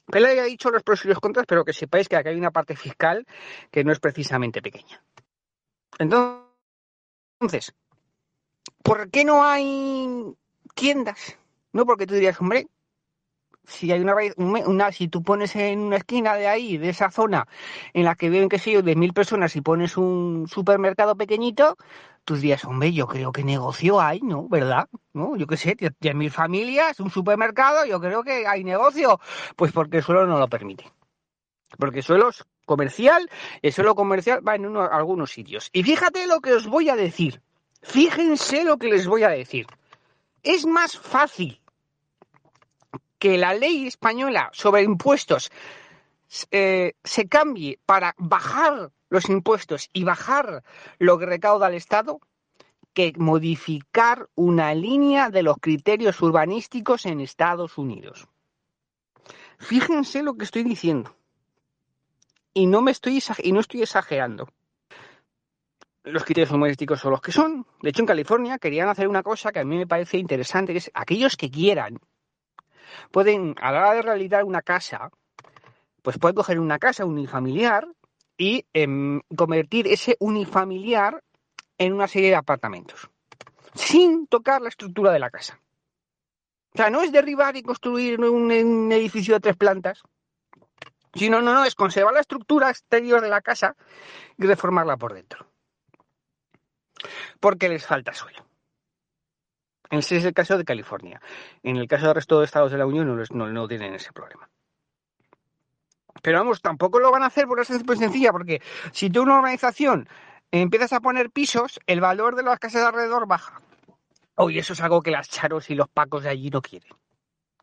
[0.06, 2.38] Pela ya ha dicho los pros y los contras, pero que sepáis que aquí hay
[2.38, 3.26] una parte fiscal
[3.72, 5.04] que no es precisamente pequeña.
[6.00, 7.74] Entonces,
[8.84, 10.34] ¿por qué no hay
[10.76, 11.38] tiendas?
[11.74, 12.68] No, porque tú dirías, hombre,
[13.68, 17.48] si hay una, una si tú pones en una esquina de ahí, de esa zona,
[17.94, 21.78] en la que viven, qué sé yo, de mil personas y pones un supermercado pequeñito,
[22.24, 24.48] tú dirías, hombre, yo creo que negocio hay, ¿no?
[24.48, 24.88] ¿Verdad?
[25.14, 25.36] ¿No?
[25.36, 29.20] Yo qué sé, diez diez mil familias, un supermercado, yo creo que hay negocio.
[29.56, 30.86] Pues porque el suelo no lo permite.
[31.78, 33.30] Porque el suelo es comercial,
[33.62, 35.70] el suelo comercial va en uno- algunos sitios.
[35.74, 37.42] Y fíjate lo que os voy a decir.
[37.82, 39.68] Fíjense lo que les voy a decir.
[40.44, 41.60] Es más fácil
[43.20, 45.52] que la ley española sobre impuestos
[46.52, 50.64] eh, se cambie para bajar los impuestos y bajar
[51.00, 52.20] lo que recauda el Estado
[52.94, 58.28] que modificar una línea de los criterios urbanísticos en Estados Unidos.
[59.60, 61.16] Fíjense lo que estoy diciendo.
[62.54, 64.50] Y no me estoy y no estoy exagerando.
[66.04, 67.68] Los criterios urbanísticos son los que son.
[67.82, 70.80] De hecho, en California querían hacer una cosa que a mí me parece interesante, que
[70.80, 72.00] es aquellos que quieran
[73.12, 75.10] pueden, a la hora de realizar una casa,
[76.02, 77.88] pues pueden coger una casa unifamiliar
[78.38, 81.24] y em, convertir ese unifamiliar
[81.78, 83.10] en una serie de apartamentos,
[83.74, 85.60] sin tocar la estructura de la casa.
[86.74, 90.04] O sea, no es derribar y construir un, un edificio de tres plantas,
[91.14, 93.76] sino, no, no, es conservar la estructura exterior de la casa
[94.38, 95.48] y reformarla por dentro.
[97.40, 98.47] Porque les falta suelo.
[99.90, 101.22] Ese es el caso de California.
[101.64, 104.50] En el caso del resto de estados de la Unión no, tienen ese problema.
[106.22, 108.62] Pero vamos, tampoco lo van a hacer por una muy sencilla, porque
[108.92, 110.10] si tú una organización
[110.52, 113.62] empiezas a poner pisos, el valor de las casas de alrededor baja.
[114.36, 116.92] Oh, y eso es algo que las charos y los pacos de allí no quieren,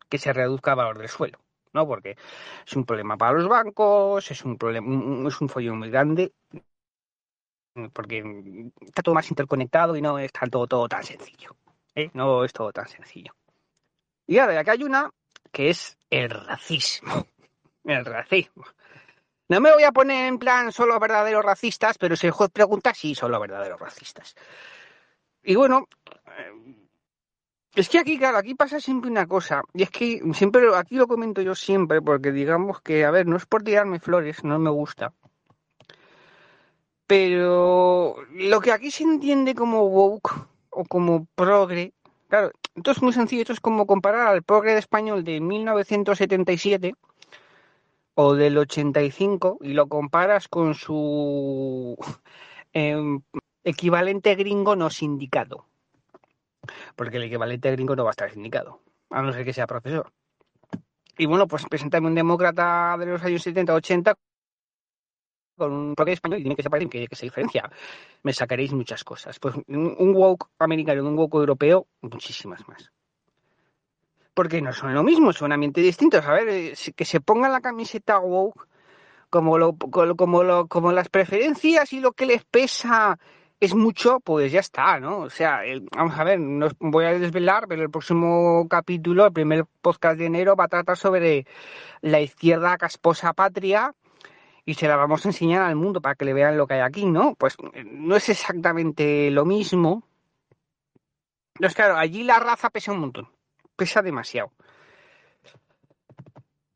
[0.08, 1.38] que se reduzca el valor del suelo,
[1.72, 1.86] ¿no?
[1.86, 2.16] Porque
[2.66, 6.32] es un problema para los bancos, es un problema, es un follón muy grande,
[7.92, 11.56] porque está todo más interconectado y no es tanto todo tan sencillo.
[11.94, 12.10] ¿Eh?
[12.14, 13.34] No es todo tan sencillo.
[14.26, 15.10] Y ahora, acá hay una
[15.52, 17.26] que es el racismo.
[17.84, 18.64] El racismo.
[19.50, 22.94] No me voy a poner en plan solo verdaderos racistas, pero si el juez pregunta,
[22.94, 24.34] sí, son los verdaderos racistas.
[25.42, 25.86] Y bueno,
[26.38, 26.74] eh,
[27.74, 31.06] es que aquí, claro, aquí pasa siempre una cosa, y es que siempre, aquí lo
[31.06, 34.70] comento yo siempre, porque digamos que, a ver, no es por tirarme flores, no me
[34.70, 35.12] gusta,
[37.06, 41.92] pero lo que aquí se entiende como woke o como progre,
[42.28, 46.94] claro, esto es muy sencillo, esto es como comparar al progre de español de 1977
[48.14, 51.96] o del 85 y lo comparas con su
[52.72, 53.20] em,
[53.62, 55.66] equivalente gringo no sindicado.
[56.96, 58.80] Porque el equivalente gringo no va a estar sindicado,
[59.10, 60.12] a no ser que sea profesor.
[61.16, 64.16] Y bueno, pues presentarme un demócrata de los años 70-80
[65.56, 67.70] con un progre español y tiene que ser que, que se diferencia.
[68.22, 69.38] Me sacaréis muchas cosas.
[69.38, 72.90] Pues un, woke americano y un woke europeo, muchísimas más.
[74.34, 76.24] Porque no son lo mismo, son ambientes distintos.
[76.26, 78.66] A ver, eh, que se pongan la camiseta woke
[79.30, 83.18] como, lo, como, lo- como las preferencias y lo que les pesa
[83.60, 85.18] es mucho, pues ya está, ¿no?
[85.20, 85.60] O sea,
[85.96, 90.26] vamos a ver, no voy a desvelar, pero el próximo capítulo, el primer podcast de
[90.26, 91.46] enero, va a tratar sobre
[92.02, 93.94] la izquierda casposa patria
[94.64, 96.80] y se la vamos a enseñar al mundo para que le vean lo que hay
[96.80, 97.34] aquí, ¿no?
[97.34, 100.04] Pues eh, no es exactamente lo mismo,
[101.54, 103.28] Entonces, claro, allí la raza pesa un montón,
[103.76, 104.50] pesa demasiado.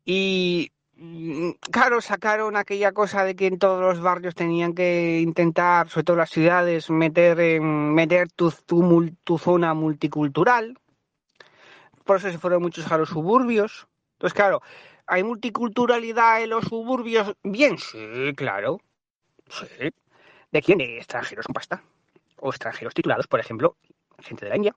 [0.05, 5.89] Y mm, claro, sacaron aquella cosa de que en todos los barrios tenían que intentar,
[5.89, 10.78] sobre todo las ciudades, meter, en- meter tu, tu, tu zona multicultural.
[12.05, 13.89] Por eso se fueron muchos a los suburbios.
[14.15, 14.62] Entonces, claro,
[15.09, 17.35] ¿hay multiculturalidad en los suburbios?
[17.43, 18.80] Bien, sí, claro.
[19.51, 19.90] Sí.
[20.52, 20.80] ¿De quién?
[20.80, 21.82] Extranjeros con pasta.
[22.40, 23.76] O extranjeros titulados, por ejemplo,
[24.20, 24.76] gente de la India,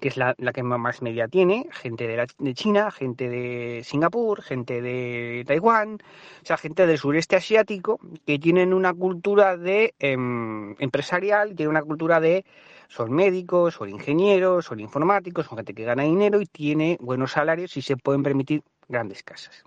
[0.00, 5.44] que es la, que más media tiene, gente de China, gente de Singapur, gente de
[5.46, 5.98] Taiwán,
[6.42, 11.82] o sea, gente del sureste asiático que tienen una cultura de em, empresarial, tienen una
[11.82, 12.44] cultura de
[12.88, 17.76] son médicos, son ingenieros, son informáticos, son gente que gana dinero y tiene buenos salarios
[17.76, 19.64] y se pueden permitir grandes casas.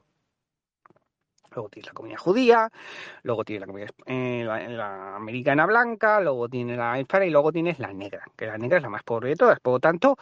[1.51, 2.69] Luego tienes la comunidad judía,
[3.23, 7.51] luego tienes la comunidad eh, la, la americana blanca, luego tienes la hispana y luego
[7.51, 9.59] tienes la negra, que la negra es la más pobre de todas.
[9.59, 10.17] Por lo tanto,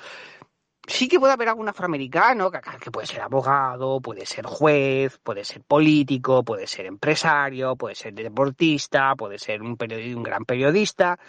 [0.87, 5.43] sí que puede haber algún afroamericano que, que puede ser abogado, puede ser juez, puede
[5.43, 11.19] ser político, puede ser empresario, puede ser deportista, puede ser un, un gran periodista,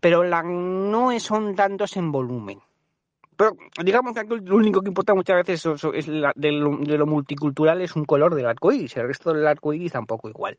[0.00, 2.60] pero la, no son tantos en volumen.
[3.38, 8.04] Pero digamos que lo único que importa muchas veces es, de, lo, multicultural es un
[8.04, 10.58] color del arco iris, el resto del arco iris tampoco igual.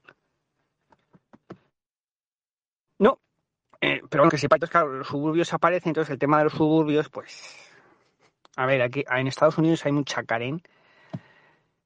[2.98, 3.20] No,
[3.82, 7.10] eh, pero aunque sepa, entonces, claro, los suburbios aparecen, entonces el tema de los suburbios,
[7.10, 7.54] pues.
[8.56, 10.62] A ver, aquí en Estados Unidos hay mucha Karen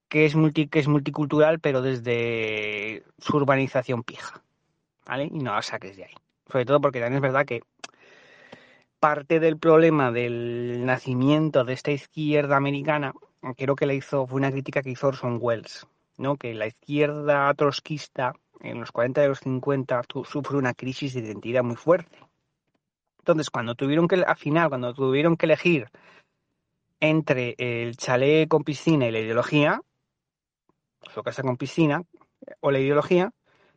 [0.10, 4.44] que es, multi, que es multicultural, pero desde su urbanización pija.
[5.08, 5.26] ¿Vale?
[5.26, 6.14] Y no la saques de ahí.
[6.52, 7.64] Sobre todo porque también es verdad que
[9.04, 13.12] parte del problema del nacimiento de esta izquierda americana,
[13.58, 15.86] creo que la hizo, fue una crítica que hizo Orson Welles,
[16.16, 16.38] ¿no?
[16.38, 18.32] Que la izquierda trotskista
[18.62, 22.18] en los 40 y los 50 tu- sufre una crisis de identidad muy fuerte.
[23.20, 25.90] Entonces, cuando tuvieron que, al final, cuando tuvieron que elegir
[27.02, 29.82] entre el chalet con piscina y la ideología,
[31.14, 32.04] su casa con piscina,
[32.62, 33.34] o la ideología,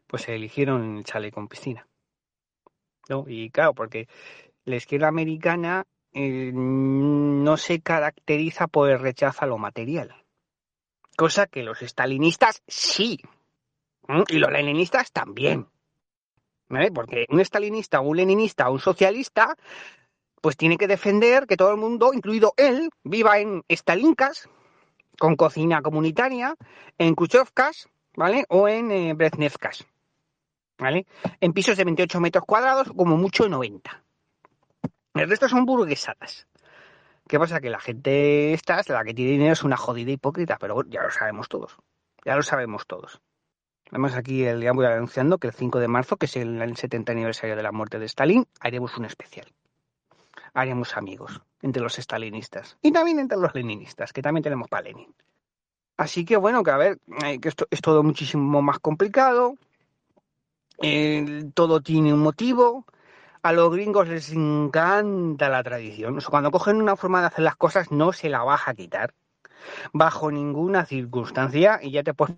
[0.07, 1.89] pues eligieron el chalet con piscina.
[3.09, 3.25] ¿no?
[3.29, 4.09] Y claro, porque
[4.67, 10.15] la izquierda americana eh, no se caracteriza por el rechazo a lo material.
[11.17, 13.21] Cosa que los estalinistas sí.
[14.29, 15.69] Y los leninistas también.
[16.69, 16.91] ¿Vale?
[16.91, 19.57] Porque un estalinista, un leninista, un socialista,
[20.41, 24.49] pues tiene que defender que todo el mundo, incluido él, viva en estalincas,
[25.19, 26.57] con cocina comunitaria,
[26.99, 28.45] en kuchovkas, ¿vale?
[28.49, 29.87] O en eh, breznevkas,
[30.77, 31.07] ¿vale?
[31.41, 34.06] En pisos de 28 metros cuadrados, como mucho 90.
[35.17, 36.47] El resto son burguesadas.
[37.27, 37.61] ¿Qué pasa?
[37.61, 41.11] Que la gente esta, la que tiene dinero, es una jodida hipócrita, pero ya lo
[41.11, 41.77] sabemos todos.
[42.25, 43.21] Ya lo sabemos todos.
[43.91, 46.77] Vemos aquí el día voy anunciando que el 5 de marzo, que es el, el
[46.77, 49.47] 70 aniversario de la muerte de Stalin, haremos un especial.
[50.55, 55.15] Haremos amigos entre los stalinistas y también entre los leninistas, que también tenemos para Lenin.
[55.97, 59.55] Así que bueno, que a ver, eh, que esto es todo muchísimo más complicado.
[60.83, 62.85] Eh, todo tiene un motivo.
[63.47, 66.19] A los gringos les encanta la tradición.
[66.19, 69.15] O cuando cogen una forma de hacer las cosas, no se la vas a quitar.
[69.93, 71.79] Bajo ninguna circunstancia.
[71.81, 72.35] Y ya te puedes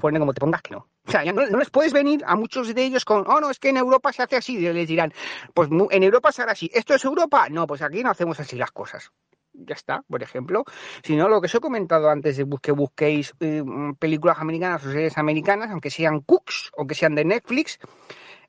[0.00, 0.88] poner como te pongas que no.
[1.06, 3.60] O sea, ya no, les puedes venir a muchos de ellos con, oh, no, es
[3.60, 4.56] que en Europa se hace así.
[4.56, 5.12] Y les dirán,
[5.54, 6.68] pues en Europa se hará así.
[6.74, 7.46] ¿Esto es Europa?
[7.48, 9.12] No, pues aquí no hacemos así las cosas.
[9.52, 10.64] Ya está, por ejemplo.
[11.04, 13.62] Si no, lo que os he comentado antes de que busquéis eh,
[14.00, 17.78] películas americanas o series americanas, aunque sean cooks o que sean de Netflix,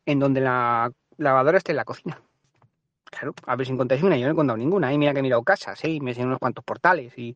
[0.08, 2.22] en donde la lavadora esté en la cocina.
[3.06, 4.18] Claro, a ver si encontráis una.
[4.18, 4.92] Yo no he encontrado ninguna.
[4.94, 5.90] Y mira que he mirado casas, ¿eh?
[5.90, 7.36] Y me he enseñado unos cuantos portales y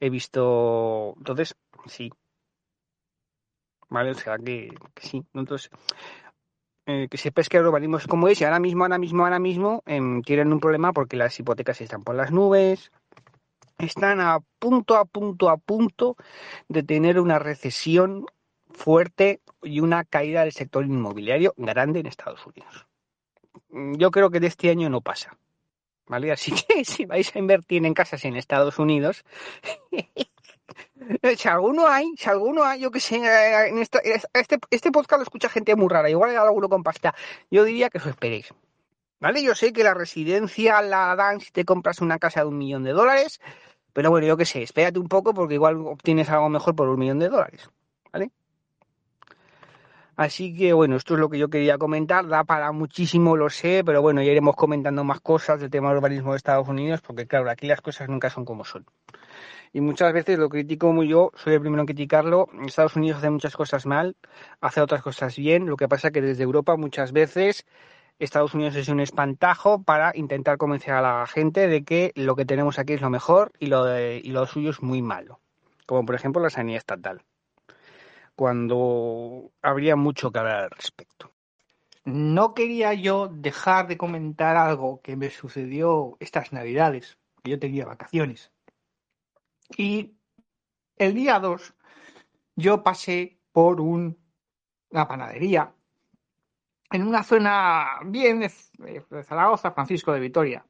[0.00, 1.14] he visto.
[1.18, 1.56] Entonces,
[1.86, 2.12] sí.
[3.88, 4.10] ¿Vale?
[4.10, 5.24] O sea que, que sí.
[5.32, 5.70] Entonces,
[6.86, 9.38] eh, que sepáis que el urbanismo es como es y ahora mismo, ahora mismo, ahora
[9.40, 12.92] mismo em, tienen un problema porque las hipotecas están por las nubes.
[13.78, 16.16] Están a punto, a punto, a punto
[16.68, 18.26] de tener una recesión
[18.70, 22.86] fuerte y una caída del sector inmobiliario grande en Estados Unidos.
[23.70, 25.36] Mm, Yo creo que de este año no pasa.
[26.08, 26.30] ¿Vale?
[26.32, 29.24] Así que si vais a invertir en casas en Estados Unidos,
[31.36, 34.00] si alguno hay, si alguno hay, yo que sé, eh, en esta-
[34.34, 37.14] este, este podcast lo escucha gente muy rara, igual hay alguno con pasta.
[37.50, 38.52] Yo diría que os esperéis.
[39.18, 39.42] ¿Vale?
[39.42, 42.84] Yo sé que la residencia la dan si te compras una casa de un millón
[42.84, 43.40] de dólares,
[43.94, 46.98] pero bueno, yo que sé, espérate un poco porque igual obtienes algo mejor por un
[46.98, 47.70] millón de dólares.
[48.12, 48.30] ¿Vale?
[50.16, 52.26] Así que bueno, esto es lo que yo quería comentar.
[52.26, 55.98] Da para muchísimo, lo sé, pero bueno, ya iremos comentando más cosas del tema del
[55.98, 58.86] urbanismo de Estados Unidos, porque claro, aquí las cosas nunca son como son.
[59.74, 62.48] Y muchas veces lo critico como yo, soy el primero en criticarlo.
[62.66, 64.16] Estados Unidos hace muchas cosas mal,
[64.62, 65.66] hace otras cosas bien.
[65.66, 67.66] Lo que pasa es que desde Europa muchas veces
[68.18, 72.46] Estados Unidos es un espantajo para intentar convencer a la gente de que lo que
[72.46, 75.40] tenemos aquí es lo mejor y lo, de, y lo suyo es muy malo.
[75.84, 77.20] Como por ejemplo la sanidad estatal.
[78.36, 81.32] Cuando habría mucho que hablar al respecto.
[82.04, 87.84] No quería yo dejar de comentar algo que me sucedió estas navidades, que yo tenía
[87.84, 88.52] vacaciones.
[89.76, 90.14] Y
[90.96, 91.74] el día 2
[92.54, 94.18] yo pasé por un,
[94.90, 95.74] una panadería
[96.90, 98.50] en una zona bien de,
[99.24, 100.64] Zaragoza, Francisco de Vitoria.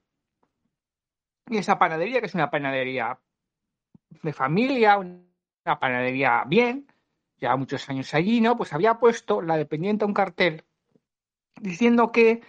[1.48, 3.18] Y esa panadería, que es una panadería
[4.22, 6.86] de familia, una panadería bien,
[7.38, 8.56] ya muchos años allí, ¿no?
[8.56, 10.64] Pues había puesto la dependiente un cartel
[11.60, 12.42] diciendo que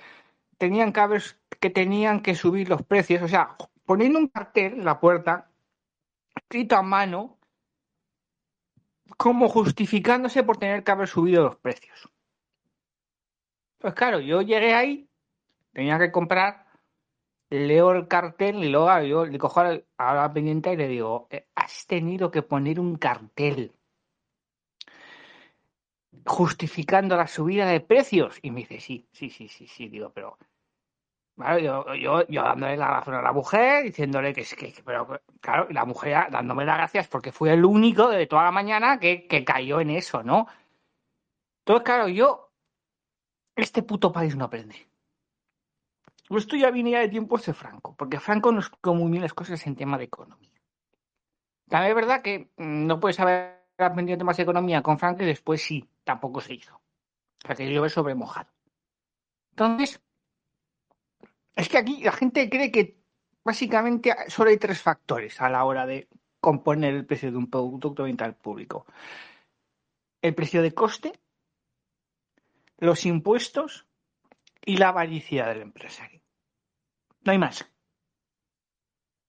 [0.58, 1.24] tenían que, haber,
[1.60, 3.56] que tenían que subir los precios, o sea,
[3.86, 5.50] poniendo un cartel en la puerta,
[6.36, 7.38] escrito a mano,
[9.18, 12.10] como justificándose por tener que haber subido los precios.
[13.80, 15.10] Pues claro, yo llegué ahí,
[15.72, 16.66] tenía que comprar,
[17.50, 21.48] leo el cartel y luego yo le cojo a la pendiente y le digo, eh,
[21.56, 23.77] has tenido que poner un cartel
[26.26, 28.40] justificando la subida de precios.
[28.42, 30.38] Y me dice, sí, sí, sí, sí, sí, digo, pero...
[31.36, 35.22] Bueno, yo, yo, yo dándole la razón a la mujer, diciéndole que es que, pero
[35.40, 39.28] claro, la mujer dándome las gracias porque fue el único de toda la mañana que,
[39.28, 40.48] que cayó en eso, ¿no?
[41.60, 42.52] Entonces, claro, yo,
[43.56, 44.88] este puto país no aprende.
[46.30, 49.76] Esto ya venía de tiempos de Franco, porque Franco nos como bien las cosas en
[49.76, 50.52] tema de economía.
[51.70, 55.62] También es verdad que no puedes haber aprendido temas de economía con Franco y después
[55.62, 56.82] sí, tampoco se hizo.
[57.46, 58.50] Sea, que llueve sobre mojado.
[59.52, 60.02] Entonces,
[61.56, 63.00] es que aquí la gente cree que
[63.44, 66.08] básicamente solo hay tres factores a la hora de
[66.40, 68.86] componer el precio de un producto vital público.
[70.22, 71.20] El precio de coste,
[72.78, 73.86] los impuestos
[74.66, 76.22] y la avaricia del empresario.
[77.22, 77.70] No hay más.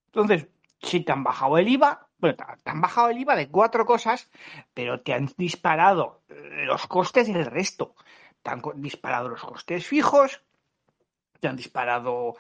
[0.06, 0.48] Entonces,
[0.80, 4.30] si te han bajado el IVA, bueno, te han bajado el IVA de cuatro cosas,
[4.74, 7.94] pero te han disparado los costes del resto.
[8.42, 10.42] Te han disparado los costes fijos,
[11.40, 12.36] te han disparado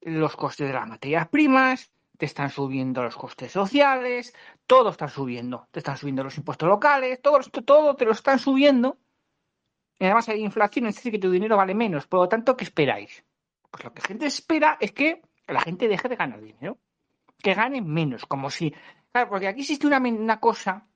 [0.00, 4.34] los costes de las materias primas, te están subiendo los costes sociales,
[4.66, 5.66] todo está subiendo.
[5.70, 8.98] Te están subiendo los impuestos locales, todo, todo te lo están subiendo.
[9.98, 12.06] Y además hay inflación, es decir, que tu dinero vale menos.
[12.06, 13.24] Por lo tanto, ¿qué esperáis?
[13.70, 16.78] Pues lo que la gente espera es que la gente deje de ganar dinero.
[17.38, 18.74] Que gane menos, como si...
[19.12, 20.86] Claro, porque aquí existe una, cosa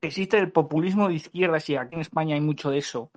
[0.00, 3.10] existe el populismo de izquierdas y aquí en España hay mucho de eso,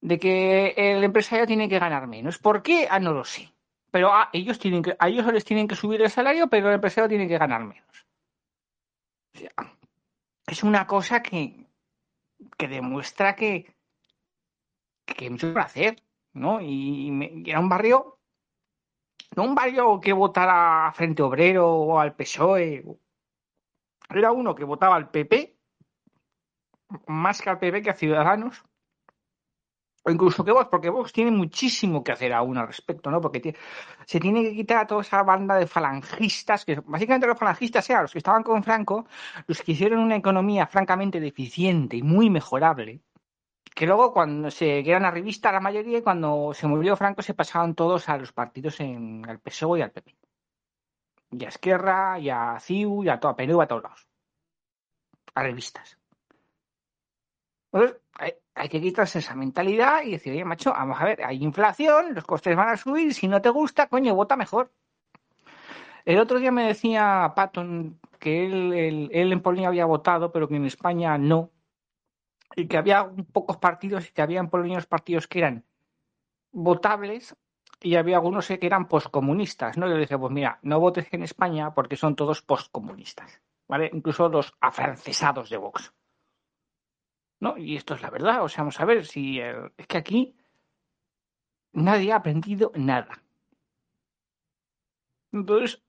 [0.00, 2.38] de que el empresario tiene que ganar menos.
[2.38, 2.88] ¿Por qué?
[2.90, 3.52] Ah, no lo sé.
[3.90, 6.74] Pero a ellos, tienen que, a ellos les tienen que subir el salario, pero el
[6.74, 8.06] empresario tiene que ganar menos.
[9.34, 9.50] O sea,
[10.46, 11.66] es una cosa que,
[12.56, 13.74] que demuestra que,
[15.04, 16.02] que mucho por hacer,
[16.32, 16.60] ¿no?
[16.60, 18.19] Y, me, y, era un barrio,
[19.36, 22.84] no un barrio que votara a Frente Obrero o al PSOE,
[24.10, 25.60] era uno que votaba al PP
[27.06, 28.64] más que al PP que a Ciudadanos,
[30.02, 33.20] o incluso que Vox, porque Vox tiene muchísimo que hacer aún al respecto, ¿no?
[33.20, 33.58] Porque tiene,
[34.06, 38.02] se tiene que quitar a toda esa banda de falangistas, que básicamente los falangistas eran
[38.02, 39.06] los que estaban con Franco,
[39.46, 43.02] los que hicieron una economía francamente deficiente y muy mejorable,
[43.74, 47.34] que luego cuando se quedan a revista la mayoría y cuando se murió Franco se
[47.34, 50.16] pasaban todos a los partidos en el PSOE y al PP.
[51.32, 54.08] Y a Esquerra, y a CIU, y a toda PNV, a todos lados.
[55.34, 55.96] A revistas.
[57.72, 61.42] Entonces, hay, hay, que quitarse esa mentalidad y decir, oye, macho, vamos a ver, hay
[61.44, 64.72] inflación, los costes van a subir, si no te gusta, coño, vota mejor.
[66.04, 70.48] El otro día me decía Patton que él, él, él en Polonia había votado, pero
[70.48, 71.50] que en España no.
[72.56, 75.64] Y que había pocos partidos y que había en Polonia unos partidos que eran
[76.52, 77.36] votables
[77.80, 79.88] y había algunos que eran postcomunistas, ¿no?
[79.88, 83.90] Yo dije, pues mira, no votes en España porque son todos postcomunistas, ¿vale?
[83.92, 85.92] Incluso los afrancesados de Vox.
[87.40, 87.56] ¿no?
[87.56, 90.36] Y esto es la verdad, o sea, vamos a ver si es que aquí
[91.72, 93.22] nadie ha aprendido nada.
[95.32, 95.82] Entonces,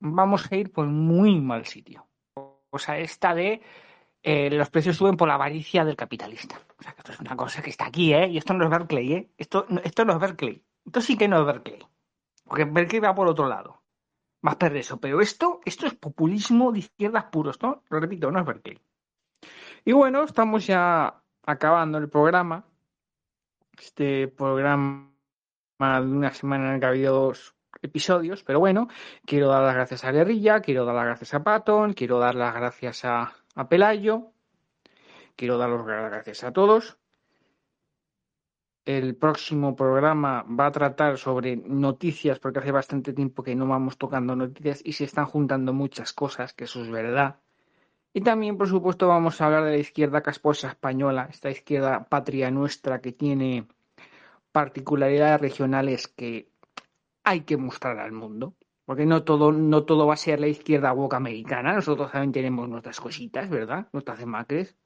[0.00, 2.06] vamos a ir por muy mal sitio.
[2.70, 3.62] O sea, esta de
[4.28, 6.60] eh, los precios suben por la avaricia del capitalista.
[6.76, 8.26] O sea, que esto es una cosa que está aquí, ¿eh?
[8.26, 9.30] Y esto no es Berkeley, ¿eh?
[9.38, 10.64] Esto, esto no es Berkeley.
[10.84, 11.78] Esto sí que no es Berkeley.
[12.44, 13.84] Porque Berkeley va por otro lado.
[14.42, 14.98] Más perverso.
[14.98, 17.84] Pero esto, esto es populismo de izquierdas puros, ¿no?
[17.88, 18.80] Lo repito, no es Berkeley.
[19.84, 22.64] Y bueno, estamos ya acabando el programa.
[23.78, 25.08] Este programa
[25.78, 28.88] de una semana en el que ha habido dos episodios, pero bueno,
[29.24, 32.54] quiero dar las gracias a Guerrilla, quiero dar las gracias a Patton, quiero dar las
[32.54, 34.32] gracias a, a Pelayo,
[35.34, 36.98] quiero dar las gracias a todos.
[38.84, 43.98] El próximo programa va a tratar sobre noticias, porque hace bastante tiempo que no vamos
[43.98, 47.40] tocando noticias y se están juntando muchas cosas, que eso es verdad.
[48.12, 52.50] Y también, por supuesto, vamos a hablar de la izquierda casposa española, esta izquierda patria
[52.50, 53.66] nuestra que tiene
[54.52, 56.50] particularidades regionales que
[57.24, 58.54] hay que mostrar al mundo.
[58.86, 61.74] Porque no todo, no todo va a ser la izquierda boca americana.
[61.74, 63.88] Nosotros también tenemos nuestras cositas, ¿verdad?
[63.92, 64.76] Nuestras demacres.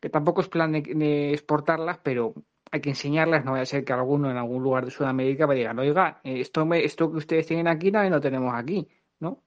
[0.00, 2.34] Que tampoco es plan de, exportarlas, pero
[2.70, 3.44] hay que enseñarlas.
[3.44, 6.72] No vaya a ser que alguno en algún lugar de Sudamérica me diga, oiga, esto,
[6.74, 8.88] esto que ustedes tienen aquí también lo tenemos aquí,
[9.18, 9.42] ¿no?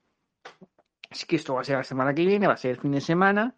[1.09, 2.91] Así que esto va a ser la semana que viene, va a ser el fin
[2.91, 3.55] de semana.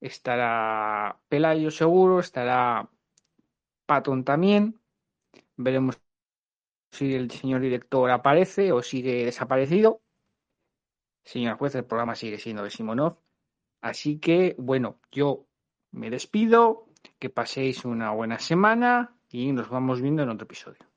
[0.00, 2.88] Estará Pelayo seguro, estará
[3.86, 4.80] Patton también.
[5.56, 6.00] Veremos
[6.90, 10.00] si el señor director aparece o sigue desaparecido.
[11.24, 13.18] Señor juez, el programa sigue siendo de Simonov.
[13.80, 15.46] Así que, bueno, yo
[15.92, 16.88] me despido,
[17.18, 20.87] que paséis una buena semana y nos vamos viendo en otro episodio.